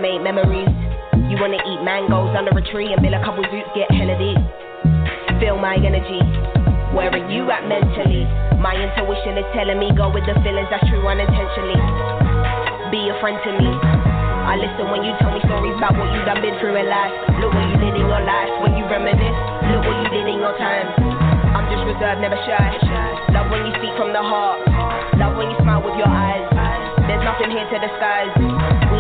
Make 0.03 0.19
memories? 0.19 0.67
You 1.31 1.39
wanna 1.39 1.63
eat 1.63 1.79
mangoes 1.87 2.35
under 2.35 2.51
a 2.51 2.65
tree 2.75 2.91
and 2.91 2.99
build 2.99 3.15
a 3.15 3.23
couple 3.23 3.47
zoots, 3.47 3.71
get 3.71 3.87
hella 3.87 4.19
deep. 4.19 4.35
Feel 5.39 5.63
my 5.63 5.79
energy. 5.79 6.19
Where 6.91 7.07
are 7.07 7.23
you 7.31 7.47
at 7.55 7.71
mentally? 7.71 8.27
My 8.59 8.75
intuition 8.75 9.39
is 9.39 9.47
telling 9.55 9.79
me 9.79 9.95
go 9.95 10.11
with 10.11 10.27
the 10.27 10.35
feelings 10.43 10.67
that's 10.75 10.83
true 10.91 11.07
unintentionally. 11.07 11.79
Be 12.91 13.15
a 13.15 13.17
friend 13.23 13.39
to 13.47 13.51
me. 13.55 13.71
I 14.43 14.59
listen 14.59 14.91
when 14.91 15.07
you 15.07 15.15
tell 15.23 15.31
me 15.31 15.39
stories 15.47 15.79
about 15.79 15.95
what 15.95 16.11
you 16.11 16.19
done 16.27 16.43
been 16.43 16.59
through 16.59 16.83
in 16.83 16.91
life. 16.91 17.15
Look 17.39 17.55
what 17.55 17.63
you 17.71 17.79
did 17.79 17.95
in 17.95 18.03
your 18.03 18.27
life 18.27 18.51
when 18.59 18.75
you 18.75 18.83
reminisce. 18.91 19.39
Look 19.71 19.87
what 19.87 20.03
you 20.03 20.11
did 20.11 20.27
in 20.27 20.43
your 20.43 20.59
time. 20.59 20.91
I'm 21.55 21.71
just 21.71 21.87
reserved, 21.87 22.19
never 22.19 22.43
shy. 22.43 22.59
Love 23.31 23.55
when 23.55 23.71
you 23.71 23.73
speak 23.79 23.95
from 23.95 24.11
the 24.11 24.19
heart. 24.19 24.67
Love 25.15 25.39
when 25.39 25.47
you 25.47 25.59
smile 25.63 25.79
with 25.79 25.95
your 25.95 26.11
eyes. 26.11 26.43
There's 27.07 27.23
nothing 27.23 27.55
here 27.55 27.71
to 27.71 27.79
disguise. 27.79 28.52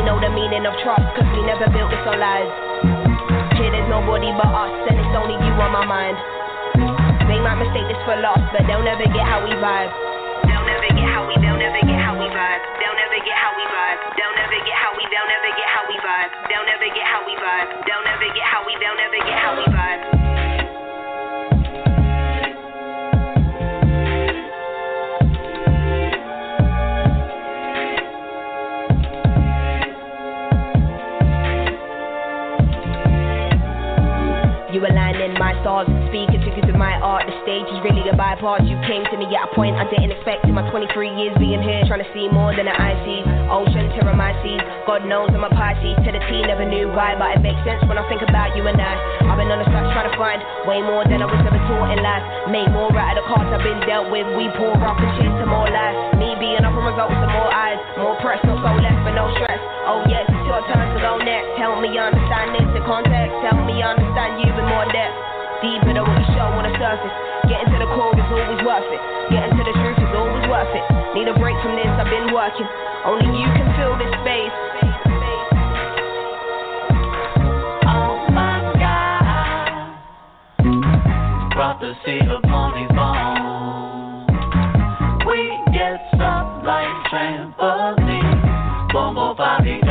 Know 0.02 0.18
the 0.18 0.34
meaning 0.34 0.66
of 0.66 0.74
trust, 0.82 1.06
cause 1.14 1.30
we 1.30 1.46
never 1.46 1.70
built 1.70 1.86
this 1.94 2.02
on 2.10 2.18
lies. 2.18 2.50
Here 3.54 3.70
there's 3.70 3.86
nobody 3.86 4.34
but 4.34 4.50
us, 4.50 4.74
and 4.90 4.98
it's 4.98 5.14
only 5.14 5.38
you 5.38 5.54
on 5.62 5.70
my 5.70 5.86
mind. 5.86 6.18
They 7.30 7.38
might 7.38 7.62
mistake 7.62 7.86
this 7.86 8.02
for 8.02 8.18
loss, 8.18 8.42
but 8.50 8.66
they'll 8.66 8.82
never 8.82 9.06
get 9.06 9.22
how 9.22 9.46
we 9.46 9.54
vibe. 9.62 9.94
They'll 10.42 10.66
never 10.66 10.90
get 10.90 11.06
how 11.06 11.22
we, 11.30 11.38
they'll 11.38 11.54
never 11.54 11.78
get 11.86 12.02
how 12.02 12.18
we 12.18 12.26
vibe. 12.26 12.62
They'll 12.82 12.98
never 12.98 13.18
get 13.22 13.36
how 13.38 13.54
we 13.54 13.62
vibe. 13.62 13.98
They'll 14.18 14.36
never 14.42 14.58
get 14.66 14.74
how 14.74 14.90
we, 14.98 15.04
they'll 15.06 15.30
never 15.30 15.50
get 15.54 15.68
how 15.70 15.82
we 15.86 15.96
vibe. 16.02 16.30
They'll 16.50 16.66
never 16.66 16.88
get 16.90 17.06
how 17.06 17.22
we 17.22 17.34
vibe. 17.38 17.68
They'll 17.86 18.02
never 18.02 18.28
get 18.34 18.46
how 18.50 18.60
we, 18.66 18.72
they'll 18.82 18.98
never 18.98 19.18
get 19.22 19.38
how 19.38 19.52
we 19.54 19.64
vibe. 19.70 20.51
My 36.82 36.98
art. 36.98 37.30
The 37.30 37.36
stage 37.46 37.70
is 37.70 37.78
really 37.86 38.02
a 38.10 38.16
bypass. 38.18 38.66
You 38.66 38.74
came 38.90 39.06
to 39.06 39.14
me 39.14 39.30
at 39.30 39.46
a 39.46 39.50
point 39.54 39.78
I 39.78 39.86
didn't 39.86 40.10
expect 40.10 40.42
in 40.50 40.58
my 40.58 40.66
23 40.74 40.90
years 41.14 41.30
being 41.38 41.62
here, 41.62 41.86
trying 41.86 42.02
to 42.02 42.10
see 42.10 42.26
more 42.26 42.50
than 42.50 42.66
an 42.66 42.74
eye 42.74 42.98
sees. 43.06 43.22
Ocean, 43.46 43.86
terror, 43.94 44.18
my 44.18 44.34
seas. 44.42 44.58
God 44.82 45.06
knows 45.06 45.30
I'm 45.30 45.46
a 45.46 45.52
Pisces. 45.54 45.94
To 46.02 46.10
the 46.10 46.18
T, 46.26 46.42
never 46.42 46.66
knew 46.66 46.90
why, 46.90 47.14
but 47.14 47.38
it 47.38 47.40
makes 47.46 47.62
sense 47.62 47.86
when 47.86 48.02
I 48.02 48.04
think 48.10 48.26
about 48.26 48.58
you 48.58 48.66
and 48.66 48.74
I. 48.74 48.98
I've 49.30 49.38
been 49.38 49.46
on 49.54 49.62
the 49.62 49.68
search 49.70 49.88
trying 49.94 50.10
to 50.10 50.16
find 50.18 50.42
way 50.66 50.82
more 50.82 51.06
than 51.06 51.22
I 51.22 51.30
was 51.30 51.38
ever 51.46 51.62
taught 51.70 51.94
in 51.94 52.02
life. 52.02 52.24
Make 52.50 52.66
more 52.74 52.90
out 52.90 53.14
of 53.14 53.22
the 53.22 53.24
cards 53.30 53.46
I've 53.54 53.62
been 53.62 53.78
dealt 53.86 54.10
with. 54.10 54.26
We 54.34 54.50
pour 54.58 54.74
up 54.74 54.98
and 54.98 55.10
chase 55.22 55.34
some 55.38 55.54
more 55.54 55.70
lives. 55.70 56.18
Me 56.18 56.34
being 56.42 56.66
up 56.66 56.74
and 56.74 56.82
results 56.82 57.14
some 57.14 57.30
more 57.30 57.52
eyes. 57.54 57.78
More 58.02 58.18
press, 58.18 58.42
no 58.42 58.58
soul 58.58 58.82
left, 58.82 58.98
but 59.06 59.14
no 59.14 59.30
stress. 59.38 59.62
Oh 59.86 60.02
yes, 60.10 60.26
it's 60.26 60.46
your 60.50 60.58
turn 60.66 60.82
to 60.82 60.98
go 60.98 61.22
next. 61.22 61.46
Help 61.62 61.78
me 61.78 61.94
understand 61.94 62.58
this 62.58 62.66
in 62.74 62.82
context. 62.82 63.30
Help 63.46 63.62
me 63.70 63.78
understand 63.86 64.42
you 64.42 64.50
in 64.50 64.66
more 64.66 64.88
depth. 64.90 65.14
Deeper 65.62 65.94
than 65.94 66.21
the 67.82 67.90
is 68.18 68.30
always 68.30 68.62
worth 68.66 68.90
it. 68.90 69.00
The 69.30 69.74
truth 69.74 69.98
is 69.98 70.12
always 70.14 70.48
worth 70.48 70.74
it. 70.74 70.82
Need 71.14 71.28
a 71.28 71.34
break 71.38 71.56
from 71.62 71.76
this, 71.76 71.86
I've 71.86 72.06
been 72.06 72.32
working. 72.32 72.66
Only 73.04 73.26
you 73.38 73.46
can 73.54 73.74
fill 73.76 73.98
this 73.98 74.10
space. 74.22 74.54
Oh 77.86 78.26
my 78.30 78.62
God, 78.78 79.98
prophecy 81.52 82.18
upon 82.26 82.74
these 82.78 82.90
bones. 82.94 84.30
We 85.26 85.38
get 85.72 86.00
stuck 86.14 86.62
like 86.64 86.90
trampoline. 87.10 88.92
Boom, 88.92 89.14
Bobby 89.14 89.81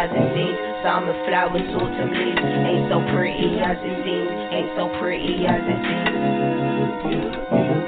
as 0.00 0.08
it 0.08 0.28
seems. 0.32 0.56
Summer 0.80 1.12
flowers, 1.28 1.68
autumn 1.76 2.08
leaves 2.16 2.40
ain't 2.40 2.88
so 2.88 3.04
pretty 3.12 3.60
as 3.60 3.76
it 3.84 3.96
seems. 4.00 4.32
Ain't 4.48 4.72
so 4.72 4.88
pretty 4.96 5.44
as 5.44 5.60
it 5.60 5.80
seems. 5.84 6.16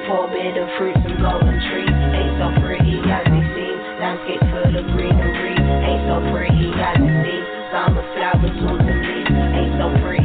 Forbidden 0.05 0.68
fruits 0.76 1.01
and 1.09 1.16
golden 1.24 1.56
trees 1.72 1.89
ain't 1.89 2.36
so 2.36 2.52
pretty 2.60 3.01
as 3.09 3.24
it 3.24 3.47
seems. 3.56 3.80
Landscape 3.97 4.44
full 4.52 4.76
of 4.76 4.84
greenery 4.93 5.56
ain't 5.56 6.05
so 6.05 6.20
pretty 6.28 6.68
as 6.76 7.01
it 7.01 7.16
seems. 7.24 7.48
Summer 7.72 8.05
flowers, 8.12 8.60
autumn 8.60 8.93
leaves 8.93 9.32
ain't 9.32 9.72
so 9.80 9.89
pretty 10.05 10.21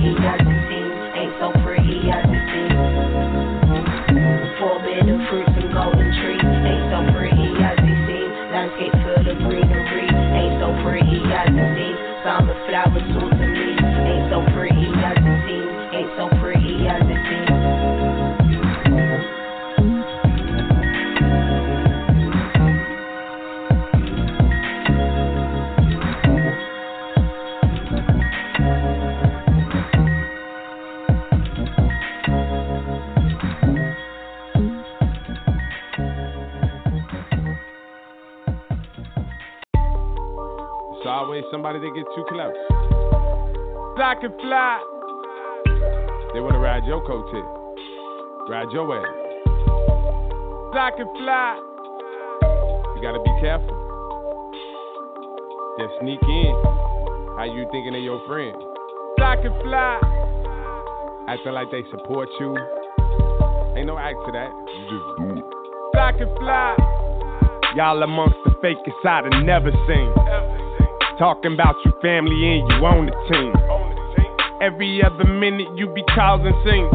somebody 41.52 41.80
that 41.80 41.92
gets 41.96 42.10
too 42.16 42.26
close. 42.30 42.54
I 43.98 44.16
can 44.22 44.32
fly. 44.40 44.80
They 46.34 46.40
wanna 46.40 46.60
ride 46.60 46.86
your 46.86 47.02
coattail. 47.02 48.50
Ride 48.50 48.72
your 48.72 48.86
way. 48.86 49.02
I 50.78 50.92
can 50.96 51.08
fly. 51.18 51.60
You 52.96 53.02
gotta 53.02 53.22
be 53.24 53.34
careful. 53.42 53.76
They 55.78 55.86
sneak 56.02 56.22
in. 56.22 56.54
How 57.38 57.46
you 57.46 57.68
thinking 57.72 57.96
of 57.96 58.04
your 58.04 58.22
friend? 58.28 58.56
I 59.20 59.36
can 59.42 59.54
fly. 59.62 60.00
Acting 61.28 61.54
like 61.54 61.72
they 61.72 61.84
support 61.92 62.30
you. 62.40 62.56
Ain't 63.76 63.88
no 63.88 63.98
act 63.98 64.18
to 64.26 64.32
that. 64.32 64.50
You 64.50 64.84
just 64.90 65.08
do 65.20 65.38
it. 65.38 65.46
Fly 65.94 66.12
can 66.18 66.30
fly. 66.38 66.76
Y'all 67.76 68.02
amongst 68.02 68.38
the 68.46 68.52
fakest 68.64 69.06
I'd 69.06 69.34
have 69.34 69.44
never 69.44 69.72
seen. 69.88 70.14
Talking 71.20 71.54
about 71.54 71.74
your 71.84 71.98
family 72.00 72.62
and 72.62 72.70
you 72.70 72.86
on 72.86 73.10
the 73.10 73.16
team. 73.26 73.50
Every 74.62 75.02
other 75.02 75.26
minute 75.26 75.66
you 75.74 75.90
be 75.90 76.06
causing 76.14 76.54
scenes. 76.62 76.94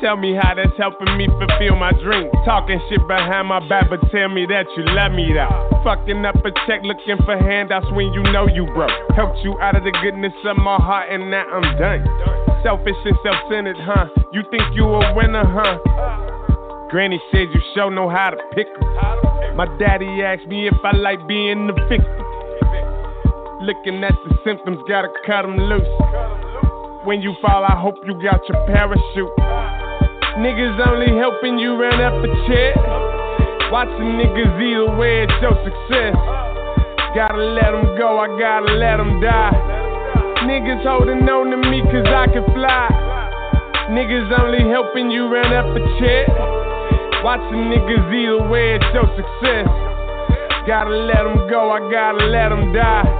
Tell 0.00 0.16
me 0.16 0.32
how 0.32 0.56
that's 0.56 0.72
helping 0.80 1.12
me 1.20 1.28
fulfill 1.28 1.76
my 1.76 1.92
dream. 2.00 2.32
Talking 2.48 2.80
shit 2.88 3.04
behind 3.04 3.48
my 3.48 3.60
back, 3.68 3.92
but 3.92 4.00
tell 4.08 4.32
me 4.32 4.48
that 4.48 4.64
you 4.72 4.88
love 4.96 5.12
me 5.12 5.36
though. 5.36 5.52
Fucking 5.84 6.24
up 6.24 6.40
a 6.40 6.50
check, 6.64 6.80
looking 6.80 7.20
for 7.28 7.36
handouts 7.36 7.84
when 7.92 8.08
you 8.16 8.24
know 8.32 8.48
you 8.48 8.64
broke. 8.72 8.96
Helped 9.12 9.44
you 9.44 9.52
out 9.60 9.76
of 9.76 9.84
the 9.84 9.92
goodness 10.00 10.32
of 10.48 10.56
my 10.56 10.80
heart, 10.80 11.12
and 11.12 11.30
now 11.30 11.44
I'm 11.44 11.76
done. 11.76 12.00
Selfish 12.64 12.96
and 13.04 13.16
self-centered, 13.20 13.76
huh? 13.84 14.08
You 14.32 14.40
think 14.48 14.64
you 14.72 14.88
a 14.88 15.12
winner, 15.12 15.44
huh? 15.44 15.76
Granny 16.88 17.20
says 17.30 17.52
you 17.52 17.60
sure 17.74 17.90
know 17.90 18.08
how 18.08 18.30
to 18.30 18.40
pick 18.56 18.66
'em. 18.66 19.56
My 19.56 19.68
daddy 19.78 20.24
asked 20.24 20.48
me 20.48 20.68
if 20.68 20.74
I 20.82 20.96
like 20.96 21.26
being 21.28 21.66
the 21.66 21.74
victim. 21.88 22.19
Looking 23.70 24.02
at 24.02 24.18
the 24.26 24.34
symptoms, 24.42 24.82
gotta 24.88 25.06
cut 25.24 25.44
'em 25.44 25.56
loose. 25.56 25.86
When 27.04 27.22
you 27.22 27.34
fall, 27.40 27.62
I 27.62 27.76
hope 27.78 27.94
you 28.04 28.14
got 28.14 28.42
your 28.48 28.58
parachute. 28.66 29.30
Niggas 30.42 30.74
only 30.90 31.16
helping 31.16 31.56
you 31.56 31.80
run 31.80 32.00
up 32.00 32.18
a 32.18 32.26
check. 32.48 32.74
Watching 33.70 34.18
niggas 34.18 34.60
either 34.60 34.90
way 34.98 35.22
it's 35.22 35.40
your 35.40 35.54
success. 35.62 36.16
Gotta 37.14 37.38
let 37.38 37.70
them 37.70 37.96
go, 37.96 38.18
I 38.18 38.26
gotta 38.40 38.72
let 38.74 38.96
them 38.96 39.20
die. 39.20 39.54
Niggas 40.50 40.82
holding 40.82 41.28
on 41.28 41.52
to 41.52 41.56
me 41.56 41.80
cause 41.92 42.10
I 42.10 42.26
can 42.26 42.42
fly. 42.50 42.90
Niggas 43.94 44.36
only 44.36 44.68
helping 44.68 45.12
you 45.12 45.28
run 45.32 45.52
up 45.52 45.76
a 45.76 45.80
check. 46.00 46.26
Watching 47.22 47.70
niggas 47.70 48.12
either 48.12 48.48
way 48.50 48.74
it's 48.74 48.92
your 48.92 49.06
success. 49.14 49.68
Gotta 50.66 50.90
let 50.90 51.22
them 51.22 51.46
go, 51.48 51.70
I 51.70 51.78
gotta 51.88 52.26
let 52.26 52.48
them 52.48 52.72
die. 52.72 53.19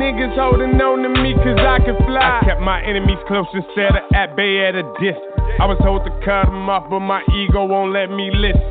Niggas 0.00 0.32
holding 0.32 0.80
on 0.80 1.04
to 1.04 1.12
me 1.12 1.36
cause 1.44 1.60
I 1.60 1.76
can 1.84 1.92
fly. 2.08 2.40
I 2.40 2.40
kept 2.40 2.64
my 2.64 2.80
enemies 2.80 3.20
close 3.28 3.44
instead 3.52 3.92
of 3.92 4.08
at 4.16 4.32
bay 4.32 4.64
at 4.64 4.72
a 4.72 4.80
distance. 4.96 5.28
I 5.60 5.68
was 5.68 5.76
told 5.84 6.08
to 6.08 6.12
cut 6.24 6.48
them 6.48 6.72
off, 6.72 6.88
but 6.88 7.04
my 7.04 7.20
ego 7.36 7.68
won't 7.68 7.92
let 7.92 8.08
me 8.08 8.32
listen. 8.32 8.64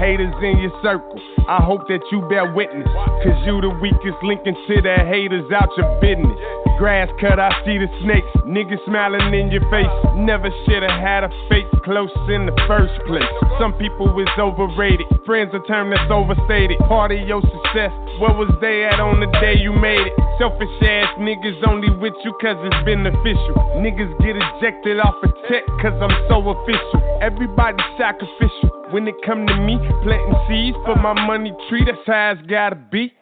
Haters 0.00 0.32
in 0.40 0.64
your 0.64 0.72
circle, 0.80 1.20
I 1.44 1.60
hope 1.60 1.84
that 1.92 2.00
you 2.08 2.24
bear 2.32 2.48
witness. 2.56 2.88
Cause 3.20 3.36
you 3.44 3.60
the 3.60 3.68
weakest 3.84 4.16
link 4.24 4.48
into 4.48 4.80
the 4.80 4.96
haters 5.04 5.44
out 5.52 5.68
your 5.76 5.92
business. 6.00 6.32
Grass 6.80 7.12
cut, 7.20 7.36
I 7.36 7.52
see 7.68 7.76
the 7.76 7.92
snakes. 8.00 8.32
Niggas 8.48 8.80
smiling 8.88 9.28
in 9.36 9.52
your 9.52 9.68
face. 9.68 9.92
Never 10.16 10.48
should've 10.64 10.88
had 10.88 11.28
a 11.28 11.30
fake 11.52 11.68
close 11.84 12.10
in 12.30 12.46
the 12.46 12.56
first 12.66 12.94
place. 13.06 13.26
Some 13.58 13.74
people 13.74 14.08
is 14.18 14.30
overrated. 14.38 15.06
Friends 15.26 15.50
a 15.54 15.60
term 15.66 15.90
that's 15.90 16.10
overstated. 16.10 16.78
Part 16.86 17.12
of 17.12 17.20
your 17.26 17.42
success. 17.42 17.92
Where 18.22 18.34
was 18.34 18.50
they 18.62 18.86
at 18.86 18.98
on 18.98 19.18
the 19.18 19.30
day 19.42 19.58
you 19.58 19.72
made 19.74 20.02
it? 20.02 20.14
Selfish 20.38 20.70
ass 20.82 21.10
niggas 21.18 21.58
only 21.66 21.90
with 21.98 22.14
you 22.24 22.32
cause 22.40 22.58
it's 22.62 22.80
beneficial. 22.86 23.54
Niggas 23.82 24.10
get 24.22 24.38
ejected 24.38 24.98
off 25.02 25.18
a 25.22 25.28
check 25.50 25.66
cause 25.82 25.96
I'm 25.98 26.14
so 26.30 26.38
official. 26.42 26.98
Everybody's 27.20 27.84
sacrificial. 27.98 28.70
When 28.90 29.08
it 29.08 29.16
come 29.26 29.46
to 29.46 29.56
me, 29.56 29.78
planting 30.06 30.38
seeds 30.46 30.78
for 30.86 30.96
my 30.96 31.14
money 31.26 31.52
tree, 31.68 31.84
that's 31.84 31.98
how 32.06 32.36
it's 32.38 32.46
gotta 32.46 32.76
be. 32.76 33.12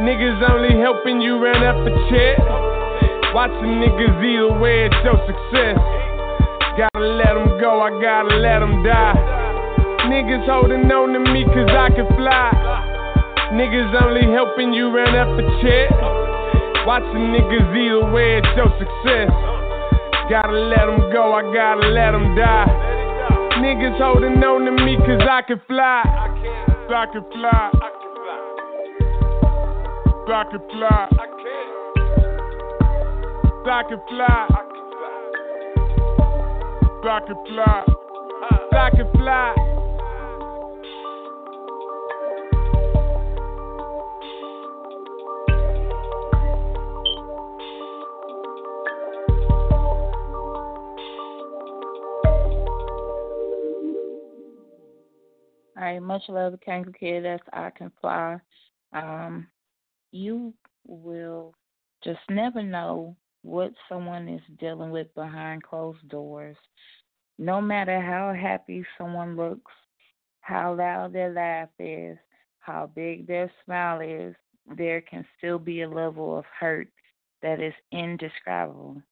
Niggas 0.00 0.40
only 0.48 0.80
helping 0.80 1.20
you 1.20 1.38
run 1.38 1.62
up 1.62 1.76
a 1.84 1.92
check. 2.10 2.38
Watching 3.34 3.80
niggas 3.80 4.20
either 4.20 4.58
way 4.60 4.86
it's 4.86 4.96
your 5.04 5.16
success. 5.26 6.01
Gotta 6.72 7.04
let 7.04 7.34
them 7.36 7.60
go, 7.60 7.82
I 7.84 7.90
gotta 8.00 8.34
let 8.40 8.60
them 8.60 8.82
die. 8.82 9.12
Niggas 10.08 10.48
holding 10.48 10.88
on 10.88 11.12
to 11.12 11.20
me 11.20 11.44
cause 11.44 11.68
I 11.68 11.92
can 11.92 12.08
fly. 12.16 12.48
Niggas 13.52 13.92
only 14.00 14.24
helping 14.32 14.72
you 14.72 14.88
run 14.88 15.12
up 15.12 15.36
a 15.36 15.44
check. 15.60 15.92
Watching 16.88 17.28
niggas 17.28 17.76
either 17.76 18.08
way 18.10 18.40
it's 18.40 18.48
your 18.56 18.72
success. 18.80 19.28
Gotta 20.32 20.56
let 20.72 20.88
them 20.88 21.12
go, 21.12 21.36
I 21.36 21.42
gotta 21.52 21.86
let 21.92 22.12
them 22.16 22.34
die. 22.34 22.64
Niggas 23.60 24.00
holding 24.00 24.42
on 24.42 24.64
to 24.64 24.72
me 24.72 24.96
cause 24.96 25.20
I 25.28 25.42
can 25.46 25.60
fly. 25.68 26.02
I 26.08 27.04
can 27.12 27.20
fly. 27.36 27.68
I 27.68 27.92
can 28.00 28.16
fly. 28.16 28.48
I 30.32 30.44
can 30.48 30.60
fly. 30.72 31.08
I 33.68 33.82
can 33.84 34.00
fly. 34.08 34.81
I 37.04 37.20
can 37.26 37.34
fly. 37.46 37.84
I 38.72 38.90
can 38.90 39.10
fly. 39.12 39.54
All 55.76 55.82
right, 55.82 56.00
much 56.00 56.22
love, 56.28 56.54
Kangaroo 56.64 56.92
Kid. 56.92 57.24
That's 57.24 57.42
I 57.52 57.70
Can 57.70 57.90
Fly. 58.00 58.38
Um, 58.92 59.48
you 60.12 60.54
will 60.86 61.52
just 62.04 62.20
never 62.30 62.62
know 62.62 63.16
what 63.42 63.72
someone 63.88 64.28
is 64.28 64.40
dealing 64.58 64.90
with 64.90 65.12
behind 65.14 65.62
closed 65.62 66.08
doors. 66.08 66.56
No 67.38 67.60
matter 67.60 68.00
how 68.00 68.32
happy 68.32 68.84
someone 68.96 69.36
looks, 69.36 69.72
how 70.40 70.74
loud 70.74 71.12
their 71.12 71.32
laugh 71.32 71.68
is, 71.78 72.16
how 72.60 72.90
big 72.94 73.26
their 73.26 73.50
smile 73.64 74.00
is, 74.00 74.34
there 74.76 75.00
can 75.00 75.24
still 75.38 75.58
be 75.58 75.82
a 75.82 75.88
level 75.88 76.38
of 76.38 76.44
hurt 76.58 76.88
that 77.42 77.60
is 77.60 77.74
indescribable. 77.90 79.02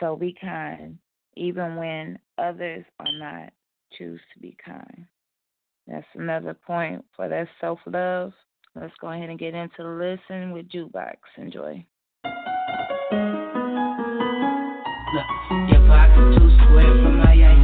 So 0.00 0.16
be 0.16 0.34
kind, 0.40 0.98
even 1.36 1.76
when 1.76 2.18
others 2.38 2.84
are 2.98 3.18
not. 3.18 3.52
Choose 3.98 4.20
to 4.32 4.40
be 4.40 4.56
kind. 4.64 5.04
That's 5.86 6.06
another 6.14 6.54
point 6.54 7.04
for 7.14 7.28
that 7.28 7.46
self 7.60 7.78
love. 7.86 8.32
Let's 8.74 8.94
go 9.00 9.08
ahead 9.12 9.28
and 9.28 9.38
get 9.38 9.54
into 9.54 9.82
the 9.82 9.84
listen 10.28 10.52
with 10.52 10.70
Jukebox. 10.70 11.16
Enjoy. 11.36 11.84
Look, 15.12 15.26
your 15.68 15.84
is 16.16 16.40
too 16.40 16.48
square 16.64 16.88
for 17.04 17.12
my 17.12 17.32
identity 17.32 17.61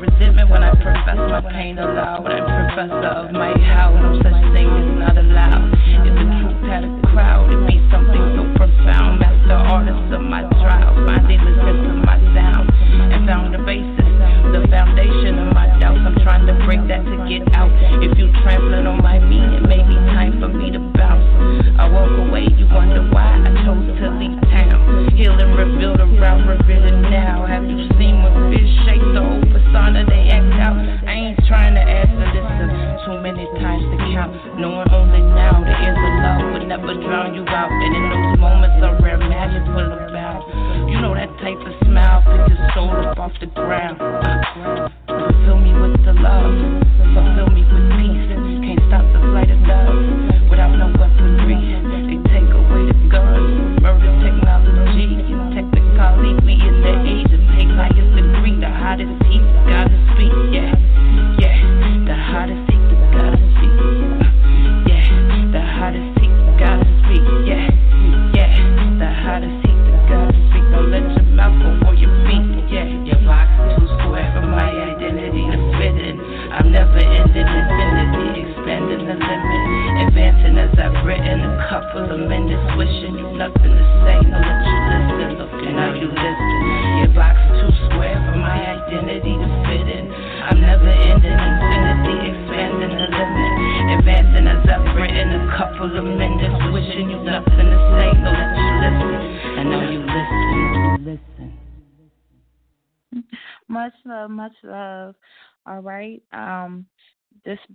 Risk 0.00 0.12
resentment 0.12 0.50
when 0.50 0.62
I 0.62 0.72
profess 0.74 1.16
my 1.16 1.40
pain 1.52 1.78
aloud. 1.78 2.24
When 2.24 2.32
I'm 2.32 2.44
professor 2.46 3.06
of 3.06 3.32
my 3.32 3.52
how, 3.58 3.92
no 3.94 4.16
such 4.22 4.40
thing 4.52 4.68
is 4.68 4.98
not 4.98 5.16
allowed. 5.18 5.70
The 5.72 6.10
had 6.68 6.84
a 6.84 7.00
crowd, 7.00 7.02
it'd 7.02 7.11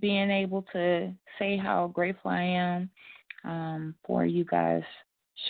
being 0.08 0.30
able 0.30 0.64
to 0.72 1.12
say 1.38 1.58
how 1.58 1.88
grateful 1.88 2.30
I 2.30 2.40
am 2.40 2.90
um, 3.44 3.94
for 4.06 4.24
you 4.24 4.42
guys 4.42 4.82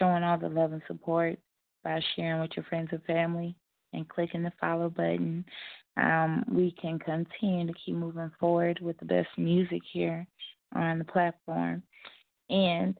showing 0.01 0.25
all 0.25 0.37
the 0.37 0.49
love 0.49 0.73
and 0.73 0.83
support 0.89 1.39
by 1.85 2.01
sharing 2.17 2.41
with 2.41 2.51
your 2.57 2.65
friends 2.65 2.89
and 2.91 3.01
family 3.05 3.55
and 3.93 4.09
clicking 4.09 4.43
the 4.43 4.53
follow 4.61 4.91
button. 4.91 5.45
Um, 5.97 6.45
we 6.51 6.73
can 6.73 6.99
continue 6.99 7.69
to 7.69 7.79
keep 7.85 7.95
moving 7.95 8.33
forward 8.41 8.81
with 8.83 8.99
the 8.99 9.05
best 9.05 9.29
music 9.37 9.83
here 9.93 10.27
on 10.75 10.99
the 10.99 11.05
platform. 11.05 11.85
And 12.51 12.99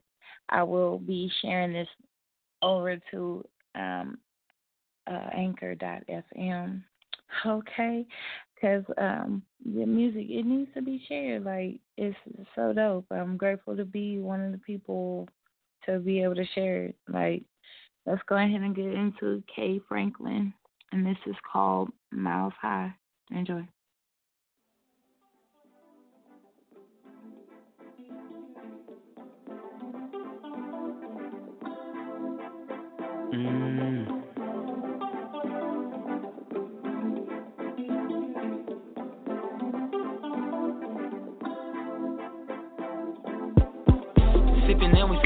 I 0.51 0.63
will 0.63 1.01
be 1.01 1.29
sharing 1.43 1.73
this 1.73 1.89
over 2.63 2.99
to 3.11 3.45
um, 3.75 4.19
uh, 5.11 5.31
anchor.fm. 5.35 6.83
Okay, 7.45 8.07
because 8.61 8.85
um, 8.99 9.43
the 9.65 9.87
music 9.87 10.27
it 10.29 10.45
needs 10.45 10.71
to 10.75 10.83
be 10.83 11.03
shared. 11.09 11.45
Like 11.45 11.81
it's 11.97 12.17
so 12.55 12.73
dope. 12.73 13.07
I'm 13.11 13.37
grateful 13.37 13.77
to 13.77 13.85
be 13.85 14.19
one 14.19 14.45
of 14.45 14.53
the 14.53 14.59
people 14.59 15.29
to 15.87 15.99
be 15.99 16.23
able 16.23 16.35
to 16.35 16.47
share 16.55 16.85
it. 16.87 16.97
Like 17.09 17.43
let's 18.07 18.23
go 18.29 18.37
ahead 18.37 18.61
and 18.61 18.75
get 18.75 18.87
into 18.87 19.43
k 19.55 19.81
Franklin, 19.89 20.53
and 20.93 21.07
this 21.07 21.19
is 21.27 21.37
called 21.51 21.91
Miles 22.11 22.55
High. 22.61 22.93
Enjoy. 23.31 23.67
Mm. 33.35 33.68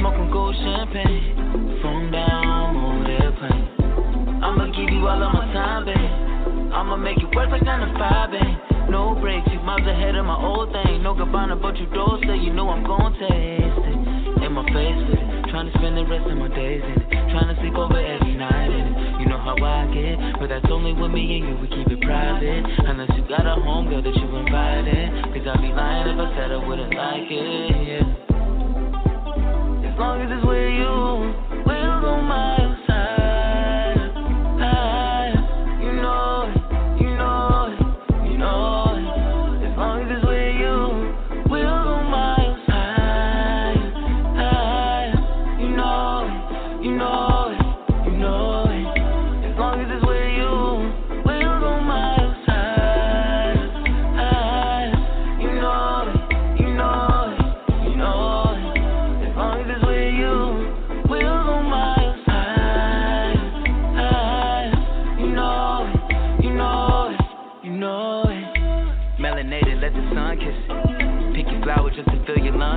Smoking 0.03 0.35
gold 0.35 0.57
champagne. 0.59 1.79
Phone 1.79 2.11
down, 2.11 2.75
move 2.75 3.07
airplane. 3.07 4.43
I'ma 4.43 4.75
give 4.75 4.91
you 4.91 5.07
all 5.07 5.23
of 5.23 5.31
my 5.31 5.47
time, 5.55 5.87
babe. 5.87 6.75
I'ma 6.75 6.99
make 6.99 7.23
it 7.23 7.31
work 7.39 7.55
like 7.55 7.63
9 7.63 7.71
to 7.87 7.91
5, 7.95 8.35
babe. 8.35 8.91
No 8.91 9.15
breaks, 9.15 9.47
you 9.55 9.63
miles 9.63 9.87
ahead 9.87 10.19
of 10.19 10.27
my 10.27 10.35
old 10.35 10.75
thing. 10.75 11.07
No 11.07 11.15
goodbye, 11.15 11.47
but 11.55 11.79
you 11.79 11.87
do 11.95 12.19
say 12.27 12.35
you 12.35 12.51
know 12.51 12.67
I'm 12.75 12.83
gon' 12.83 13.15
taste 13.15 13.79
it. 13.79 14.43
In 14.43 14.51
my 14.59 14.67
face 14.75 14.99
with 15.07 15.23
it. 15.23 15.55
Trying 15.55 15.71
to 15.71 15.75
spend 15.79 15.95
the 15.95 16.03
rest 16.03 16.27
of 16.27 16.35
my 16.35 16.51
days 16.51 16.83
in 16.83 16.99
it. 16.99 17.07
Trying 17.31 17.55
to 17.55 17.57
sleep 17.63 17.79
over 17.79 17.95
every 17.95 18.35
night 18.35 18.75
in 18.75 18.83
it. 18.91 19.23
You 19.23 19.31
know 19.31 19.39
how 19.39 19.55
I 19.55 19.87
get, 19.95 20.19
but 20.43 20.51
that's 20.51 20.67
only 20.67 20.99
with 20.99 21.15
me 21.15 21.39
and 21.39 21.47
you. 21.47 21.55
We 21.63 21.71
keep 21.71 21.87
it 21.87 22.03
private. 22.03 22.67
Unless 22.91 23.15
you 23.15 23.23
got 23.31 23.47
a 23.47 23.55
home 23.55 23.87
girl 23.87 24.03
that 24.03 24.17
you 24.19 24.27
invited. 24.35 25.31
Cause 25.31 25.47
I'd 25.47 25.63
be 25.63 25.71
lying 25.71 26.11
if 26.11 26.19
I 26.19 26.27
said 26.35 26.51
I 26.51 26.59
wouldn't 26.59 26.91
like 26.91 27.31
it, 27.31 27.87
yeah. 27.87 28.22
Long 30.03 30.21
as 30.21 30.31
it's 30.33 30.45
with 30.45 30.75
you, 30.83 31.63
we'll 31.65 32.01
go 32.01 32.21
miles 32.23 32.62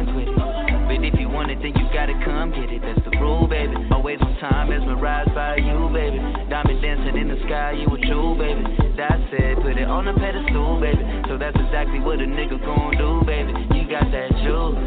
it. 0.03 0.75
But 0.85 0.99
if 1.03 1.15
you 1.19 1.29
want 1.29 1.51
it, 1.51 1.59
then 1.63 1.71
you 1.71 1.87
gotta 1.93 2.13
come 2.27 2.51
get 2.51 2.67
it. 2.67 2.81
That's 2.83 2.99
the 3.07 3.15
rule, 3.17 3.47
baby. 3.47 3.73
Always 3.91 4.19
on 4.19 4.35
time, 4.43 4.69
mesmerized 4.69 5.33
by 5.33 5.57
you, 5.57 5.89
baby. 5.95 6.19
Diamond 6.49 6.81
dancing 6.81 7.15
in 7.15 7.27
the 7.31 7.39
sky, 7.47 7.71
you 7.71 7.87
a 7.87 7.97
jewel, 8.03 8.35
baby. 8.35 8.61
That's 8.97 9.23
it, 9.31 9.55
put 9.63 9.77
it 9.77 9.87
on 9.87 10.07
a 10.07 10.13
pedestal, 10.13 10.79
baby. 10.79 11.01
So 11.27 11.37
that's 11.37 11.55
exactly 11.55 11.99
what 11.99 12.19
a 12.19 12.27
nigga 12.27 12.59
gon' 12.59 12.97
do, 12.99 13.23
baby. 13.25 13.55
You 13.71 13.87
got 13.87 14.11
that 14.11 14.29
juice, 14.43 14.83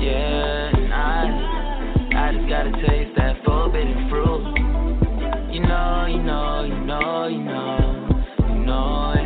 yeah. 0.00 0.72
And 0.72 0.92
I, 0.92 2.24
I 2.24 2.32
just 2.32 2.48
gotta 2.48 2.72
taste 2.88 3.12
that 3.16 3.44
forbidden 3.44 4.08
fruit. 4.08 4.44
You 5.52 5.60
know, 5.60 6.06
you 6.08 6.22
know, 6.22 6.64
you 6.64 6.80
know, 6.80 7.28
you 7.28 7.44
know, 7.44 8.08
you 8.48 8.64
know 8.64 9.23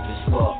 rock 0.00 0.08
the 0.08 0.30
spot. 0.30 0.56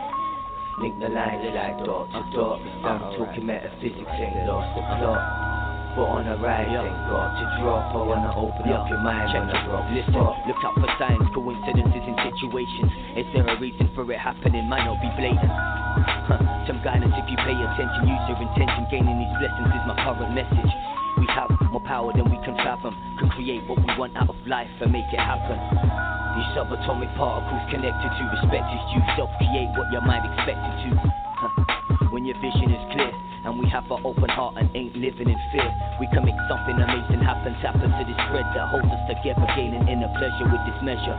Link 0.80 0.96
the 0.98 1.08
lines 1.08 1.44
like 1.52 1.84
door 1.84 2.08
to 2.08 2.20
door. 2.32 2.56
I'm 2.84 3.00
talking 3.16 3.46
metaphysics, 3.46 4.08
ain't 4.16 4.48
lost 4.48 4.72
the 4.76 4.82
plot. 4.96 5.20
We're 5.98 6.06
on 6.06 6.22
the 6.24 6.38
rise, 6.38 6.70
ain't 6.70 7.10
got 7.10 7.34
to 7.34 7.44
drop. 7.60 7.90
I 7.90 8.00
wanna 8.00 8.32
open 8.32 8.70
up 8.70 8.86
your 8.88 9.02
mind 9.02 9.34
when 9.34 9.50
I 9.50 9.58
the 9.66 9.90
Listen, 9.90 10.22
look 10.46 10.62
out 10.62 10.78
for 10.78 10.88
signs, 10.96 11.26
coincidences 11.34 12.04
in 12.06 12.16
situations. 12.30 12.90
Is 13.18 13.26
there 13.34 13.44
a 13.44 13.58
reason 13.58 13.90
for 13.92 14.06
it 14.08 14.20
happening? 14.22 14.70
Might 14.70 14.86
not 14.86 15.02
be 15.02 15.10
blatant. 15.18 15.50
Huh, 15.50 16.38
Some 16.70 16.80
guidance 16.86 17.12
if 17.18 17.26
you 17.28 17.36
pay 17.42 17.58
attention, 17.58 18.06
use 18.06 18.24
your 18.30 18.38
intention. 18.38 18.86
Gaining 18.88 19.18
these 19.18 19.34
blessings 19.42 19.68
is 19.74 19.84
my 19.84 19.98
current 19.98 20.32
message. 20.32 20.72
We 21.18 21.26
have 21.34 21.50
more 21.74 21.82
power 21.82 22.14
than 22.14 22.30
we 22.30 22.38
can 22.46 22.54
fathom. 22.62 22.94
Can 23.18 23.28
create 23.34 23.66
what 23.66 23.82
we 23.82 23.90
want 23.98 24.16
out 24.16 24.30
of 24.30 24.38
life 24.46 24.70
and 24.80 24.94
make 24.94 25.10
it 25.10 25.18
happen. 25.18 26.19
These 26.36 26.50
subatomic 26.54 27.10
particles 27.18 27.64
connected 27.70 28.10
to 28.14 28.22
respect 28.38 28.66
is 28.70 28.82
due. 28.94 29.02
Self-create 29.18 29.70
what 29.74 29.90
your 29.90 30.02
mind 30.06 30.24
expected 30.30 30.72
to. 30.86 30.90
When 32.14 32.26
your 32.26 32.38
vision 32.38 32.70
is 32.70 32.82
clear 32.94 33.10
and 33.46 33.58
we 33.58 33.66
have 33.70 33.86
an 33.90 34.02
open 34.06 34.30
heart 34.30 34.54
and 34.58 34.70
ain't 34.74 34.94
living 34.94 35.30
in 35.30 35.40
fear, 35.50 35.66
we 35.98 36.06
can 36.10 36.26
make 36.26 36.38
something 36.50 36.74
amazing 36.74 37.22
happen. 37.22 37.54
Tap 37.62 37.78
into 37.78 38.02
this 38.06 38.18
thread 38.30 38.46
that 38.54 38.70
holds 38.70 38.90
us 38.90 39.02
together, 39.10 39.46
gaining 39.54 39.86
inner 39.86 40.10
pleasure 40.18 40.46
with 40.46 40.62
this 40.66 40.78
measure. 40.82 41.18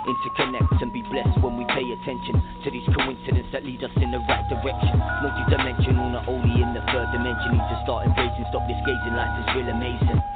Interconnect 0.00 0.80
and 0.80 0.92
be 0.92 1.04
blessed 1.12 1.36
when 1.44 1.60
we 1.60 1.64
pay 1.68 1.84
attention 1.84 2.40
to 2.64 2.68
these 2.72 2.88
coincidences 2.96 3.52
that 3.52 3.64
lead 3.64 3.84
us 3.84 3.92
in 4.00 4.10
the 4.12 4.20
right 4.28 4.48
direction. 4.48 4.96
Multi-dimensional, 4.96 6.08
not 6.08 6.24
only 6.28 6.56
in 6.56 6.72
the 6.72 6.80
third 6.88 7.12
dimension. 7.12 7.52
Need 7.52 7.68
to 7.68 7.78
start 7.84 8.08
embracing, 8.08 8.48
stop 8.48 8.64
this 8.64 8.80
gazing. 8.84 9.12
Life 9.12 9.34
is 9.44 9.46
real 9.56 9.68
amazing. 9.68 10.29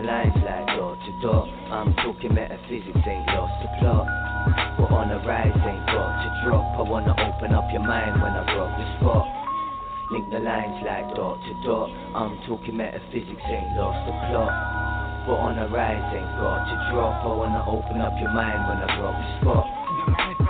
Lines 0.00 0.32
like 0.40 0.66
door 0.80 0.96
to 0.96 1.12
door. 1.20 1.44
I'm 1.68 1.92
talking 2.00 2.32
metaphysics, 2.32 3.04
ain't 3.04 3.26
lost 3.36 3.52
the 3.60 3.68
plot. 3.78 4.08
We're 4.80 4.88
on 4.96 5.12
the 5.12 5.20
rise, 5.28 5.52
ain't 5.52 5.84
got 5.92 6.24
to 6.24 6.28
drop. 6.40 6.64
I 6.80 6.82
wanna 6.88 7.12
open 7.12 7.52
up 7.52 7.68
your 7.68 7.84
mind 7.84 8.16
when 8.16 8.32
I 8.32 8.48
rock 8.56 8.80
the 8.80 8.86
spot. 8.96 9.28
Link 10.10 10.24
the 10.32 10.40
lines 10.40 10.80
like 10.88 11.04
door 11.14 11.36
to 11.36 11.52
door. 11.62 11.92
I'm 12.16 12.40
talking 12.48 12.80
metaphysics, 12.80 13.44
ain't 13.44 13.76
lost 13.76 14.00
the 14.08 14.16
plot. 14.32 14.52
We're 15.28 15.36
on 15.36 15.60
the 15.60 15.68
rise, 15.68 16.00
ain't 16.16 16.32
got 16.40 16.64
to 16.64 16.76
drop. 16.88 17.20
I 17.20 17.36
wanna 17.36 17.62
open 17.68 18.00
up 18.00 18.16
your 18.16 18.32
mind 18.32 18.72
when 18.72 18.80
I 18.80 18.88
rock 19.04 19.20
the 19.20 19.28
spot. 19.44 20.49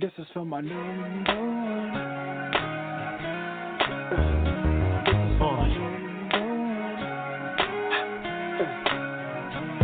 This 0.00 0.12
is 0.16 0.26
for 0.32 0.44
my 0.44 0.60
number 0.60 0.76
one. 0.76 1.24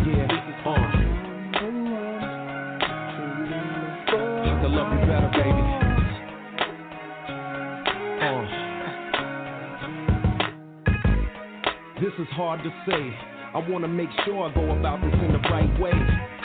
Yeah. 0.05 0.27
I 4.07 4.57
can 4.61 4.71
love 4.71 4.91
you 4.93 4.99
better, 5.05 5.31
baby. 5.33 5.63
This 11.99 12.13
is 12.19 12.27
hard 12.31 12.63
to 12.63 12.69
say. 12.87 13.03
I 13.53 13.57
wanna 13.69 13.89
make 13.89 14.09
sure 14.23 14.49
I 14.49 14.53
go 14.53 14.71
about 14.71 15.01
this 15.01 15.13
in 15.13 15.33
the 15.33 15.39
right 15.49 15.79
way. 15.79 16.34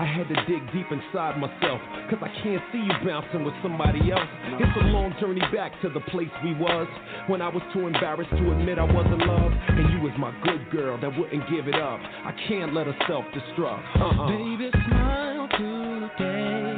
I 0.00 0.06
had 0.06 0.28
to 0.28 0.34
dig 0.48 0.64
deep 0.72 0.86
inside 0.90 1.36
myself, 1.36 1.78
cause 2.08 2.20
I 2.22 2.32
can't 2.42 2.62
see 2.72 2.78
you 2.78 2.92
bouncing 3.04 3.44
with 3.44 3.52
somebody 3.62 4.10
else. 4.10 4.28
It's 4.58 4.76
a 4.80 4.86
long 4.88 5.12
journey 5.20 5.42
back 5.52 5.72
to 5.82 5.90
the 5.90 6.00
place 6.08 6.32
we 6.42 6.54
was 6.54 6.88
when 7.26 7.42
I 7.42 7.48
was 7.48 7.62
too 7.74 7.86
embarrassed 7.86 8.30
to 8.30 8.50
admit 8.52 8.78
I 8.78 8.84
wasn't 8.84 9.26
loved. 9.26 9.54
And 9.68 9.92
you 9.92 10.00
was 10.00 10.12
my 10.18 10.32
good 10.42 10.70
girl 10.70 10.98
that 11.02 11.12
wouldn't 11.18 11.44
give 11.50 11.68
it 11.68 11.74
up. 11.74 12.00
I 12.00 12.32
can't 12.48 12.72
let 12.72 12.86
her 12.86 12.96
self 13.06 13.26
destruct. 13.36 13.84
Uh-uh. 14.00 14.56
Baby, 14.56 14.70
smile 14.88 15.48
today. 15.52 16.69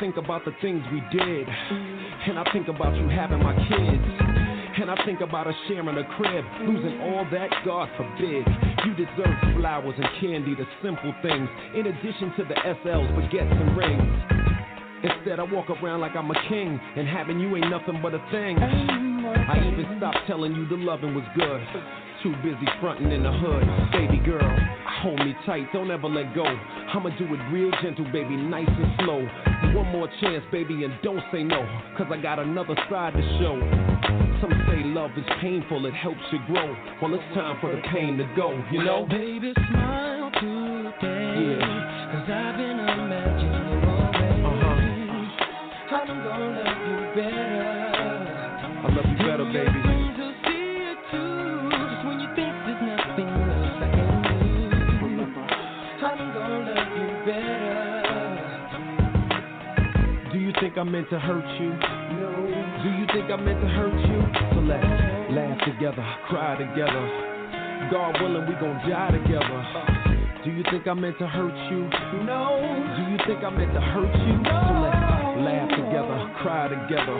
Think 0.00 0.16
about 0.16 0.44
the 0.46 0.52
things 0.62 0.82
we 0.90 1.00
did, 1.12 1.46
and 1.46 2.38
I 2.38 2.44
think 2.52 2.68
about 2.68 2.96
you 2.96 3.06
having 3.08 3.42
my 3.42 3.52
kids, 3.52 4.04
and 4.80 4.90
I 4.90 4.96
think 5.04 5.20
about 5.20 5.46
us 5.46 5.54
sharing 5.68 5.96
a 5.96 6.04
crib, 6.16 6.44
losing 6.66 7.00
all 7.02 7.26
that, 7.30 7.50
God 7.66 7.88
forbid. 7.96 8.48
You 8.86 8.94
deserve 8.96 9.36
flowers 9.60 9.94
and 9.96 10.08
candy, 10.18 10.54
the 10.56 10.64
simple 10.82 11.12
things, 11.20 11.48
in 11.76 11.86
addition 11.86 12.32
to 12.38 12.44
the 12.48 12.56
SLs, 12.80 13.12
baguettes, 13.12 13.52
and 13.52 13.76
rings. 13.76 14.40
Instead, 15.04 15.38
I 15.38 15.44
walk 15.44 15.68
around 15.68 16.00
like 16.00 16.16
I'm 16.16 16.30
a 16.30 16.48
king, 16.48 16.80
and 16.96 17.06
having 17.06 17.38
you 17.38 17.54
ain't 17.56 17.70
nothing 17.70 18.00
but 18.02 18.14
a 18.14 18.24
thing. 18.32 18.56
I 18.58 19.60
even 19.60 19.84
stopped 19.98 20.18
telling 20.26 20.52
you 20.54 20.66
the 20.68 20.76
loving 20.76 21.14
was 21.14 21.24
good. 21.36 21.60
Too 22.22 22.32
busy 22.42 22.68
fronting 22.80 23.12
in 23.12 23.22
the 23.22 23.32
hood. 23.32 23.64
Baby 23.92 24.20
girl, 24.24 24.48
hold 25.00 25.18
me 25.20 25.34
tight, 25.46 25.66
don't 25.72 25.90
ever 25.90 26.08
let 26.08 26.34
go. 26.34 26.44
I'ma 26.44 27.10
do 27.18 27.24
it 27.24 27.40
real 27.52 27.70
gentle, 27.82 28.04
baby, 28.12 28.36
nice 28.36 28.68
and 28.68 28.92
slow. 29.00 29.26
One 29.74 29.92
more 29.92 30.08
chance, 30.20 30.44
baby, 30.52 30.84
and 30.84 30.92
don't 31.02 31.22
say 31.32 31.42
no, 31.42 31.66
cause 31.96 32.06
I 32.10 32.18
got 32.20 32.38
another 32.38 32.74
side 32.88 33.14
to 33.14 33.22
show. 33.40 33.58
Some 34.40 34.52
say 34.68 34.84
love 34.84 35.10
is 35.16 35.24
painful, 35.40 35.86
it 35.86 35.94
helps 35.94 36.20
you 36.32 36.38
grow. 36.46 36.76
Well, 37.00 37.14
it's 37.14 37.34
time 37.34 37.58
for 37.60 37.74
the 37.74 37.80
pain 37.92 38.18
to 38.18 38.24
go, 38.36 38.52
you 38.70 38.84
know? 38.84 39.06
Baby, 39.08 39.52
smile 39.70 40.30
today. 40.32 41.00
Yeah. 41.00 42.10
Cause 42.12 42.28
I've 42.28 42.56
been 42.56 42.78
imagining 42.80 43.84
always. 43.88 44.44
Uh-huh. 44.44 45.96
I'm 45.96 46.06
gonna 46.06 46.48
love 46.56 46.80
you 46.88 47.22
better. 47.22 47.80
I 48.82 48.88
love 48.94 49.06
you 49.08 49.16
better, 49.18 49.44
baby. 49.52 49.89
I 60.80 60.82
meant 60.82 61.10
to 61.10 61.20
hurt 61.20 61.44
you? 61.60 61.68
No. 61.76 62.32
Do 62.80 62.88
you 62.88 63.04
think 63.12 63.28
I 63.28 63.36
meant 63.36 63.60
to 63.60 63.68
hurt 63.68 63.92
you? 64.00 64.20
So 64.56 64.64
let's 64.64 64.80
laugh 65.28 65.60
together, 65.68 66.00
cry 66.32 66.56
together. 66.56 67.04
God 67.92 68.16
willing, 68.16 68.48
we 68.48 68.56
gon' 68.56 68.80
die 68.88 69.12
together. 69.12 69.60
Do 70.40 70.48
you 70.48 70.64
think 70.72 70.88
I 70.88 70.94
meant 70.94 71.18
to 71.18 71.28
hurt 71.28 71.52
you? 71.68 71.84
No. 72.24 72.56
Do 72.96 73.12
you 73.12 73.20
think 73.28 73.44
I 73.44 73.50
meant 73.52 73.76
to 73.76 73.80
hurt 73.92 74.08
you? 74.24 74.36
So 74.40 74.72
let's 74.80 75.44
laugh 75.44 75.68
together, 75.68 76.16
cry 76.40 76.72
together. 76.72 77.18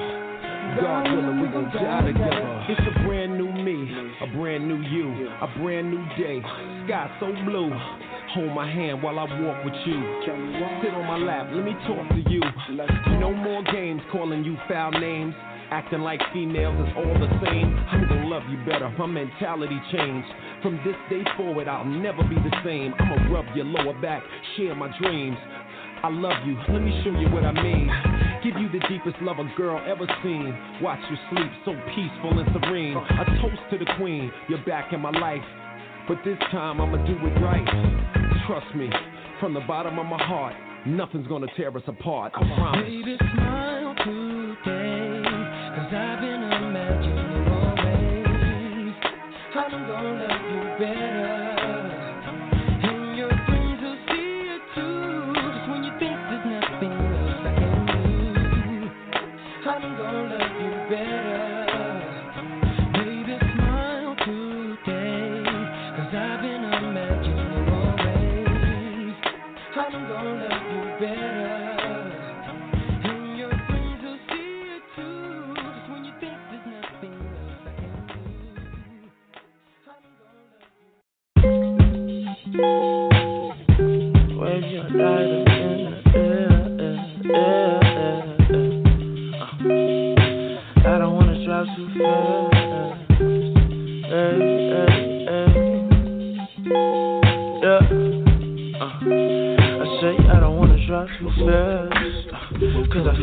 God 0.80 1.12
willing, 1.12 1.44
we 1.44 1.48
gon' 1.52 1.68
die 1.68 2.00
together. 2.00 2.64
It's 2.64 2.80
a 2.80 3.04
brand 3.04 3.36
new 3.36 3.52
me, 3.52 3.92
a 4.24 4.26
brand 4.40 4.64
new 4.68 4.80
you, 4.88 5.28
a 5.28 5.48
brand 5.60 5.92
new 5.92 6.00
day. 6.16 6.40
Sky 6.88 7.12
so 7.20 7.28
blue. 7.44 7.76
Hold 8.34 8.54
my 8.54 8.70
hand 8.70 9.02
while 9.02 9.18
I 9.18 9.24
walk 9.42 9.64
with 9.64 9.74
you. 9.84 9.98
Sit 10.22 10.94
on 10.94 11.06
my 11.06 11.18
lap, 11.18 11.48
let 11.52 11.64
me 11.64 11.72
talk 11.82 12.08
to 12.10 12.22
you. 12.30 12.40
No 13.18 13.32
more 13.32 13.62
games 13.64 14.00
calling 14.12 14.44
you 14.44 14.56
foul 14.68 14.92
names. 14.92 15.34
Acting 15.72 16.00
like 16.00 16.20
females 16.32 16.78
is 16.86 16.94
all 16.96 17.14
the 17.14 17.26
same. 17.44 17.74
I'm 17.90 18.08
gonna 18.08 18.28
love 18.28 18.42
you 18.48 18.58
better. 18.64 18.88
My 18.98 19.06
mentality 19.06 19.80
changed. 19.90 20.28
From 20.62 20.78
this 20.84 20.94
day 21.08 21.24
forward, 21.36 21.66
I'll 21.66 21.84
never 21.84 22.22
be 22.22 22.36
the 22.36 22.54
same. 22.64 22.94
I'ma 23.00 23.34
rub 23.34 23.46
your 23.56 23.64
lower 23.64 24.00
back, 24.00 24.22
share 24.56 24.76
my 24.76 24.96
dreams. 25.00 25.36
I 26.02 26.08
love 26.08 26.46
you, 26.46 26.56
let 26.72 26.82
me 26.82 27.02
show 27.02 27.10
you 27.18 27.28
what 27.30 27.44
I 27.44 27.52
mean. 27.52 27.90
Give 28.44 28.54
you 28.56 28.68
the 28.70 28.80
deepest 28.88 29.20
love 29.22 29.38
a 29.38 29.44
girl 29.56 29.82
ever 29.86 30.06
seen. 30.22 30.56
Watch 30.80 31.00
you 31.10 31.16
sleep 31.30 31.50
so 31.64 31.74
peaceful 31.94 32.38
and 32.38 32.48
serene. 32.54 32.96
A 32.96 33.24
toast 33.42 33.62
to 33.70 33.78
the 33.78 33.90
queen, 33.98 34.30
you're 34.48 34.64
back 34.64 34.92
in 34.92 35.00
my 35.00 35.10
life. 35.10 35.42
But 36.08 36.18
this 36.24 36.38
time 36.50 36.80
I'ma 36.80 36.96
do 37.06 37.14
it 37.26 37.40
right. 37.42 38.19
Trust 38.50 38.74
me, 38.74 38.90
from 39.38 39.54
the 39.54 39.60
bottom 39.60 39.96
of 40.00 40.06
my 40.06 40.20
heart, 40.20 40.56
nothing's 40.84 41.28
gonna 41.28 41.46
tear 41.56 41.68
us 41.68 41.84
apart. 41.86 42.32
I 42.34 42.40
promise. 42.56 42.82
Baby, 42.82 43.16
smile 43.36 43.94
today. 43.94 45.22
Cause 45.76 45.94
I've 45.94 46.19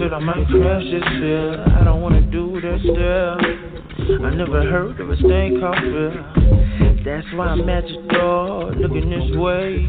Cause 0.07 0.21
I 0.21 0.23
might 0.23 0.47
crash 0.47 0.84
this 0.88 1.03
fear. 1.19 1.65
I 1.67 1.84
don't 1.84 2.01
wanna 2.01 2.21
do 2.21 2.61
that 2.61 2.79
still. 2.79 4.23
I 4.23 4.29
never 4.35 4.63
heard 4.63 5.01
of 5.01 5.09
a 5.09 5.17
thing 5.17 5.59
called 5.59 5.84
fear. 5.84 6.15
That's 7.03 7.27
why 7.35 7.47
I'm 7.47 7.67
at 7.67 7.84
your 7.89 8.07
door, 8.07 8.71
looking 8.71 9.09
this 9.11 9.35
way. 9.35 9.84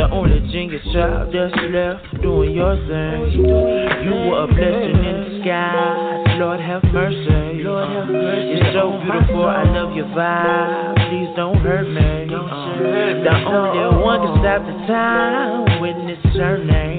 The 0.00 0.08
only 0.10 0.40
genius 0.48 0.80
child 0.94 1.28
that's 1.28 1.52
left 1.68 2.22
doing 2.22 2.56
your 2.56 2.72
thing. 2.88 3.44
You 3.44 4.16
were 4.32 4.44
a 4.44 4.46
blessing 4.48 5.04
in 5.04 5.28
disguise. 5.28 6.40
Lord 6.40 6.60
have 6.60 6.82
mercy. 6.84 7.60
Lord 7.60 7.84
have 7.84 8.08
mercy. 8.08 8.64
You're 8.64 8.72
so 8.72 8.96
beautiful. 9.04 9.44
I 9.44 9.64
love 9.76 9.92
your 9.94 10.08
vibe. 10.16 10.96
Please 11.10 11.36
don't 11.36 11.60
hurt 11.60 11.84
me. 11.84 12.32
Uh, 12.32 13.28
the 13.28 13.34
only 13.44 14.00
one 14.00 14.20
can 14.24 14.40
stop 14.40 14.64
the 14.64 14.72
time 14.88 15.80
when 15.82 16.08
it's 16.08 16.36
her 16.38 16.64
name. 16.64 16.89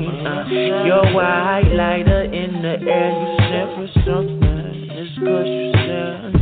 You're 0.52 1.14
white 1.14 1.72
lighter 1.73 2.23
in 2.23 2.61
the 2.61 2.76
air. 2.86 3.11
You 3.22 3.28
sent 3.48 3.69
for 3.78 3.88
something. 4.06 4.90
It's 4.91 5.15
cause 5.18 5.48
you 5.48 5.72
listen. 5.72 6.41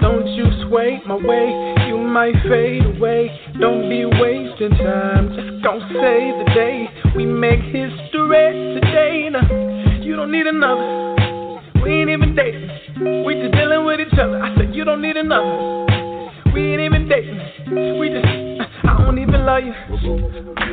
Don't 0.00 0.26
you 0.28 0.46
sway 0.66 1.00
my 1.06 1.16
way, 1.16 1.74
you 1.88 1.98
might 1.98 2.34
fade 2.48 2.86
away. 2.86 3.45
Don't 3.60 3.88
be 3.88 4.04
wasting 4.04 4.76
time, 4.76 5.28
just 5.34 5.64
gon' 5.64 5.80
save 5.88 6.36
the 6.38 6.44
day. 6.54 6.88
We 7.16 7.24
make 7.24 7.60
history 7.60 8.78
today. 8.80 9.28
Now, 9.30 9.48
you 10.02 10.14
don't 10.14 10.30
need 10.30 10.46
another. 10.46 11.16
We 11.82 11.90
ain't 12.00 12.10
even 12.10 12.34
dating. 12.36 12.68
We 13.24 13.34
just 13.34 13.52
dealing 13.52 13.84
with 13.86 14.00
each 14.00 14.18
other. 14.18 14.42
I 14.42 14.54
said 14.56 14.74
you 14.74 14.84
don't 14.84 15.00
need 15.00 15.16
another. 15.16 15.86
We 16.52 16.72
ain't 16.72 16.82
even 16.82 17.08
dating. 17.08 17.40
We 17.98 18.10
just, 18.10 18.26
I 18.84 19.04
don't 19.04 19.18
even 19.18 19.46
love 19.46 19.62
you. 19.64 19.72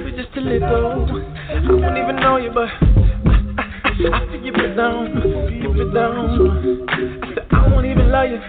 We 0.04 0.12
just 0.12 0.36
a 0.36 0.42
little. 0.42 1.24
I 1.48 1.54
don't 1.66 1.98
even 1.98 2.16
know 2.18 2.38
you, 2.38 2.52
but 2.54 2.68
I 2.68 4.26
feel 4.30 4.44
you 4.44 4.52
put 4.52 4.76
down, 4.76 5.22
you 5.52 5.72
put 5.74 5.94
down. 5.94 6.90
I 6.90 7.34
said 7.34 7.48
I 7.52 7.68
won't 7.70 7.86
even 7.86 8.12
love 8.12 8.28
you, 8.28 8.40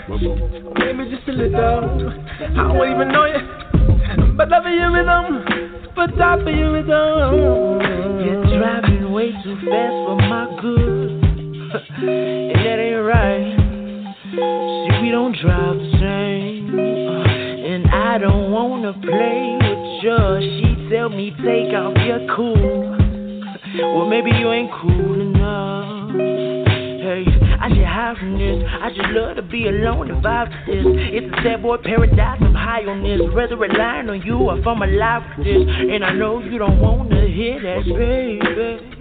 maybe 0.78 1.10
just 1.14 1.28
a 1.28 1.32
little. 1.32 1.60
I 1.60 2.72
won't 2.72 2.90
even 2.90 3.08
know 3.12 3.26
you, 3.26 3.63
but 4.36 4.48
love 4.48 4.64
you 4.66 4.92
rhythm, 4.92 5.92
but 5.94 6.16
top 6.16 6.40
of 6.40 6.54
your 6.54 6.72
rhythm. 6.72 7.80
You're 8.24 8.58
driving 8.58 9.12
way 9.12 9.30
too 9.42 9.56
fast 9.68 9.94
for 10.06 10.16
my 10.16 10.56
good, 10.60 11.10
and 12.02 12.54
that 12.64 12.78
ain't 12.78 13.04
right. 13.04 13.56
See, 14.30 15.02
we 15.02 15.10
don't 15.10 15.36
drive 15.40 15.76
the 15.76 15.90
same, 16.00 16.78
and 16.78 17.86
I 17.90 18.18
don't 18.18 18.50
wanna 18.50 18.92
play 18.92 19.58
with 19.60 20.02
you. 20.02 20.18
She 20.58 20.88
tell 20.90 21.08
me 21.08 21.30
take 21.38 21.74
off 21.74 21.96
your 22.06 22.26
cool. 22.34 22.94
Well, 23.96 24.08
maybe 24.08 24.30
you 24.30 24.52
ain't 24.52 24.70
cool 24.80 25.20
enough. 25.20 25.83
I 27.60 27.68
just 27.68 27.86
hide 27.86 28.16
from 28.18 28.38
this. 28.38 28.64
I 28.66 28.88
just 28.90 29.08
love 29.10 29.36
to 29.36 29.42
be 29.42 29.68
alone 29.68 30.10
and 30.10 30.22
vibe 30.22 30.50
to 30.50 30.56
this. 30.66 30.84
It's 30.86 31.26
a 31.32 31.42
sad 31.42 31.62
boy 31.62 31.76
paradise. 31.78 32.38
I'm 32.40 32.54
high 32.54 32.84
on 32.84 33.02
this. 33.02 33.20
Rather 33.34 33.56
relying 33.56 34.08
on 34.10 34.20
you 34.22 34.50
if 34.50 34.66
I'm 34.66 34.82
alive 34.82 35.22
with 35.36 35.46
this. 35.46 35.62
And 35.66 36.04
I 36.04 36.12
know 36.12 36.40
you 36.40 36.58
don't 36.58 36.78
wanna 36.80 37.26
hear 37.26 37.60
that, 37.62 37.84
baby, 37.84 38.40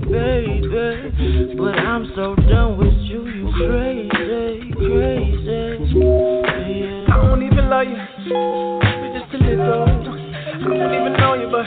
baby. 0.08 1.56
But 1.58 1.76
I'm 1.80 2.12
so 2.16 2.36
done 2.36 2.78
with 2.78 2.94
you. 3.00 3.28
You 3.28 3.52
crazy, 3.58 4.72
crazy. 4.74 5.84
Yeah. 5.94 7.14
I 7.14 7.16
don't 7.26 7.44
even 7.44 7.70
love 7.70 7.88
you. 7.88 7.98
You're 8.30 9.14
just 9.20 9.34
a 9.34 9.38
little. 9.38 9.84
I 9.84 10.68
don't 10.68 10.94
even 10.94 11.14
know 11.18 11.34
you, 11.36 11.50
but 11.52 11.66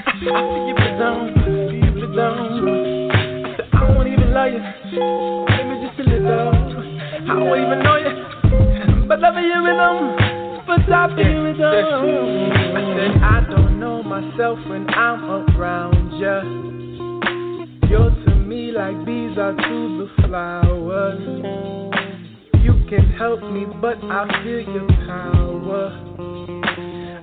I 0.00 0.42
see 0.52 0.68
you 0.68 0.76
down, 0.98 1.20
see 1.70 1.78
you 1.98 2.06
down. 2.14 2.36
I 3.50 3.76
I 3.76 3.94
don't 3.94 4.06
even 4.06 4.32
love 4.34 4.52
you. 4.52 5.47
A 6.08 6.20
little. 6.20 6.52
I 7.28 7.34
don't 7.34 7.60
even 7.60 7.78
know 7.82 7.96
you, 7.96 8.12
but 9.06 9.20
love 9.20 9.34
you 9.36 9.62
with 9.62 9.76
them. 9.76 10.64
But 10.66 10.80
stop 10.86 11.16
being 11.16 11.42
with 11.44 11.58
them. 11.58 11.74
I 12.76 12.82
said 12.96 13.22
I 13.22 13.40
don't 13.50 13.78
know 13.78 14.02
myself 14.02 14.58
when 14.68 14.88
I'm 14.90 15.24
around 15.24 16.12
you. 16.18 17.18
You're 17.88 18.10
to 18.10 18.34
me 18.34 18.72
like 18.72 19.04
bees 19.04 19.36
are 19.38 19.54
to 19.54 19.98
the 19.98 20.08
flowers. 20.26 21.20
You 22.62 22.74
can 22.88 23.12
help 23.18 23.42
me, 23.42 23.66
but 23.80 23.98
I 24.04 24.26
feel 24.42 24.60
your 24.60 24.86
power. 25.06 25.92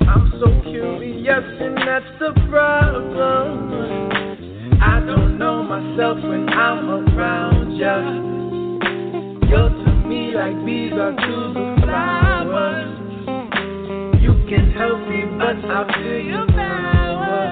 I'm 0.07 0.31
so 0.39 0.47
curious, 0.63 1.43
and 1.59 1.77
that's 1.77 2.19
the 2.19 2.33
problem. 2.49 4.11
I 4.81 4.99
don't 4.99 5.37
know 5.37 5.63
myself 5.63 6.17
when 6.23 6.49
I'm 6.49 6.89
around 6.89 7.75
ya. 7.77 8.44
You're 9.49 9.69
to 9.69 9.91
me 10.07 10.33
like 10.33 10.57
bees 10.65 10.93
are 10.93 11.11
to 11.11 11.53
the 11.53 11.75
flowers. 11.83 12.91
You 14.21 14.33
can 14.49 14.71
help 14.71 14.99
me, 15.07 15.23
but 15.37 15.57
I 15.69 15.85
feel 15.93 16.19
your 16.19 16.47
power. 16.47 17.45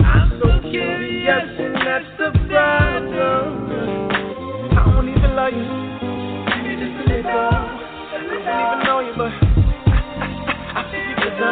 I'm 0.00 0.28
so 0.40 0.48
curious, 0.70 1.48
and 1.58 1.74
that's 1.74 2.10
the 2.18 2.30
problem. 2.48 3.46
I 4.70 4.80
don't 4.86 5.08
even 5.08 5.34
love 5.34 5.52
you. 5.52 5.66
Maybe 6.46 6.72
just 6.78 6.96
a 7.00 7.04
little. 7.10 7.32
I 7.32 8.18
don't 8.18 8.30
even 8.30 8.78
know 8.86 9.00
you, 9.00 9.12
but 9.18 9.32
I 10.72 10.80
feel 10.90 11.04
you. 11.08 11.16
I 11.22 11.46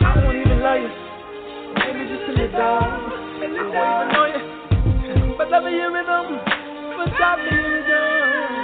I 0.00 0.04
don't 0.20 0.36
even 0.40 0.58
love 0.60 0.80
you. 0.82 0.90
Maybe 1.78 2.02
just 2.10 2.26
a 2.26 2.32
little. 2.32 2.58
I 2.60 3.40
don't 3.40 3.54
even 3.54 3.66
know 4.12 4.24
you, 4.26 4.29
love 5.50 5.64
you 5.64 5.92
rhythm. 5.92 6.40
But 6.96 7.08
stop 7.16 7.38
me 7.40 7.50
rhythm. 7.50 8.59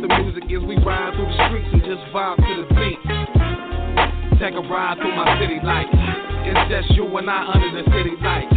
The 0.00 0.08
music 0.08 0.44
as 0.44 0.62
we 0.64 0.76
ride 0.84 1.14
through 1.16 1.24
the 1.24 1.36
streets 1.48 1.68
and 1.72 1.82
just 1.82 2.02
vibe 2.12 2.36
to 2.36 2.52
the 2.60 2.66
beat. 2.76 3.00
Take 4.36 4.52
a 4.52 4.60
ride 4.68 4.98
through 5.00 5.16
my 5.16 5.40
city 5.40 5.56
lights. 5.64 5.88
It's 6.44 6.64
just 6.68 6.90
you 6.96 7.08
and 7.16 7.30
I 7.30 7.48
under 7.48 7.70
the 7.72 7.84
city 7.88 8.12
lights. 8.20 8.52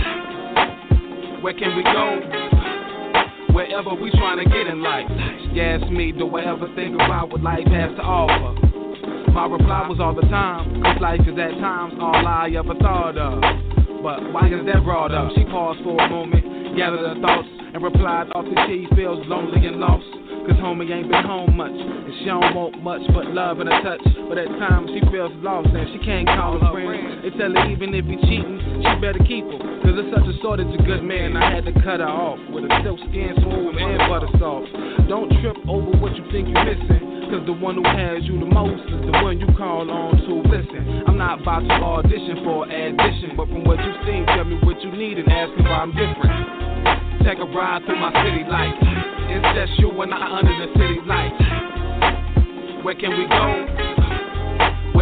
Where 1.42 1.56
can 1.56 1.76
we 1.80 1.84
go? 1.84 2.20
Wherever 3.56 3.96
we 3.96 4.12
trying 4.12 4.44
to 4.44 4.46
get 4.46 4.68
in 4.68 4.84
life. 4.84 5.08
You 5.54 5.62
ask 5.64 5.88
me, 5.88 6.12
do 6.12 6.28
I 6.36 6.44
ever 6.44 6.68
think 6.76 6.96
about 6.96 7.32
what 7.32 7.42
life 7.42 7.68
has 7.68 7.96
to 7.96 8.04
offer? 8.04 9.32
My 9.32 9.48
reply 9.48 9.88
was 9.88 10.00
all 10.02 10.14
the 10.14 10.28
time, 10.28 10.84
cause 10.84 11.00
life 11.00 11.22
is 11.22 11.40
at 11.40 11.56
times 11.64 11.94
all 12.02 12.28
I 12.28 12.52
ever 12.58 12.76
thought 12.76 13.18
of. 13.18 13.40
But 14.04 14.34
why 14.34 14.52
is 14.52 14.66
that 14.68 14.84
brought 14.84 15.14
up? 15.14 15.32
She 15.36 15.46
paused 15.46 15.80
for 15.84 15.96
a 15.96 16.10
moment, 16.10 16.76
gathered 16.76 17.00
her 17.00 17.22
thoughts, 17.22 17.48
and 17.74 17.82
replied 17.82 18.28
often 18.36 18.56
she 18.68 18.88
feels 18.96 19.26
lonely 19.28 19.66
and 19.66 19.80
lost. 19.80 20.19
Cause 20.50 20.58
homie 20.66 20.90
ain't 20.90 21.06
been 21.06 21.22
home 21.30 21.54
much, 21.54 21.78
and 21.78 22.10
she 22.18 22.26
don't 22.26 22.58
want 22.58 22.82
much 22.82 23.06
but 23.14 23.30
love 23.38 23.62
and 23.62 23.70
a 23.70 23.78
touch. 23.86 24.02
But 24.26 24.42
at 24.42 24.50
times 24.58 24.90
she 24.90 24.98
feels 25.14 25.30
lost 25.46 25.70
and 25.70 25.86
she 25.94 26.02
can't 26.02 26.26
call 26.26 26.58
her 26.58 26.74
friends. 26.74 27.22
They 27.22 27.30
tell 27.38 27.54
her 27.54 27.70
even 27.70 27.94
if 27.94 28.10
he 28.10 28.18
cheating, 28.26 28.58
she 28.82 28.90
better 28.98 29.22
keep 29.30 29.46
him. 29.46 29.62
Cause 29.86 29.94
it's 30.02 30.10
such 30.10 30.26
a 30.26 30.34
shortage 30.42 30.74
of 30.74 30.82
good 30.90 31.06
men. 31.06 31.38
I 31.38 31.54
had 31.54 31.70
to 31.70 31.74
cut 31.86 32.02
her 32.02 32.10
off 32.10 32.42
with 32.50 32.66
a 32.66 32.72
silk 32.82 32.98
skin 33.14 33.38
smooth 33.46 33.78
and 33.78 34.02
butter 34.10 34.34
soft. 34.42 34.74
Don't 35.06 35.30
trip 35.38 35.54
over 35.70 35.94
what 36.02 36.18
you 36.18 36.26
think 36.34 36.50
you're 36.50 36.66
missing. 36.66 37.30
Cause 37.30 37.46
the 37.46 37.54
one 37.54 37.78
who 37.78 37.86
has 37.86 38.26
you 38.26 38.42
the 38.42 38.50
most 38.50 38.90
is 38.90 39.06
the 39.06 39.14
one 39.22 39.38
you 39.38 39.46
call 39.54 39.86
on 39.86 40.18
to 40.18 40.34
listen. 40.50 41.06
I'm 41.06 41.22
not 41.22 41.46
about 41.46 41.62
to 41.62 41.78
audition 41.78 42.42
for 42.42 42.66
addition, 42.66 43.38
but 43.38 43.46
from 43.54 43.70
what 43.70 43.78
you 43.86 43.94
see, 44.02 44.26
tell 44.34 44.50
me 44.50 44.58
what 44.66 44.82
you 44.82 44.90
need 44.98 45.22
and 45.22 45.30
ask 45.30 45.54
me 45.54 45.62
why 45.62 45.86
I'm 45.86 45.94
different. 45.94 46.69
Take 47.24 47.40
a 47.40 47.46
ride 47.46 47.84
through 47.86 48.00
my 48.00 48.12
city 48.24 48.44
lights. 48.50 48.78
It's 48.82 49.70
just 49.70 49.80
you 49.80 49.90
and 50.02 50.14
I 50.14 50.38
under 50.38 50.66
the 50.66 50.74
city 50.74 51.00
lights. 51.06 52.84
Where 52.84 52.96
can 52.96 53.12
we 53.12 53.28
go? 53.28 53.89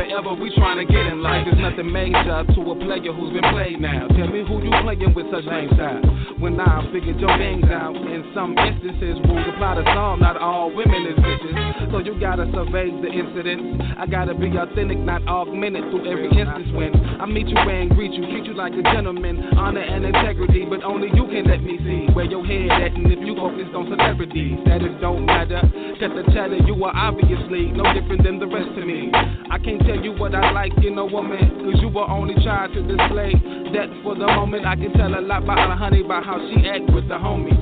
Wherever 0.08 0.40
we 0.40 0.56
trying 0.56 0.80
to 0.80 0.88
get 0.88 1.04
in 1.12 1.22
life, 1.22 1.44
there's 1.44 1.60
nothing 1.60 1.92
major 1.92 2.24
to 2.24 2.60
a 2.72 2.76
player 2.80 3.12
who's 3.12 3.36
been 3.36 3.44
played 3.52 3.76
now. 3.84 4.08
Tell 4.16 4.32
me 4.32 4.40
who 4.40 4.64
you 4.64 4.72
playing 4.80 5.12
with 5.12 5.28
such 5.28 5.44
lame 5.44 5.68
style. 5.76 6.00
When 6.40 6.56
I 6.64 6.80
figured 6.96 7.20
your 7.20 7.36
games 7.36 7.68
out, 7.68 7.92
in 7.92 8.24
some 8.32 8.56
instances, 8.56 9.20
rules 9.28 9.44
apply 9.52 9.76
to 9.76 9.84
some, 9.92 10.24
not 10.24 10.40
all 10.40 10.72
women 10.72 11.12
is 11.12 11.20
bitches. 11.20 11.92
So 11.92 12.00
you 12.00 12.16
gotta 12.24 12.48
survey 12.56 12.88
the 12.88 13.12
incidents. 13.12 13.84
I 14.00 14.08
gotta 14.08 14.32
be 14.32 14.48
authentic, 14.56 14.98
not 14.98 15.28
augmented 15.28 15.92
through 15.92 16.08
every 16.08 16.32
instance. 16.32 16.72
When 16.72 16.96
I 17.20 17.26
meet 17.28 17.52
you 17.52 17.60
and 17.60 17.92
greet 17.92 18.14
you, 18.16 18.32
treat 18.32 18.46
you 18.48 18.56
like 18.56 18.72
a 18.80 18.84
gentleman, 18.96 19.60
honor 19.60 19.84
and 19.84 20.06
integrity, 20.06 20.64
but 20.64 20.88
only 20.88 21.12
you 21.12 21.28
can 21.28 21.52
let 21.52 21.60
me 21.60 21.84
see 21.84 22.08
where 22.16 22.26
your 22.26 22.48
head 22.48 22.72
at. 22.72 22.96
And 22.96 23.12
if 23.12 23.20
you 23.20 23.36
focused 23.36 23.76
on 23.76 23.92
celebrities, 23.92 24.56
status 24.64 24.96
don't 25.04 25.26
matter. 25.26 25.60
Cut 26.00 26.16
the 26.16 26.24
chatter, 26.32 26.64
you 26.64 26.80
are 26.86 26.96
obviously 26.96 27.76
no 27.76 27.84
different 27.92 28.24
than 28.24 28.40
the 28.40 28.48
rest 28.48 28.72
of 28.72 28.88
me. 28.88 29.12
I 29.52 29.60
can't 29.60 29.82
tell 29.84 29.97
you 30.04 30.14
what 30.14 30.36
I 30.36 30.52
like 30.52 30.74
in 30.84 30.98
a 30.98 31.06
woman, 31.06 31.40
cause 31.64 31.82
you 31.82 31.90
were 31.90 32.08
only 32.08 32.36
trying 32.44 32.74
to 32.74 32.82
display 32.82 33.34
that 33.74 33.90
for 34.04 34.16
the 34.16 34.28
moment. 34.28 34.66
I 34.66 34.76
can 34.76 34.94
tell 34.94 35.14
a 35.14 35.22
lot 35.22 35.44
about 35.44 35.72
a 35.72 35.76
honey, 35.76 36.02
about 36.02 36.26
how 36.26 36.38
she 36.50 36.68
act 36.68 36.92
with 36.94 37.08
the 37.08 37.16
homie. 37.16 37.56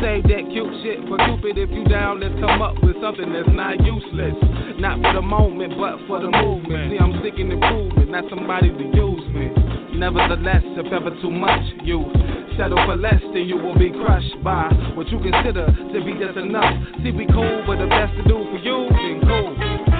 Save 0.00 0.24
that 0.24 0.48
cute 0.48 0.72
shit 0.82 0.98
for 1.08 1.18
Cupid 1.28 1.58
if 1.58 1.68
you 1.70 1.84
down. 1.84 2.20
Let's 2.20 2.34
come 2.40 2.62
up 2.62 2.80
with 2.82 2.96
something 3.02 3.32
that's 3.32 3.48
not 3.52 3.76
useless. 3.84 4.32
Not 4.80 5.00
for 5.00 5.12
the 5.12 5.22
moment, 5.22 5.74
but 5.76 6.00
for 6.08 6.20
the 6.20 6.30
movement. 6.30 6.92
See, 6.92 6.98
I'm 6.98 7.20
seeking 7.22 7.52
improvement, 7.52 8.10
not 8.10 8.24
somebody 8.30 8.70
to 8.72 8.84
use 8.96 9.26
me. 9.32 9.52
Nevertheless, 9.98 10.64
if 10.80 10.90
ever 10.92 11.10
too 11.20 11.30
much, 11.30 11.62
you 11.84 12.10
settle 12.56 12.80
for 12.86 12.96
less, 12.96 13.20
then 13.32 13.44
you 13.44 13.56
will 13.56 13.76
be 13.78 13.90
crushed 13.90 14.42
by 14.42 14.72
what 14.96 15.08
you 15.08 15.20
consider 15.20 15.66
to 15.66 15.98
be 16.00 16.16
just 16.18 16.38
enough. 16.38 16.74
See, 17.04 17.12
we 17.12 17.26
cool, 17.28 17.64
but 17.66 17.76
the 17.76 17.86
best 17.86 18.16
to 18.16 18.22
do 18.24 18.40
for 18.50 18.58
you, 18.58 18.88
then 18.90 19.20
cool. 19.28 19.93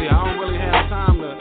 See, 0.00 0.08
I 0.08 0.16
don't 0.16 0.40
really 0.40 0.56
have 0.56 0.88
time 0.88 1.20
to 1.20 1.36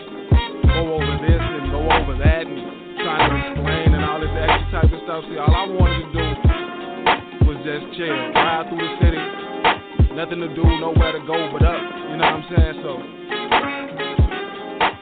go 0.68 0.99
over 0.99 1.15
this 1.23 1.40
and 1.40 1.72
go 1.72 1.80
over 1.80 2.11
that 2.19 2.44
and 2.44 2.60
trying 2.99 3.31
to 3.31 3.36
explain 3.40 3.95
and 3.95 4.03
all 4.03 4.19
this 4.19 4.36
extra 4.36 4.84
type 4.84 4.91
of 4.91 4.99
stuff. 5.07 5.23
See, 5.31 5.40
all 5.40 5.48
I 5.48 5.64
wanted 5.64 6.03
to 6.03 6.11
do 6.11 6.26
was 7.48 7.56
just 7.64 7.88
chill, 7.95 8.11
ride 8.36 8.68
through 8.68 8.84
the 8.84 8.91
city, 8.99 9.23
nothing 10.11 10.44
to 10.44 10.52
do, 10.52 10.68
nowhere 10.76 11.15
to 11.15 11.23
go 11.23 11.40
but 11.56 11.64
up. 11.64 11.80
You 12.11 12.19
know 12.19 12.27
what 12.27 12.36
I'm 12.36 12.45
saying? 12.52 12.76
So, 12.84 12.91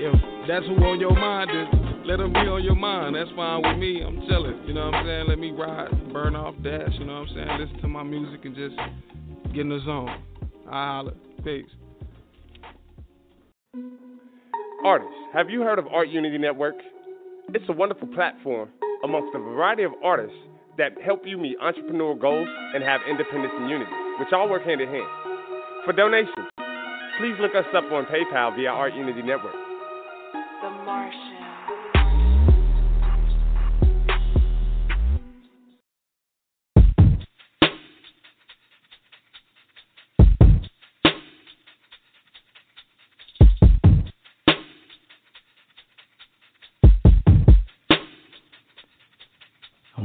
if 0.05 0.13
that's 0.45 0.65
who 0.69 0.77
on 0.85 1.01
your 1.01 1.17
mind 1.17 1.49
is, 1.49 1.65
let 2.05 2.21
them 2.21 2.37
be 2.37 2.45
on 2.45 2.61
your 2.61 2.77
mind. 2.77 3.17
That's 3.17 3.33
fine 3.33 3.65
with 3.65 3.81
me. 3.81 4.05
I'm 4.05 4.21
chilling. 4.29 4.69
You 4.69 4.77
know 4.77 4.85
what 4.85 5.01
I'm 5.01 5.05
saying? 5.09 5.25
Let 5.33 5.39
me 5.41 5.49
ride, 5.49 6.13
burn 6.13 6.35
off, 6.35 6.53
dash. 6.61 6.93
You 6.93 7.09
know 7.09 7.25
what 7.25 7.33
I'm 7.33 7.33
saying? 7.33 7.57
Listen 7.57 7.81
to 7.81 7.87
my 7.87 8.03
music 8.03 8.45
and 8.45 8.53
just 8.53 8.77
get 9.49 9.65
in 9.65 9.69
the 9.73 9.81
zone. 9.81 10.13
I 10.69 10.93
holla. 10.93 11.13
Peace. 11.43 11.65
Artists, 14.83 15.13
have 15.33 15.49
you 15.49 15.61
heard 15.61 15.79
of 15.79 15.87
Art 15.87 16.09
Unity 16.09 16.37
Network? 16.37 16.75
It's 17.53 17.65
a 17.69 17.73
wonderful 17.73 18.07
platform 18.09 18.69
amongst 19.03 19.35
a 19.35 19.39
variety 19.39 19.83
of 19.83 19.91
artists 20.03 20.37
that 20.77 20.91
help 21.03 21.21
you 21.25 21.37
meet 21.37 21.59
entrepreneurial 21.59 22.19
goals 22.19 22.47
and 22.73 22.83
have 22.83 23.01
independence 23.09 23.53
and 23.57 23.69
unity, 23.69 23.91
which 24.19 24.29
all 24.33 24.49
work 24.49 24.63
hand 24.63 24.81
in 24.81 24.87
hand. 24.87 25.07
For 25.85 25.93
donations, 25.93 26.35
please 27.19 27.35
look 27.39 27.55
us 27.55 27.65
up 27.75 27.91
on 27.91 28.05
PayPal 28.05 28.55
via 28.55 28.69
Art 28.69 28.93
Unity 28.93 29.21
Network. 29.21 29.55
The 30.61 30.69
Martian. 30.85 31.26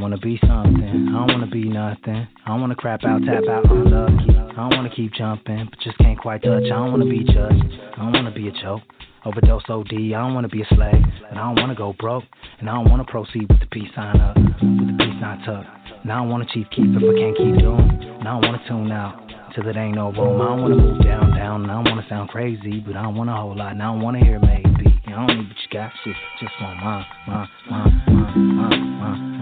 Wanna 0.02 0.18
be 0.18 0.36
something, 0.44 1.08
I 1.08 1.12
don't 1.12 1.28
wanna 1.28 1.46
be 1.46 1.64
nothing. 1.64 2.26
I 2.44 2.48
don't 2.48 2.60
wanna 2.60 2.74
crap 2.74 3.04
out, 3.04 3.22
tap 3.24 3.44
out, 3.48 3.70
unlucky. 3.70 4.34
I 4.36 4.68
don't 4.68 4.74
wanna 4.76 4.90
keep 4.90 5.14
jumping, 5.14 5.68
but 5.70 5.78
just 5.78 5.96
can't 5.98 6.18
quite 6.18 6.42
touch. 6.42 6.64
I 6.64 6.68
don't 6.68 6.90
wanna 6.90 7.06
be 7.06 7.22
judged, 7.22 7.64
I 7.94 8.02
don't 8.02 8.12
wanna 8.12 8.32
be 8.32 8.48
a 8.48 8.52
joke. 8.52 8.82
Overdose 9.24 9.62
OD, 9.68 10.12
I 10.12 10.18
don't 10.18 10.34
wanna 10.34 10.48
be 10.48 10.62
a 10.62 10.66
slave, 10.74 11.04
and 11.30 11.38
I 11.38 11.42
don't 11.42 11.60
wanna 11.60 11.76
go 11.76 11.94
broke, 12.00 12.24
and 12.58 12.68
I 12.68 12.74
don't 12.74 12.90
wanna 12.90 13.04
proceed 13.04 13.48
with 13.48 13.60
the 13.60 13.66
peace 13.66 13.88
sign 13.94 14.20
up, 14.20 14.36
with 14.36 14.58
the 14.58 14.96
peace 14.98 15.20
sign 15.20 15.40
tucked. 15.46 15.68
And 16.02 16.12
I 16.12 16.20
wanna 16.20 16.46
chief 16.46 16.66
keep 16.74 16.86
if 16.90 16.96
I 16.96 17.14
can't 17.20 17.36
keep 17.36 17.58
doing, 17.62 18.18
and 18.18 18.26
I 18.26 18.34
wanna 18.34 18.60
tune 18.66 18.90
out 18.90 19.22
till 19.54 19.68
it 19.68 19.76
ain't 19.76 19.94
no 19.94 20.10
room. 20.10 20.42
I 20.42 20.46
don't 20.46 20.62
wanna 20.62 20.74
move 20.74 21.04
down, 21.04 21.30
down, 21.36 21.62
and 21.62 21.70
I 21.70 21.74
don't 21.74 21.88
wanna 21.94 22.06
sound 22.08 22.30
crazy, 22.30 22.80
but 22.80 22.96
I 22.96 23.02
don't 23.02 23.14
want 23.14 23.30
a 23.30 23.34
whole 23.34 23.54
lot, 23.54 23.70
and 23.70 23.80
I 23.80 23.86
don't 23.86 24.00
wanna 24.00 24.18
hear 24.18 24.40
maybe. 24.40 24.92
I 25.06 25.10
don't 25.12 25.28
need 25.28 25.46
what 25.46 25.62
you 25.62 25.68
got, 25.70 25.92
shit, 26.02 26.16
just 26.40 26.52
want 26.60 26.82
mine, 26.82 27.06
mine, 27.28 27.48
mine, 27.70 28.02
mine, 28.08 28.56
mine, 28.56 28.91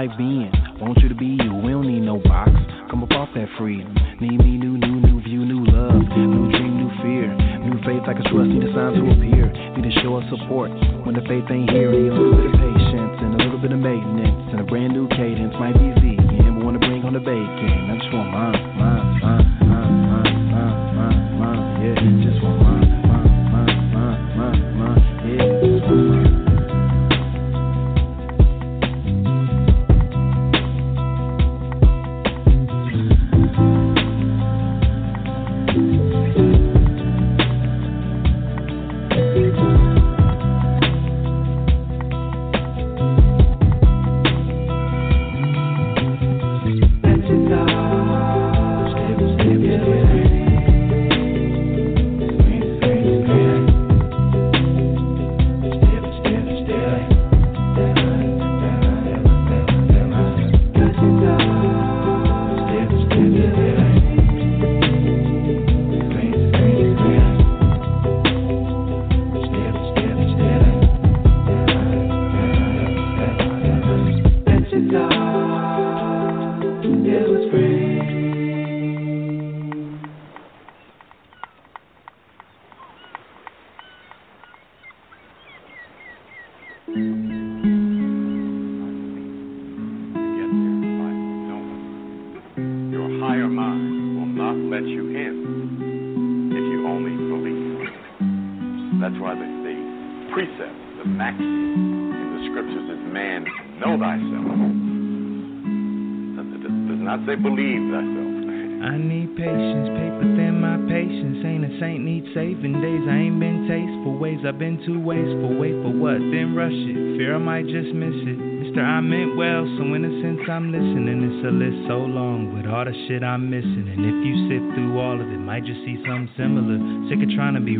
like 0.00 0.16
being. 0.16 0.48
Want 0.80 0.96
you 1.02 1.10
to 1.10 1.14
be 1.14 1.36
you. 1.36 1.52
We 1.60 1.76
don't 1.76 1.84
need 1.84 2.00
no 2.00 2.16
box. 2.24 2.48
Come 2.88 3.04
up 3.04 3.12
off 3.12 3.28
that 3.36 3.48
freedom. 3.58 3.92
Need 4.16 4.40
me 4.40 4.56
new, 4.56 4.80
new, 4.80 4.96
new 4.96 5.20
view, 5.20 5.44
new 5.44 5.60
love. 5.68 6.00
New 6.16 6.48
dream, 6.48 6.72
new 6.80 6.92
fear. 7.04 7.28
New 7.60 7.76
faith 7.84 8.08
I 8.08 8.16
can 8.16 8.24
trust, 8.32 8.48
need 8.48 8.64
the 8.64 8.72
signs 8.72 8.96
to 8.96 9.04
appear. 9.12 9.52
Need 9.76 9.84
a 9.84 9.94
show 10.00 10.16
of 10.16 10.24
support. 10.32 10.72
When 11.04 11.12
the 11.12 11.20
faith 11.28 11.44
ain't 11.52 11.68
here, 11.68 11.89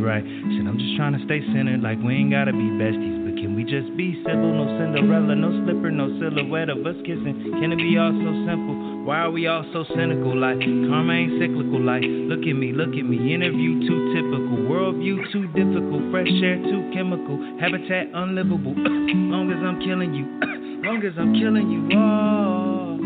right. 0.01 0.24
Shit, 0.24 0.64
I'm 0.66 0.78
just 0.78 0.97
trying 0.97 1.12
to 1.12 1.22
stay 1.24 1.40
centered, 1.52 1.81
like 1.81 1.98
we 2.01 2.16
ain't 2.16 2.32
gotta 2.32 2.52
be 2.52 2.68
besties. 2.81 3.20
But 3.24 3.36
can 3.36 3.55
we 3.55 3.64
just 3.64 3.94
be 3.97 4.16
civil? 4.27 4.52
No 4.52 4.66
Cinderella, 4.81 5.35
no 5.36 5.51
slipper, 5.64 5.90
no 5.90 6.09
silhouette 6.18 6.68
of 6.68 6.85
us 6.85 6.97
kissing. 7.05 7.55
Can 7.60 7.72
it 7.72 7.81
be 7.81 7.97
all 7.98 8.12
so 8.12 8.31
simple? 8.48 9.05
Why 9.05 9.24
are 9.24 9.31
we 9.31 9.47
all 9.47 9.64
so 9.72 9.85
cynical? 9.94 10.36
Like 10.36 10.60
karma 10.60 11.12
ain't 11.12 11.40
cyclical. 11.40 11.81
Like 11.81 12.02
look 12.05 12.40
at 12.40 12.56
me, 12.56 12.72
look 12.72 12.97
at 12.97 13.05
me. 13.05 13.35
Interview 13.35 13.85
too 13.86 14.01
typical, 14.16 14.64
worldview 14.68 15.32
too 15.32 15.47
difficult, 15.52 16.10
fresh 16.10 16.32
air 16.43 16.56
too 16.60 16.90
chemical, 16.93 17.36
habitat 17.60 18.09
unlivable. 18.14 18.74
long 19.32 19.52
as 19.52 19.60
I'm 19.60 19.81
killing 19.81 20.14
you, 20.14 20.27
long 20.85 21.05
as 21.05 21.14
I'm 21.18 21.32
killing 21.36 21.68
you 21.68 21.82
all, 21.97 22.97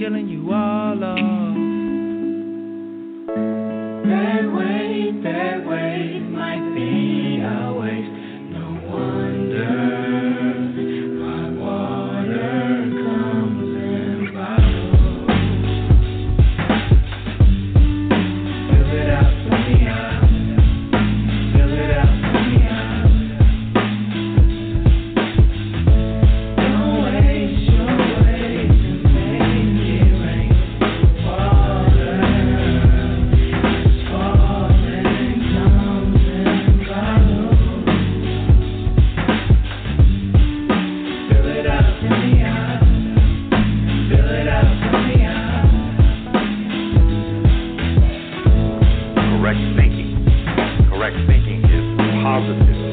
killing 0.00 0.28
you 0.28 0.52
all. 0.52 1.53
That 4.04 4.52
way, 4.54 5.12
that 5.22 5.66
way 5.66 6.20
might 6.20 6.74
be 6.74 7.40
our 7.42 7.72
ways. 7.80 8.08
No 8.52 8.66
wonder 8.92 10.73
positive 52.34 52.83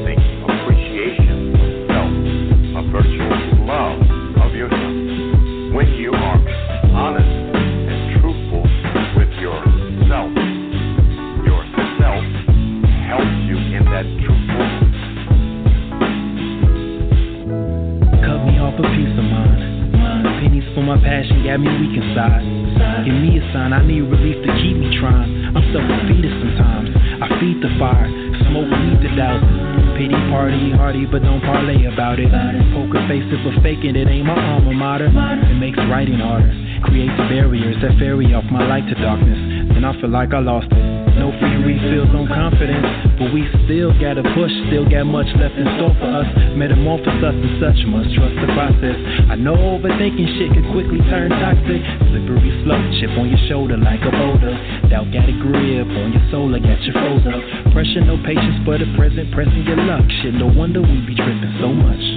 that 37.82 37.98
ferry 37.98 38.30
off 38.30 38.46
my 38.46 38.62
light 38.62 38.86
to 38.86 38.94
darkness. 38.94 39.34
Then 39.74 39.82
I 39.82 39.90
feel 39.98 40.10
like 40.10 40.30
I 40.30 40.38
lost 40.38 40.70
it. 40.70 40.84
No 41.18 41.34
free 41.42 41.58
refills 41.60 42.14
on 42.14 42.30
confidence, 42.30 42.86
but 43.18 43.34
we 43.34 43.44
still 43.66 43.90
gotta 43.98 44.22
push, 44.32 44.54
still 44.70 44.86
got 44.86 45.04
much 45.04 45.26
left 45.36 45.58
in 45.58 45.66
store 45.76 45.92
for 45.98 46.08
us. 46.22 46.28
Metamorphose 46.54 47.20
us 47.20 47.34
and 47.34 47.54
such, 47.58 47.78
must 47.90 48.08
trust 48.14 48.38
the 48.38 48.48
process. 48.54 48.96
I 49.28 49.34
know 49.34 49.58
overthinking 49.58 50.30
shit 50.38 50.54
can 50.54 50.64
quickly 50.70 51.02
turn 51.10 51.34
toxic. 51.42 51.82
Slippery 52.08 52.54
slope, 52.62 52.86
chip 53.02 53.12
on 53.18 53.28
your 53.28 53.42
shoulder 53.50 53.76
like 53.76 54.00
a 54.06 54.12
boulder. 54.14 54.54
Doubt 54.88 55.10
got 55.10 55.26
a 55.26 55.34
grip 55.42 55.90
on 55.90 56.14
your 56.14 56.24
soul, 56.30 56.54
I 56.54 56.62
got 56.62 56.78
you 56.86 56.94
froze 56.94 57.26
up. 57.26 57.42
Pressure, 57.74 58.06
no 58.06 58.14
patience 58.22 58.62
for 58.62 58.78
the 58.78 58.86
present, 58.94 59.34
pressing 59.34 59.66
your 59.66 59.82
luck. 59.82 60.06
Shit, 60.22 60.38
no 60.38 60.46
wonder 60.46 60.80
we 60.80 61.02
be 61.02 61.18
tripping 61.18 61.54
so 61.58 61.74
much. 61.74 62.11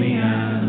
It 0.00 0.61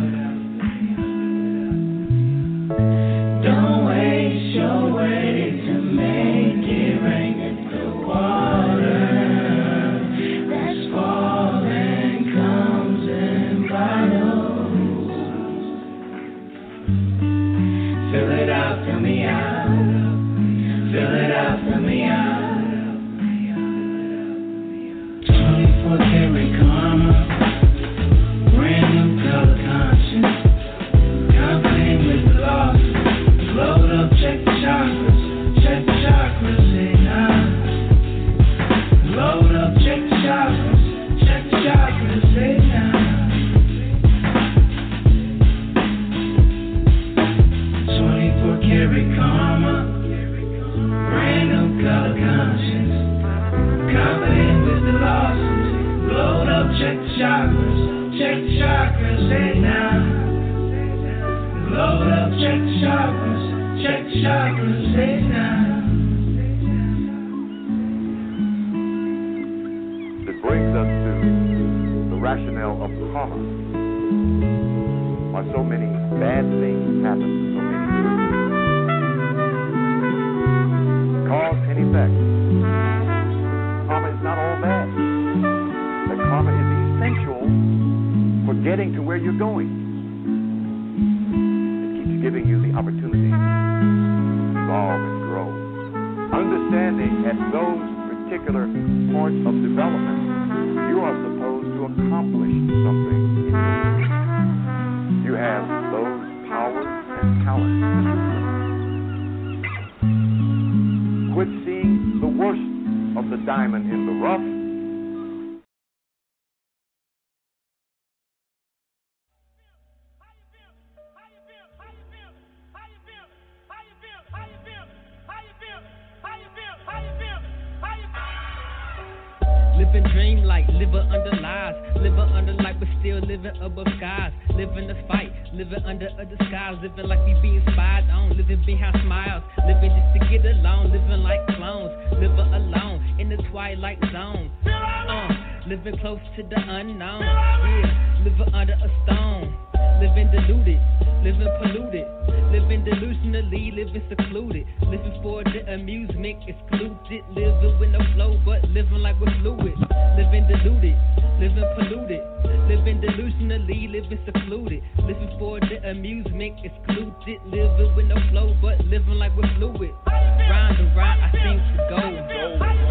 Uh, 145.09 145.29
living 145.67 145.97
close 145.99 146.19
to 146.35 146.43
the 146.43 146.57
unknown. 146.57 147.21
Yeah, 147.21 148.21
living 148.23 148.53
under 148.53 148.73
a 148.73 148.89
stone. 149.03 149.55
Living 149.99 150.27
deluded, 150.31 150.81
living 151.23 151.47
polluted, 151.61 152.07
living 152.51 152.83
delusionally, 152.83 153.71
living 153.73 154.03
secluded, 154.09 154.65
living 154.81 155.19
for 155.21 155.43
the 155.45 155.63
amusement 155.71 156.43
excluded, 156.47 157.23
living 157.31 157.79
with 157.79 157.89
no 157.89 157.99
flow, 158.13 158.37
but 158.43 158.63
living 158.69 158.99
like 158.99 159.15
we're 159.21 159.31
fluid, 159.39 159.75
living 160.17 160.45
deluded, 160.49 160.97
living 161.39 161.69
polluted, 161.77 162.19
living 162.67 162.99
delusionally, 162.99 163.91
living 163.91 164.19
secluded, 164.25 164.83
living 165.05 165.35
for 165.39 165.59
the 165.61 165.77
amusement 165.89 166.59
excluded, 166.65 167.39
living 167.45 167.95
with 167.95 168.07
no 168.07 168.17
flow, 168.31 168.55
but 168.61 168.79
living 168.85 169.15
like 169.15 169.31
we're 169.37 169.47
fluid. 169.55 169.93
Round 170.07 170.79
and 170.79 170.95
round, 170.97 171.21
I 171.21 171.31
seem 171.31 171.59
to 171.63 171.77
go, 171.87 172.01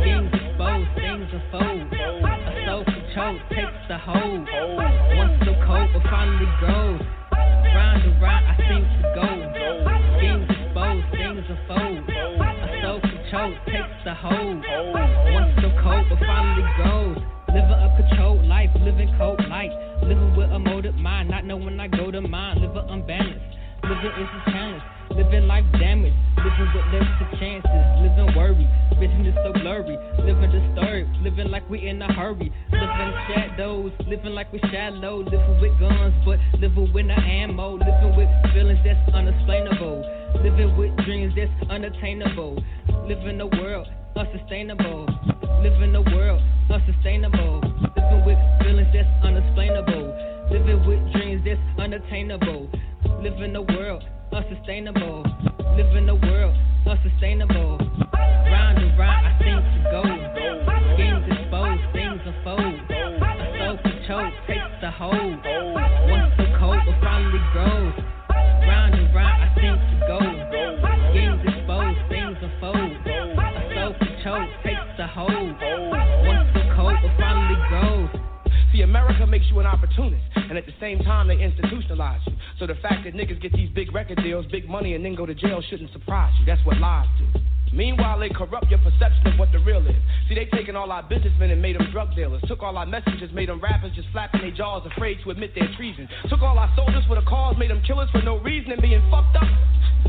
things 0.02 0.32
exposed, 0.32 0.88
a 1.32 1.40
soul 2.66 2.84
control 2.84 3.38
takes 3.48 3.80
the 3.88 3.96
hold. 3.96 4.48
Once 5.16 5.32
so 5.44 5.52
cold, 5.66 5.88
but 5.94 6.02
finally 6.10 6.48
grows. 6.60 7.00
Round 7.32 8.02
and 8.04 8.20
round, 8.20 8.44
I 8.48 8.56
seem 8.60 8.84
to 8.84 9.02
go. 9.16 9.28
Things 10.20 10.44
exposed, 10.50 11.06
things 11.16 11.44
unfold. 11.48 12.04
A 12.04 12.68
soul 12.82 13.00
control 13.00 13.50
takes 13.64 13.96
the 14.04 14.14
hold. 14.14 14.60
Once 15.32 15.56
so 15.56 15.72
cold, 15.82 16.04
but 16.10 16.18
finally 16.20 16.68
grows. 16.76 17.18
Living 17.48 17.80
a 17.80 17.88
controlled 17.96 18.44
life, 18.44 18.70
living 18.80 19.14
cold 19.16 19.40
light. 19.48 19.72
Living 20.02 20.36
with 20.36 20.50
a 20.50 20.58
motive 20.58 20.96
mind, 20.96 21.30
not 21.30 21.44
knowing 21.46 21.80
I 21.80 21.88
go 21.88 22.10
to 22.10 22.20
mine. 22.20 22.60
Living 22.60 22.90
unbalanced, 22.90 23.56
living 23.84 24.12
is 24.20 24.28
a 24.28 24.50
challenge. 24.50 24.82
Living 25.16 25.46
life 25.46 25.64
damaged, 25.78 26.16
living 26.38 26.68
with 26.72 26.86
less 26.92 27.04
chances. 27.38 27.84
Living 28.00 28.34
worry, 28.34 28.66
vision 28.98 29.26
is 29.26 29.34
so 29.44 29.52
blurry. 29.52 29.98
Living 30.24 30.50
disturbed, 30.50 31.10
living 31.20 31.50
like 31.50 31.68
we 31.68 31.86
in 31.86 32.00
a 32.00 32.12
hurry. 32.12 32.50
Living 32.72 33.12
shadows, 33.28 33.92
living 34.08 34.32
like 34.32 34.50
we 34.52 34.60
shallow. 34.70 35.22
Living 35.22 35.60
with 35.60 35.78
guns, 35.78 36.14
but 36.24 36.38
living 36.60 36.92
with 36.92 37.06
no 37.06 37.14
ammo. 37.14 37.76
Living 37.76 38.16
with 38.16 38.28
feelings 38.54 38.80
that's 38.84 39.14
unexplainable. 39.14 40.00
Living 40.42 40.76
with 40.76 40.96
dreams 41.04 41.34
that's 41.36 41.70
unattainable. 41.70 42.62
Living 43.06 43.40
a 43.40 43.46
world 43.46 43.88
unsustainable. 44.16 45.06
Living 45.60 45.94
a 45.94 46.02
world 46.02 46.42
unsustainable. 46.70 47.60
Living 47.96 48.24
with 48.24 48.38
feelings 48.62 48.88
that's 48.94 49.08
unexplainable. 49.22 50.11
Living 50.52 50.86
with 50.86 51.00
dreams 51.12 51.42
that's 51.46 51.80
unattainable. 51.80 52.68
Living 53.22 53.56
a 53.56 53.62
world 53.62 54.04
unsustainable. 54.32 55.24
Living 55.76 56.06
a 56.10 56.14
world 56.14 56.54
unsustainable. 56.86 57.78
Round 58.12 58.76
and 58.76 58.98
round, 58.98 59.26
I 59.26 59.38
seem 59.40 59.56
to 59.56 59.80
go. 59.90 60.02
Things 60.96 61.24
exposed, 61.32 61.80
things 61.94 62.20
unfold. 62.26 62.60
A 62.60 63.48
soul 63.58 63.78
control 63.80 64.30
takes 64.46 64.76
the 64.82 64.90
hold. 64.90 65.40
Once 66.12 66.34
so 66.36 66.44
cold, 66.60 66.80
but 66.84 67.00
finally 67.00 67.40
grows. 67.52 67.94
Round 68.28 68.94
and 68.94 69.14
round, 69.14 69.42
I 69.42 69.48
seem 69.56 69.72
to 69.72 69.96
go. 70.04 70.20
Things 71.16 71.40
exposed, 71.48 71.98
things 72.10 72.36
unfold. 72.44 72.92
A 73.08 73.72
soul 73.72 73.94
control 73.96 74.44
takes 74.62 74.96
the 74.98 75.06
hold. 75.06 76.01
America 78.82 79.26
makes 79.26 79.46
you 79.50 79.58
an 79.60 79.66
opportunist, 79.66 80.24
and 80.34 80.56
at 80.56 80.66
the 80.66 80.74
same 80.80 80.98
time, 81.00 81.28
they 81.28 81.36
institutionalize 81.36 82.20
you. 82.26 82.34
So 82.58 82.66
the 82.66 82.74
fact 82.76 83.04
that 83.04 83.14
niggas 83.14 83.40
get 83.40 83.52
these 83.52 83.70
big 83.70 83.94
record 83.94 84.18
deals, 84.22 84.46
big 84.46 84.68
money, 84.68 84.94
and 84.94 85.04
then 85.04 85.14
go 85.14 85.26
to 85.26 85.34
jail 85.34 85.62
shouldn't 85.68 85.92
surprise 85.92 86.32
you. 86.38 86.46
That's 86.46 86.64
what 86.64 86.78
lies 86.78 87.08
do. 87.18 87.40
Meanwhile, 87.72 88.20
they 88.20 88.28
corrupt 88.28 88.68
your 88.68 88.78
perception 88.80 89.32
of 89.32 89.38
what 89.38 89.50
the 89.50 89.58
real 89.58 89.80
is. 89.86 89.96
See, 90.28 90.34
they 90.34 90.44
taken 90.46 90.76
all 90.76 90.92
our 90.92 91.02
businessmen 91.02 91.50
and 91.50 91.60
made 91.60 91.76
them 91.76 91.88
drug 91.90 92.14
dealers. 92.14 92.42
Took 92.46 92.62
all 92.62 92.76
our 92.76 92.86
messengers, 92.86 93.32
made 93.32 93.48
them 93.48 93.60
rappers 93.60 93.92
just 93.96 94.08
flapping 94.12 94.42
their 94.42 94.50
jaws, 94.50 94.86
afraid 94.94 95.18
to 95.24 95.30
admit 95.30 95.54
their 95.54 95.68
treason. 95.76 96.08
Took 96.28 96.42
all 96.42 96.58
our 96.58 96.70
soldiers 96.76 97.04
for 97.08 97.16
the 97.16 97.22
cause, 97.22 97.56
made 97.58 97.70
them 97.70 97.82
killers 97.86 98.10
for 98.10 98.20
no 98.20 98.38
reason 98.40 98.72
and 98.72 98.82
being 98.82 99.02
fucked 99.10 99.36
up. 99.36 99.48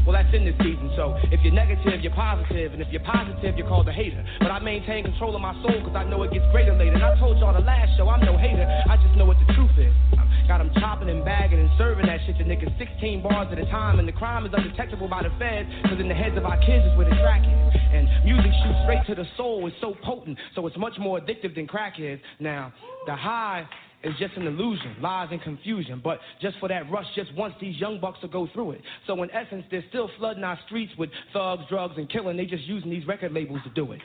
Well, 0.05 0.11
that's 0.11 0.33
in 0.35 0.43
this 0.43 0.57
season, 0.59 0.91
so 0.97 1.15
if 1.31 1.39
you're 1.43 1.53
negative, 1.53 2.01
you're 2.01 2.13
positive, 2.13 2.73
and 2.73 2.81
if 2.81 2.91
you're 2.91 3.03
positive, 3.03 3.55
you're 3.55 3.67
called 3.67 3.87
a 3.87 3.93
hater. 3.93 4.25
But 4.39 4.51
I 4.51 4.59
maintain 4.59 5.05
control 5.05 5.35
of 5.35 5.41
my 5.41 5.53
soul, 5.63 5.79
cause 5.85 5.95
I 5.95 6.03
know 6.03 6.23
it 6.23 6.33
gets 6.33 6.45
greater 6.51 6.75
later. 6.75 6.93
And 6.93 7.03
I 7.03 7.17
told 7.19 7.39
y'all 7.39 7.53
the 7.53 7.63
last 7.63 7.95
show, 7.95 8.09
I'm 8.09 8.25
no 8.25 8.35
hater, 8.37 8.67
I 8.89 8.97
just 8.97 9.15
know 9.15 9.25
what 9.25 9.37
the 9.47 9.53
truth 9.53 9.71
is. 9.77 10.12
Got 10.47 10.57
them 10.57 10.71
chopping 10.79 11.09
and 11.09 11.23
bagging 11.23 11.59
and 11.59 11.69
serving 11.77 12.05
that 12.05 12.19
shit 12.25 12.37
to 12.37 12.43
niggas 12.43 12.77
16 12.77 13.23
bars 13.23 13.47
at 13.51 13.59
a 13.59 13.65
time, 13.71 13.99
and 13.99 14.07
the 14.07 14.11
crime 14.11 14.45
is 14.45 14.51
undetectable 14.53 15.07
by 15.07 15.23
the 15.23 15.31
feds, 15.39 15.69
cause 15.85 15.99
in 15.99 16.07
the 16.07 16.13
heads 16.13 16.37
of 16.37 16.45
our 16.45 16.57
kids 16.59 16.85
is 16.85 16.97
where 16.97 17.09
the 17.09 17.15
track 17.21 17.41
is. 17.41 17.81
And 17.93 18.07
music 18.25 18.51
shoots 18.63 18.79
straight 18.83 19.05
to 19.07 19.15
the 19.15 19.27
soul, 19.37 19.65
it's 19.67 19.75
so 19.79 19.95
potent, 20.03 20.37
so 20.53 20.67
it's 20.67 20.77
much 20.77 20.93
more 20.99 21.19
addictive 21.19 21.55
than 21.55 21.65
crack 21.65 21.93
is. 21.99 22.19
Now, 22.39 22.73
the 23.05 23.15
high 23.15 23.67
is 24.03 24.13
just 24.19 24.35
an 24.35 24.45
illusion, 24.45 24.97
lies 25.01 25.29
and 25.31 25.41
confusion. 25.41 26.01
But 26.03 26.19
just 26.41 26.57
for 26.59 26.67
that 26.69 26.91
rush, 26.91 27.05
just 27.15 27.33
once 27.35 27.53
these 27.61 27.79
young 27.79 27.99
bucks 27.99 28.19
will 28.21 28.29
go 28.29 28.47
through 28.53 28.71
it. 28.71 28.81
So 29.07 29.23
in 29.23 29.31
essence, 29.31 29.63
they're 29.71 29.85
still 29.89 30.09
flooding 30.17 30.43
our 30.43 30.59
streets 30.65 30.91
with 30.97 31.09
thugs, 31.31 31.63
drugs, 31.69 31.93
and 31.97 32.09
killing. 32.09 32.37
They 32.37 32.45
just 32.45 32.63
using 32.63 32.89
these 32.89 33.07
record 33.07 33.31
labels 33.31 33.59
to 33.63 33.69
do 33.69 33.93
it. 33.93 34.01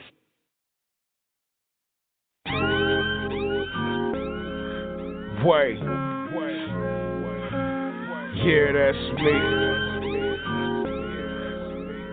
Wait. 5.45 6.08
Yeah, 8.41 8.71
that's 8.71 9.03
me. 9.19 9.35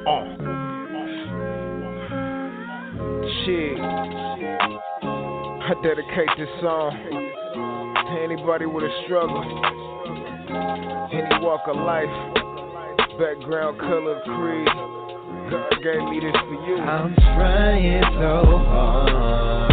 Oh. 0.08 0.24
Shit. 3.44 3.78
I 5.62 5.72
dedicate 5.84 6.30
this 6.36 6.48
song 6.60 6.90
to 7.94 8.12
anybody 8.24 8.66
with 8.66 8.84
a 8.84 8.90
struggle, 9.04 9.42
any 11.12 11.44
walk 11.44 11.68
of 11.68 11.76
life, 11.76 12.10
background, 13.18 13.78
color, 13.78 14.20
creed. 14.24 14.68
God 15.48 15.78
gave 15.80 16.02
me 16.10 16.18
this 16.18 16.34
for 16.34 16.58
you. 16.66 16.78
I'm 16.78 17.14
trying 17.14 18.02
so 18.02 18.42
hard, 18.66 19.70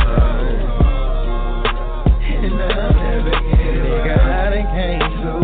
and 2.22 2.62
I'm 2.62 2.96
never 2.96 3.32
getting. 3.58 4.06
God, 4.06 4.54
I 4.54 4.62
too 5.24 5.43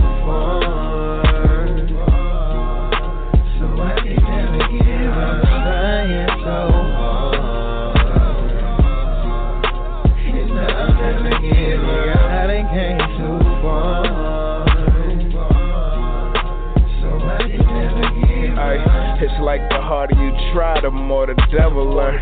like 19.50 19.68
the 19.70 19.82
harder 19.82 20.19
you 20.30 20.54
try, 20.54 20.80
the 20.82 20.92
more 20.92 21.26
the 21.26 21.36
devil 21.50 21.86
learn. 21.86 22.20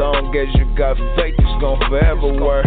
Long 0.00 0.32
as 0.32 0.48
you 0.56 0.64
got 0.76 0.96
faith, 1.16 1.36
it's 1.36 1.56
gon' 1.60 1.78
forever 1.88 2.32
work. 2.40 2.64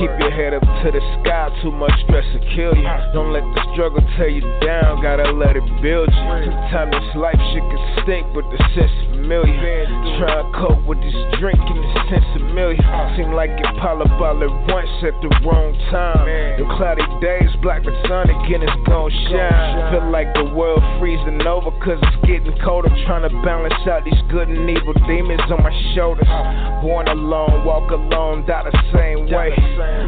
Keep 0.00 0.12
your 0.20 0.32
head 0.32 0.54
up 0.54 0.64
to 0.64 0.88
the 0.88 1.02
sky, 1.20 1.52
too 1.62 1.72
much 1.72 1.92
stress 2.08 2.24
will 2.32 2.44
kill 2.56 2.74
you. 2.76 2.88
Don't 3.12 3.32
let 3.32 3.44
the 3.52 3.62
struggle 3.74 4.00
tear 4.16 4.28
you 4.28 4.44
down, 4.64 5.02
gotta 5.02 5.32
let 5.32 5.56
it 5.56 5.64
build 5.82 6.08
you. 6.08 6.24
Sometimes 6.48 6.92
this 6.92 7.10
life 7.16 7.40
shit 7.52 7.64
can 7.64 7.82
stink, 8.04 8.24
but 8.32 8.44
the 8.48 8.58
sense 8.72 8.92
familiar. 9.12 9.84
Try 10.18 10.40
to 10.40 10.46
cope 10.56 10.82
with 10.88 11.00
this 11.04 11.16
drink 11.40 11.60
and 11.60 11.80
the 11.80 11.90
sense 12.08 12.28
familiar. 12.32 12.80
Seem 13.16 13.32
like 13.32 13.52
it 13.52 13.68
pile 13.80 14.00
up 14.00 14.12
all 14.16 14.40
at 14.40 14.52
once 14.72 14.92
at 15.04 15.16
the 15.20 15.30
wrong 15.44 15.76
time. 15.92 16.24
The 16.56 16.66
cloudy 16.76 17.04
days 17.20 17.50
block 17.60 17.84
the 17.84 17.94
sun 18.08 18.30
again, 18.30 18.64
it's 18.64 18.78
gon' 18.88 19.12
shine. 19.28 19.92
Feel 19.92 20.08
like 20.10 20.32
the 20.34 20.48
world 20.56 20.82
freezing 20.98 21.44
over, 21.44 21.70
cause 21.84 22.00
it's 22.00 22.18
getting 22.26 22.56
cold. 22.64 22.86
I'm 22.86 22.96
trying 23.06 23.24
to 23.28 23.32
balance 23.44 23.74
out 23.86 23.97
these 24.04 24.20
good 24.30 24.48
and 24.48 24.68
evil 24.68 24.94
demons 25.06 25.42
on 25.50 25.62
my 25.62 25.74
shoulders. 25.94 26.28
Born 26.82 27.08
alone, 27.08 27.64
walk 27.64 27.90
alone, 27.90 28.46
die 28.46 28.64
the 28.64 28.76
same 28.94 29.26
way. 29.26 29.50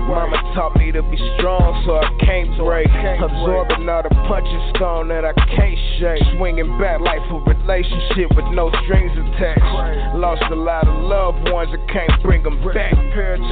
Mama 0.07 0.37
taught 0.55 0.77
me 0.77 0.93
to 0.93 1.03
be 1.03 1.19
strong, 1.39 1.83
so 1.87 1.97
I 1.99 2.09
can't 2.25 2.57
break. 2.59 2.89
Absorbing 2.91 3.89
all 3.89 4.03
the 4.03 4.15
punches 4.29 4.63
stone 4.77 5.09
that 5.09 5.25
I 5.25 5.33
can't 5.35 5.79
shake. 5.99 6.23
Swinging 6.37 6.79
back 6.79 7.01
like 7.01 7.21
a 7.27 7.39
relationship 7.43 8.31
with 8.37 8.47
no 8.55 8.71
strings 8.85 9.13
attached. 9.13 10.17
Lost 10.17 10.43
a 10.51 10.55
lot 10.55 10.87
of 10.87 10.95
loved 11.05 11.51
ones, 11.51 11.71
I 11.75 11.81
can't 11.93 12.15
bring 12.23 12.43
them 12.43 12.63
back. 12.73 12.95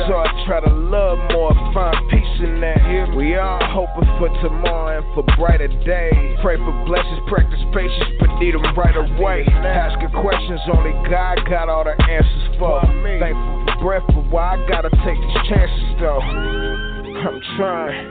So 0.07 0.15
I 0.15 0.27
try 0.47 0.61
to 0.61 0.73
love 0.73 1.19
more, 1.33 1.55
find 1.75 1.97
peace 2.11 2.37
in 2.41 2.61
that. 2.61 3.15
We 3.17 3.37
all 3.37 3.59
hoping 3.63 4.09
for 4.19 4.31
tomorrow 4.43 5.03
and 5.03 5.07
for 5.15 5.23
brighter 5.37 5.69
days. 5.85 6.39
Pray 6.43 6.57
for 6.57 6.75
blessings, 6.87 7.21
practice 7.27 7.61
patience, 7.75 8.15
but 8.21 8.31
need 8.39 8.55
them 8.55 8.65
right 8.77 8.95
away. 8.95 9.45
Asking 9.51 10.11
questions 10.29 10.61
only 10.77 10.93
God 11.09 11.41
got 11.49 11.69
all 11.71 11.85
the 11.85 11.97
answers 12.05 12.59
for. 12.59 12.85
Thankful 12.85 13.65
for 13.65 13.77
breath, 13.81 14.05
but 14.09 14.29
why 14.29 14.57
I 14.57 14.69
gotta 14.69 14.91
take 15.01 15.17
these 15.17 15.43
chances 15.49 15.89
though? 16.01 16.21
I'm 16.21 17.41
trying. 17.57 18.05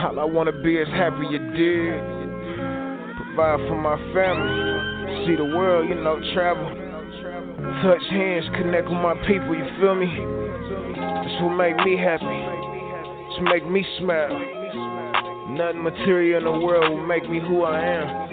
All 0.00 0.20
I 0.20 0.24
wanna 0.24 0.52
be 0.52 0.76
is 0.76 0.88
happy 0.88 1.28
you 1.28 1.38
did. 1.52 2.00
Provide 3.36 3.60
for 3.68 3.76
my 3.76 4.00
family. 4.16 5.28
See 5.28 5.36
the 5.36 5.44
world, 5.44 5.88
you 5.90 5.96
know, 5.96 6.16
travel. 6.32 6.64
Touch 7.84 8.08
hands, 8.08 8.46
connect 8.56 8.88
with 8.88 8.96
my 8.96 9.14
people, 9.28 9.52
you 9.52 9.68
feel 9.80 9.94
me? 9.94 10.08
That's 10.08 11.42
what 11.44 11.60
make 11.60 11.76
me 11.84 12.00
happy. 12.00 12.24
That's 12.24 13.52
make 13.52 13.68
me 13.68 13.84
smile. 13.98 14.32
Nothing 15.52 15.82
material 15.82 16.38
in 16.38 16.44
the 16.44 16.64
world 16.64 16.88
will 16.88 17.06
make 17.06 17.28
me 17.28 17.38
who 17.38 17.64
I 17.64 17.80
am. 17.84 18.30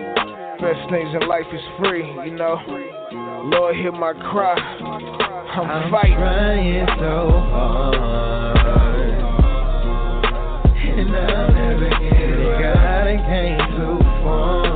Best 0.62 0.90
things 0.90 1.10
in 1.14 1.28
life 1.28 1.46
is 1.52 1.62
free, 1.78 2.08
you 2.24 2.32
know. 2.32 2.97
Lord, 3.50 3.76
hear 3.78 3.94
my 3.94 4.12
cry. 4.12 4.56
I'm, 4.60 5.72
I'm 5.72 5.90
fighting. 5.90 6.16
trying 6.18 6.86
so 7.00 7.30
hard, 7.48 8.58
and 10.84 11.16
I'll 11.16 11.52
never 11.54 11.90
get 11.90 12.12
it. 12.12 12.62
God, 12.62 13.08
I 13.08 13.16
came 13.26 13.58
too 13.78 14.00
far, 14.22 14.67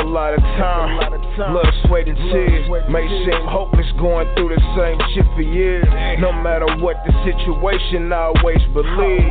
a 0.00 0.08
lot 0.08 0.32
of 0.32 0.40
time, 0.56 0.96
blood, 1.36 1.72
sweat, 1.84 2.08
and 2.08 2.16
tears. 2.32 2.64
May 2.88 3.06
seem 3.28 3.44
hopeless 3.44 3.86
going 4.00 4.26
through 4.34 4.56
the 4.56 4.62
same 4.72 4.96
shit 5.12 5.28
for 5.36 5.44
years. 5.44 5.84
No 6.20 6.32
matter 6.32 6.66
what 6.80 6.96
the 7.04 7.12
situation, 7.20 8.12
I 8.12 8.32
always 8.32 8.64
believe 8.72 9.28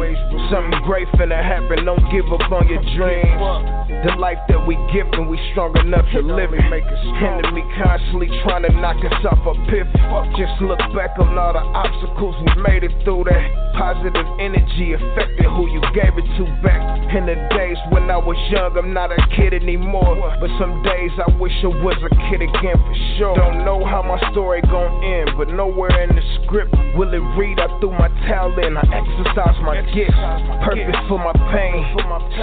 something 0.53 0.77
great 0.85 1.07
finna 1.17 1.41
happen. 1.41 1.85
Don't 1.85 2.05
give 2.13 2.29
up 2.29 2.45
on 2.53 2.69
your 2.69 2.83
dreams. 2.93 3.89
The 4.05 4.15
life 4.15 4.39
that 4.47 4.61
we 4.63 4.77
give 4.93 5.09
and 5.11 5.27
we 5.27 5.35
strong 5.51 5.75
enough 5.75 6.05
to 6.13 6.21
live 6.21 6.53
it. 6.53 6.63
Make 6.69 6.85
us 6.85 7.03
Enemy 7.19 7.65
constantly 7.83 8.29
trying 8.45 8.63
to 8.63 8.71
knock 8.79 9.01
us 9.03 9.25
off 9.25 9.41
a 9.43 9.53
pivot. 9.67 9.91
Just 10.37 10.55
look 10.61 10.79
back 10.95 11.17
on 11.19 11.35
all 11.35 11.51
the 11.51 11.65
obstacles 11.73 12.37
we 12.45 12.61
made 12.61 12.83
it 12.85 12.93
through. 13.03 13.25
That 13.27 13.43
positive 13.75 14.27
energy 14.39 14.93
affected 14.93 15.49
who 15.51 15.67
you 15.67 15.81
gave 15.91 16.15
it 16.15 16.27
to 16.37 16.43
back 16.63 16.79
in 17.11 17.25
the 17.25 17.35
days 17.51 17.77
when 17.91 18.07
I 18.07 18.17
was 18.17 18.37
young. 18.51 18.77
I'm 18.77 18.93
not 18.93 19.11
a 19.11 19.19
kid 19.35 19.53
anymore, 19.53 20.15
but 20.39 20.49
some 20.59 20.83
days 20.83 21.15
I 21.15 21.31
wish 21.39 21.55
I 21.63 21.71
was 21.71 21.95
a 22.03 22.11
kid 22.27 22.43
again 22.43 22.75
for 22.75 22.95
sure. 23.15 23.35
Don't 23.39 23.63
know 23.63 23.79
how 23.87 24.03
my 24.03 24.19
story 24.35 24.59
gon' 24.67 24.91
end, 24.99 25.31
but 25.39 25.47
nowhere 25.47 26.03
in 26.03 26.11
the 26.11 26.21
script 26.43 26.75
will 26.99 27.07
it 27.15 27.23
read. 27.39 27.63
I 27.63 27.71
threw 27.79 27.95
my 27.95 28.11
talent, 28.27 28.75
I 28.75 28.83
exercise 28.83 29.55
my 29.63 29.79
gifts. 29.95 30.19
Purpose 30.67 30.99
for 31.07 31.15
my 31.15 31.31
pain, 31.55 31.79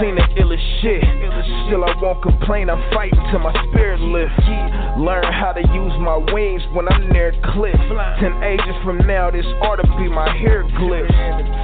seen 0.01 0.17
the 0.17 0.25
illest 0.41 0.65
shit. 0.81 1.05
Still 1.69 1.85
I 1.85 1.93
won't 2.01 2.25
complain, 2.25 2.73
I'm 2.73 2.81
fighting 2.89 3.21
till 3.29 3.39
my 3.39 3.53
spirit 3.69 4.01
lifts. 4.01 4.41
Learn 4.97 5.29
how 5.29 5.53
to 5.53 5.61
use 5.61 5.93
my 6.01 6.17
wings 6.33 6.65
when 6.73 6.89
I'm 6.89 7.13
near 7.13 7.37
cliff. 7.53 7.77
Ten 8.17 8.33
ages 8.41 8.73
from 8.81 8.97
now, 9.05 9.29
this 9.29 9.45
ought 9.61 9.77
to 9.77 9.87
be 10.01 10.09
my 10.09 10.25
hieroglyphs. 10.41 11.13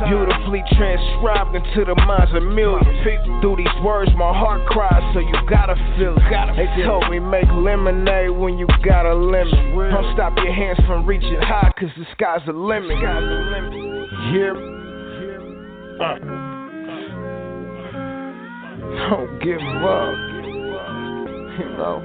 Beautifully 0.05 0.61
transcribed 0.77 1.57
into 1.57 1.81
the 1.81 1.97
minds 2.05 2.29
of 2.37 2.45
millions. 2.45 2.85
Through 3.41 3.57
these 3.57 3.77
words, 3.81 4.13
my 4.13 4.29
heart 4.29 4.61
cries, 4.69 5.01
so 5.17 5.19
you 5.19 5.33
gotta 5.49 5.73
feel 5.97 6.13
it. 6.13 6.42
They 6.55 6.67
told 6.85 7.09
me 7.09 7.19
make 7.19 7.47
lemonade 7.51 8.29
when 8.29 8.57
you 8.57 8.67
got 8.83 9.05
a 9.05 9.13
lemon. 9.15 9.75
Don't 9.75 10.13
stop 10.13 10.37
your 10.37 10.53
hands 10.53 10.79
from 10.87 11.05
reaching 11.05 11.39
high, 11.41 11.71
cause 11.79 11.89
the 11.97 12.05
sky's 12.13 12.41
the 12.45 12.53
limit. 12.53 12.89
Me? 12.89 12.97
Uh. 15.99 16.17
Don't 19.09 19.39
give 19.39 19.61
up. 19.83 20.15
You 21.53 21.69
know, 21.77 22.01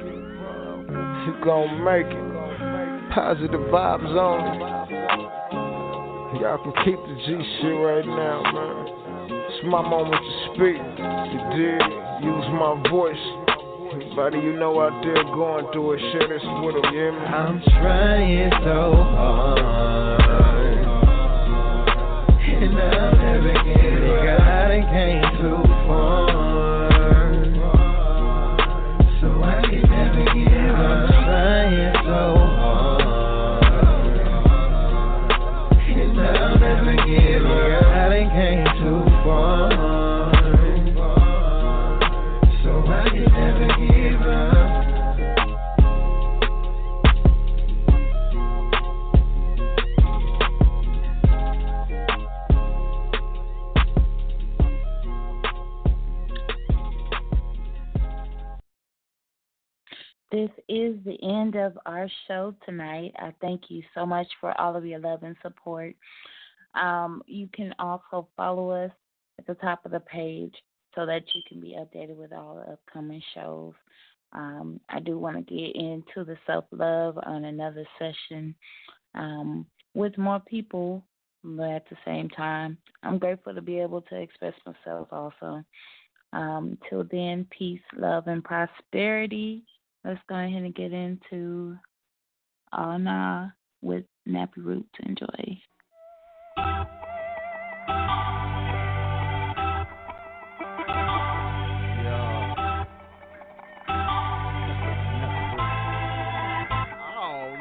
you 1.26 1.32
gon' 1.44 1.84
make 1.84 2.06
it. 2.06 3.14
Positive 3.14 3.60
vibes 3.72 4.14
only. 4.16 4.58
Y'all 6.40 6.58
can 6.62 6.72
keep 6.84 7.00
the 7.00 7.14
G 7.26 7.26
shit 7.60 7.76
right 7.80 8.06
now, 8.06 8.42
man. 8.52 8.98
It's 9.48 9.64
my 9.64 9.82
moment 9.82 10.22
to 10.22 10.32
speak. 10.52 10.80
You 11.32 11.40
did. 11.56 11.82
Use 12.22 12.48
my 12.52 12.74
voice. 12.90 13.47
Anybody 13.90 14.38
you 14.38 14.52
know 14.52 14.80
out 14.80 15.02
there 15.02 15.24
going 15.24 15.66
through. 15.72 15.98
I'm 15.98 17.62
trying 17.62 18.50
so 18.62 18.92
hard, 18.92 20.20
and 22.38 22.78
I'll 22.78 23.16
never 23.16 23.52
get 23.64 23.84
it. 23.84 24.24
God, 24.24 24.70
I 24.70 24.80
came 24.92 25.22
too 25.40 25.62
far, 25.86 26.27
of 61.68 61.78
our 61.86 62.08
show 62.26 62.54
tonight. 62.64 63.12
I 63.18 63.32
thank 63.40 63.62
you 63.68 63.82
so 63.94 64.06
much 64.06 64.26
for 64.40 64.58
all 64.60 64.74
of 64.74 64.86
your 64.86 64.98
love 64.98 65.22
and 65.22 65.36
support. 65.42 65.94
Um, 66.74 67.22
you 67.26 67.48
can 67.52 67.74
also 67.78 68.28
follow 68.36 68.70
us 68.70 68.90
at 69.38 69.46
the 69.46 69.54
top 69.54 69.84
of 69.84 69.92
the 69.92 70.00
page 70.00 70.54
so 70.94 71.06
that 71.06 71.22
you 71.34 71.42
can 71.46 71.60
be 71.60 71.76
updated 71.78 72.16
with 72.16 72.32
all 72.32 72.56
the 72.56 72.72
upcoming 72.72 73.22
shows. 73.34 73.74
Um, 74.32 74.80
I 74.88 75.00
do 75.00 75.18
want 75.18 75.36
to 75.36 75.54
get 75.54 75.76
into 75.76 76.24
the 76.24 76.36
self 76.46 76.64
love 76.72 77.18
on 77.24 77.44
another 77.44 77.86
session 77.98 78.54
um, 79.14 79.66
with 79.94 80.16
more 80.18 80.40
people, 80.40 81.04
but 81.44 81.70
at 81.70 81.88
the 81.88 81.96
same 82.04 82.28
time, 82.30 82.78
I'm 83.02 83.18
grateful 83.18 83.54
to 83.54 83.62
be 83.62 83.78
able 83.78 84.02
to 84.02 84.16
express 84.16 84.54
myself 84.66 85.08
also. 85.12 85.62
Um, 86.32 86.76
till 86.88 87.04
then, 87.10 87.46
peace, 87.56 87.80
love, 87.96 88.26
and 88.26 88.44
prosperity. 88.44 89.64
Let's 90.04 90.20
go 90.28 90.36
ahead 90.36 90.62
and 90.62 90.74
get 90.74 90.92
into 90.92 91.76
Awnaw 92.72 93.52
with 93.82 94.04
Nappy 94.28 94.58
Roots. 94.58 94.88
Enjoy. 95.04 95.26
Oh 96.56 96.64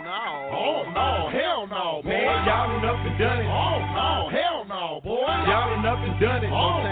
no. 0.03 0.49
Oh 0.53 0.84
no, 0.93 1.30
hell 1.34 1.68
no, 1.68 2.01
man. 2.05 2.45
Y'all 2.45 2.68
done 2.68 2.85
up 2.85 3.05
and 3.05 3.18
done 3.19 3.39
it. 3.39 3.47
Oh 3.47 3.80
no, 3.95 4.30
hell 4.31 4.65
no, 4.68 5.01
boy. 5.03 5.26
Y'all 5.26 5.69
done 5.76 5.85
up 5.85 5.99
and 5.99 6.19
done 6.19 6.43
it. 6.45 6.51
Oh 6.51 6.84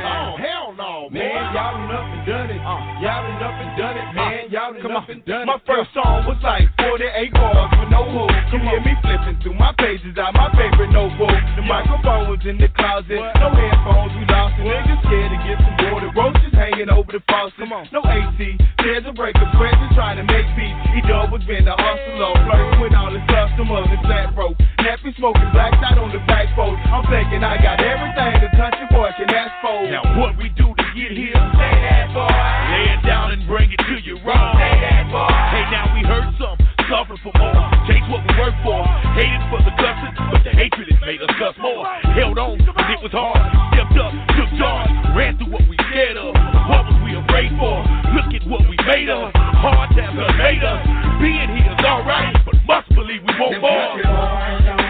done 2.25 2.49
up 2.49 2.49
and 2.49 2.49
done 2.49 2.49
it. 2.49 2.59
Uh. 2.59 3.01
Y'all 3.01 3.23
done 3.23 3.43
up 3.43 3.55
and 3.61 3.77
done 3.77 3.97
it, 3.97 4.13
man. 4.15 4.33
Uh, 4.33 4.47
Y'all 4.49 4.73
done 4.73 4.91
up 4.91 5.09
and 5.09 5.25
done 5.25 5.41
it. 5.41 5.45
My 5.45 5.61
first 5.65 5.93
song 5.93 6.25
was 6.25 6.37
like 6.43 6.67
48 6.85 7.33
bars 7.33 7.71
with 7.81 7.89
no 7.89 8.05
hook. 8.05 8.29
You 8.53 8.61
hear 8.61 8.81
me 8.85 8.93
flipping 9.01 9.41
through 9.41 9.57
my 9.57 9.73
pages 9.81 10.13
out 10.21 10.37
my 10.37 10.53
favorite 10.53 10.93
notebook. 10.93 11.33
The 11.57 11.65
microphone 11.65 12.29
was 12.29 12.45
in 12.45 12.61
the 12.61 12.69
closet. 12.77 13.17
No 13.41 13.49
headphones, 13.49 14.13
we 14.13 14.23
lost 14.29 14.53
it. 14.61 14.69
Niggas 14.69 15.01
scared 15.01 15.31
to 15.33 15.39
get 15.43 15.57
some 15.65 15.75
water. 15.89 16.09
Roaches 16.13 16.53
hanging 16.53 16.89
over 16.93 17.09
the 17.09 17.21
faucet. 17.25 17.65
No 17.89 18.05
AC. 18.05 18.37
There's 18.85 19.05
a 19.09 19.13
breaker 19.17 19.49
present 19.57 19.89
trying 19.97 20.21
to 20.21 20.25
make 20.29 20.45
peace. 20.53 20.77
He 20.93 21.01
was 21.09 21.41
been 21.49 21.65
the 21.65 21.73
hustler. 21.73 22.31
Flirting 22.45 22.79
with 22.79 22.93
all 22.93 23.09
his 23.09 23.25
customers 23.25 23.89
and 23.89 24.01
flat 24.05 24.35
broke. 24.37 24.53
Nappy 24.85 25.09
smoking 25.17 25.49
black 25.57 25.73
out 25.81 25.97
on 25.97 26.13
the 26.13 26.21
back 26.29 26.53
porch. 26.53 26.77
I'm 26.93 27.01
thinking 27.09 27.41
I 27.41 27.57
got 27.57 27.81
everything 27.81 28.45
the 28.45 28.53
country 28.53 28.85
boy 28.93 29.09
can 29.17 29.33
ask 29.33 29.57
for. 29.65 29.89
Now 29.89 30.05
what 30.21 30.37
we 30.37 30.53
do 30.53 30.69
to 30.69 30.85
get 30.93 31.11
here? 31.17 31.33
Say 31.33 31.73
that 31.81 32.13
boy. 32.13 32.29
Lay 32.29 32.85
it 32.93 33.01
down 33.01 33.33
and 33.33 33.41
bring 33.49 33.73
it 33.73 33.81
to 33.81 33.97
you 34.05 34.21
raw. 34.21 34.53
Say 34.53 34.73
that 34.85 35.09
boy. 35.09 35.33
Hey 35.49 35.65
now 35.73 35.89
we 35.97 36.05
heard 36.05 36.29
some, 36.37 36.57
suffering 36.89 37.21
for 37.23 37.33
more. 37.37 37.65
Chase 37.87 38.05
what 38.09 38.21
we 38.25 38.31
work 38.37 38.55
for. 38.61 38.79
Hated 39.17 39.43
for 39.49 39.59
the 39.61 39.73
cussing, 39.77 40.13
but 40.31 40.41
the 40.43 40.53
hatred 40.53 40.87
has 40.91 41.01
made 41.01 41.21
us 41.21 41.31
cuss 41.37 41.55
more. 41.61 41.85
Held 42.13 42.37
on, 42.37 42.57
but 42.61 42.85
it 42.89 43.01
was 43.01 43.11
hard. 43.11 43.41
Stepped 43.73 43.97
up, 43.97 44.13
took 44.37 44.49
charge, 44.57 44.91
ran 45.15 45.37
through 45.37 45.51
what 45.51 45.65
we 45.69 45.75
scared 45.89 46.17
of. 46.17 46.33
What 46.69 46.85
was 46.89 46.97
we 47.05 47.17
afraid 47.17 47.51
for? 47.57 47.81
Look 48.13 48.29
at 48.33 48.43
what 48.47 48.63
we 48.69 48.77
made 48.85 49.09
of. 49.09 49.31
Hard 49.33 49.89
times 49.95 50.17
done 50.17 50.37
made 50.37 50.63
us. 50.63 50.81
Being 51.21 51.49
here 51.57 51.73
is 51.73 51.85
alright, 51.85 52.35
but 52.45 52.55
must 52.67 52.89
believe 52.93 53.21
we 53.23 53.33
want 53.39 53.61
more. 53.61 54.84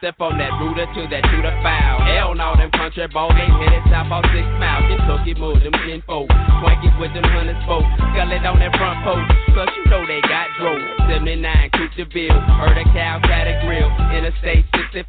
Step 0.00 0.16
on 0.24 0.40
that 0.40 0.48
rooter 0.56 0.88
to 0.96 1.02
that 1.12 1.20
shooter 1.28 1.52
foul. 1.60 2.00
Hell 2.08 2.32
no, 2.32 2.56
them 2.56 2.72
country 2.72 3.04
boys 3.12 3.36
ain't 3.36 3.52
hit 3.60 3.76
it 3.76 3.84
top 3.92 4.08
off 4.08 4.24
six 4.32 4.48
miles. 4.56 4.88
Kentucky 4.88 5.36
move 5.36 5.60
them 5.60 5.76
ten 5.84 6.00
folk. 6.08 6.24
Swankies 6.64 6.96
with 6.96 7.12
them 7.12 7.28
hundred 7.28 7.60
folk. 7.68 7.84
Scullet 8.16 8.40
on 8.48 8.58
that 8.64 8.72
front 8.80 9.04
post. 9.04 9.28
Cause 9.52 9.68
you 9.76 9.84
know 9.92 10.00
they 10.08 10.24
got 10.24 10.48
drove. 10.56 10.80
79 11.04 11.44
Coupe 11.76 12.08
de. 12.16 12.32
Heard 12.32 12.80
a 12.80 12.84
cow, 12.96 13.20
got 13.28 13.44
a 13.44 13.60
grill. 13.60 13.92
Interstate 14.16 14.64
65. 14.72 15.04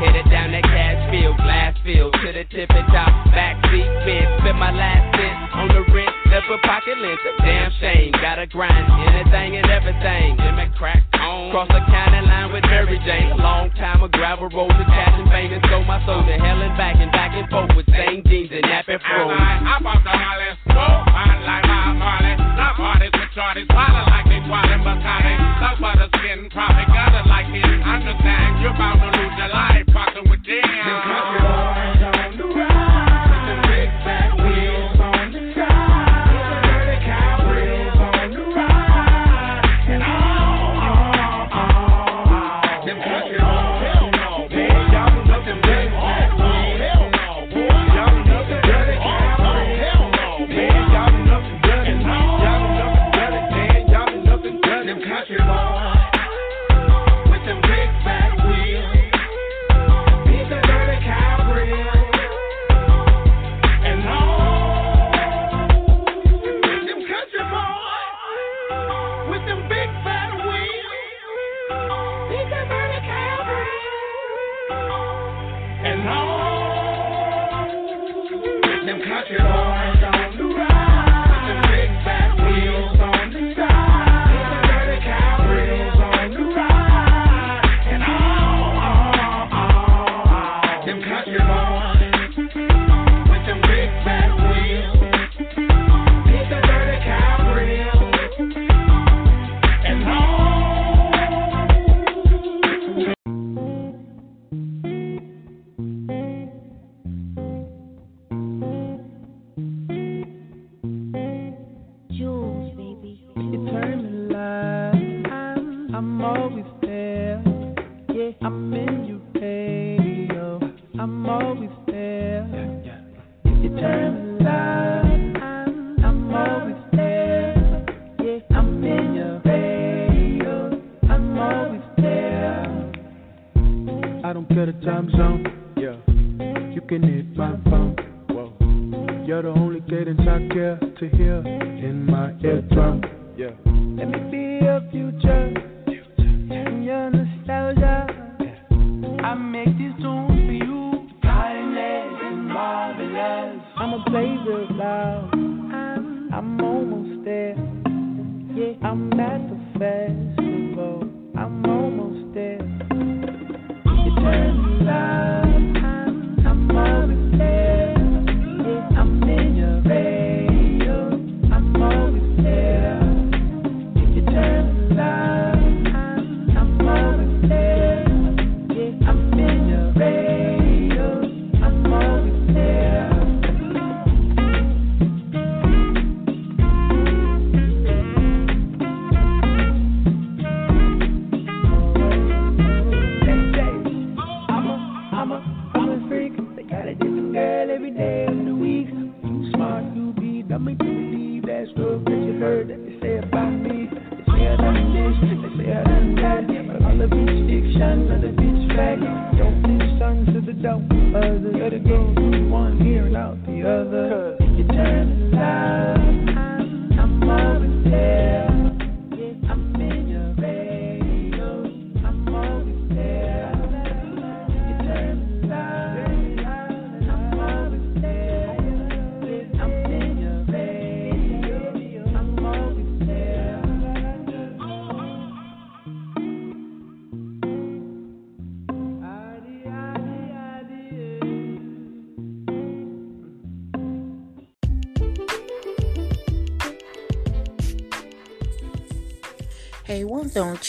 Headed 0.00 0.24
down 0.32 0.56
that 0.56 0.64
cash 0.64 0.98
field. 1.12 1.36
Glass 1.36 1.76
field 1.84 2.16
to 2.24 2.32
the 2.32 2.44
tippy 2.48 2.82
top. 2.96 3.12
Backseat 3.36 3.92
bed. 4.08 4.24
Spent 4.40 4.56
my 4.56 4.72
last 4.72 5.04
cent 5.20 5.36
on 5.52 5.68
the 5.68 5.84
rent. 5.92 6.19
Left 6.30 6.46
a 6.46 6.58
pocket 6.62 6.96
lens. 6.98 7.18
A 7.26 7.42
damn 7.42 7.70
shame. 7.82 8.12
Gotta 8.22 8.46
grind 8.46 8.86
anything 8.86 9.58
and 9.58 9.66
everything. 9.66 10.38
Jimmy 10.38 10.70
crack 10.78 11.02
on. 11.18 11.50
Cross 11.50 11.68
the 11.74 11.82
county 11.90 12.22
line 12.22 12.52
with 12.54 12.62
Mary 12.70 12.98
Jane. 13.02 13.34
A 13.34 13.42
long 13.42 13.70
time 13.74 14.02
of 14.02 14.10
gravel 14.12 14.48
roads, 14.48 14.78
attaching 14.78 15.26
vein 15.26 15.52
and 15.52 15.62
stole 15.66 15.82
my 15.84 15.98
soul 16.06 16.22
to 16.22 16.34
hell 16.38 16.62
and 16.62 16.76
back 16.78 16.94
and 17.02 17.10
back 17.10 17.34
and 17.34 17.50
forth 17.50 17.74
with 17.74 17.86
same 17.90 18.22
jeans 18.30 18.50
and 18.54 18.62
nappy 18.62 18.94
froze. 19.02 19.34
I'm 19.34 19.82
about 19.82 20.06
to 20.06 20.14
holler, 20.14 20.54
whoa, 20.70 21.02
I 21.02 21.34
like 21.42 21.66
my 21.66 21.98
Harley. 21.98 22.34
Not 22.54 22.78
parties 22.78 23.10
with 23.10 23.30
shorties, 23.34 23.66
holler 23.74 24.06
like 24.06 24.26
they 24.30 24.38
twirling 24.46 24.86
Bacardi. 24.86 25.34
Some 25.58 25.82
butter 25.82 26.08
skin, 26.14 26.46
probably 26.54 26.86
got 26.94 27.10
it 27.10 27.26
like 27.26 27.50
this. 27.50 27.66
Understand, 27.66 28.62
you're 28.62 28.70
about 28.70 29.02
to 29.02 29.08
lose 29.18 29.34
your 29.34 29.50
life, 29.50 29.86
fucking 29.90 30.30
with 30.30 30.42
them. 30.46 31.79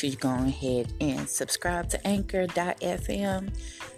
You 0.07 0.15
go 0.15 0.33
ahead 0.33 0.93
and 0.99 1.29
subscribe 1.29 1.89
to 1.89 2.07
Anchor.fm? 2.07 3.53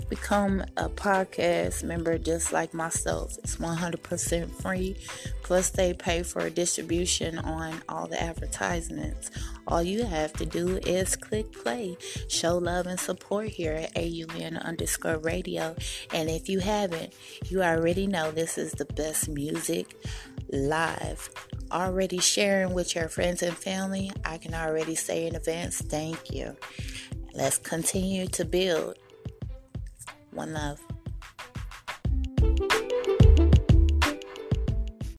Become 0.10 0.64
a 0.78 0.90
podcast 0.90 1.84
member 1.84 2.18
just 2.18 2.52
like 2.52 2.74
myself. 2.74 3.38
It's 3.40 3.56
100% 3.56 4.50
free. 4.62 4.98
Plus, 5.44 5.70
they 5.70 5.94
pay 5.94 6.24
for 6.24 6.50
distribution 6.50 7.38
on 7.40 7.82
all 7.88 8.08
the 8.08 8.22
advertisements. 8.22 9.32
All 9.68 9.82
you 9.82 10.04
have 10.04 10.34
to 10.34 10.46
do 10.46 10.78
is 10.78 11.16
click 11.16 11.52
play. 11.52 11.98
Show 12.28 12.58
love 12.58 12.86
and 12.86 13.00
support 13.00 13.48
here 13.48 13.74
at 13.74 13.98
AUN 13.98 14.58
underscore 14.58 15.18
radio. 15.18 15.76
And 16.14 16.30
if 16.30 16.50
you 16.50 16.60
haven't, 16.60 17.14
you 17.48 17.64
already 17.64 18.08
know 18.08 18.32
this 18.32 18.58
is 18.58 18.74
the 18.74 18.86
best 18.86 19.30
music 19.30 19.96
live. 20.54 21.30
Already 21.72 22.20
sharing 22.20 22.74
with 22.74 22.96
your 22.96 23.10
friends 23.10 23.42
and 23.42 23.58
family, 23.58 24.12
I 24.24 24.38
can 24.38 24.54
already 24.54 24.96
say 24.96 25.26
in 25.26 25.36
advance, 25.36 25.82
thank 25.82 26.32
you. 26.32 26.56
Let's 27.34 27.58
continue 27.58 28.28
to 28.28 28.46
build. 28.46 28.98
One 30.32 30.54
love. 30.54 30.80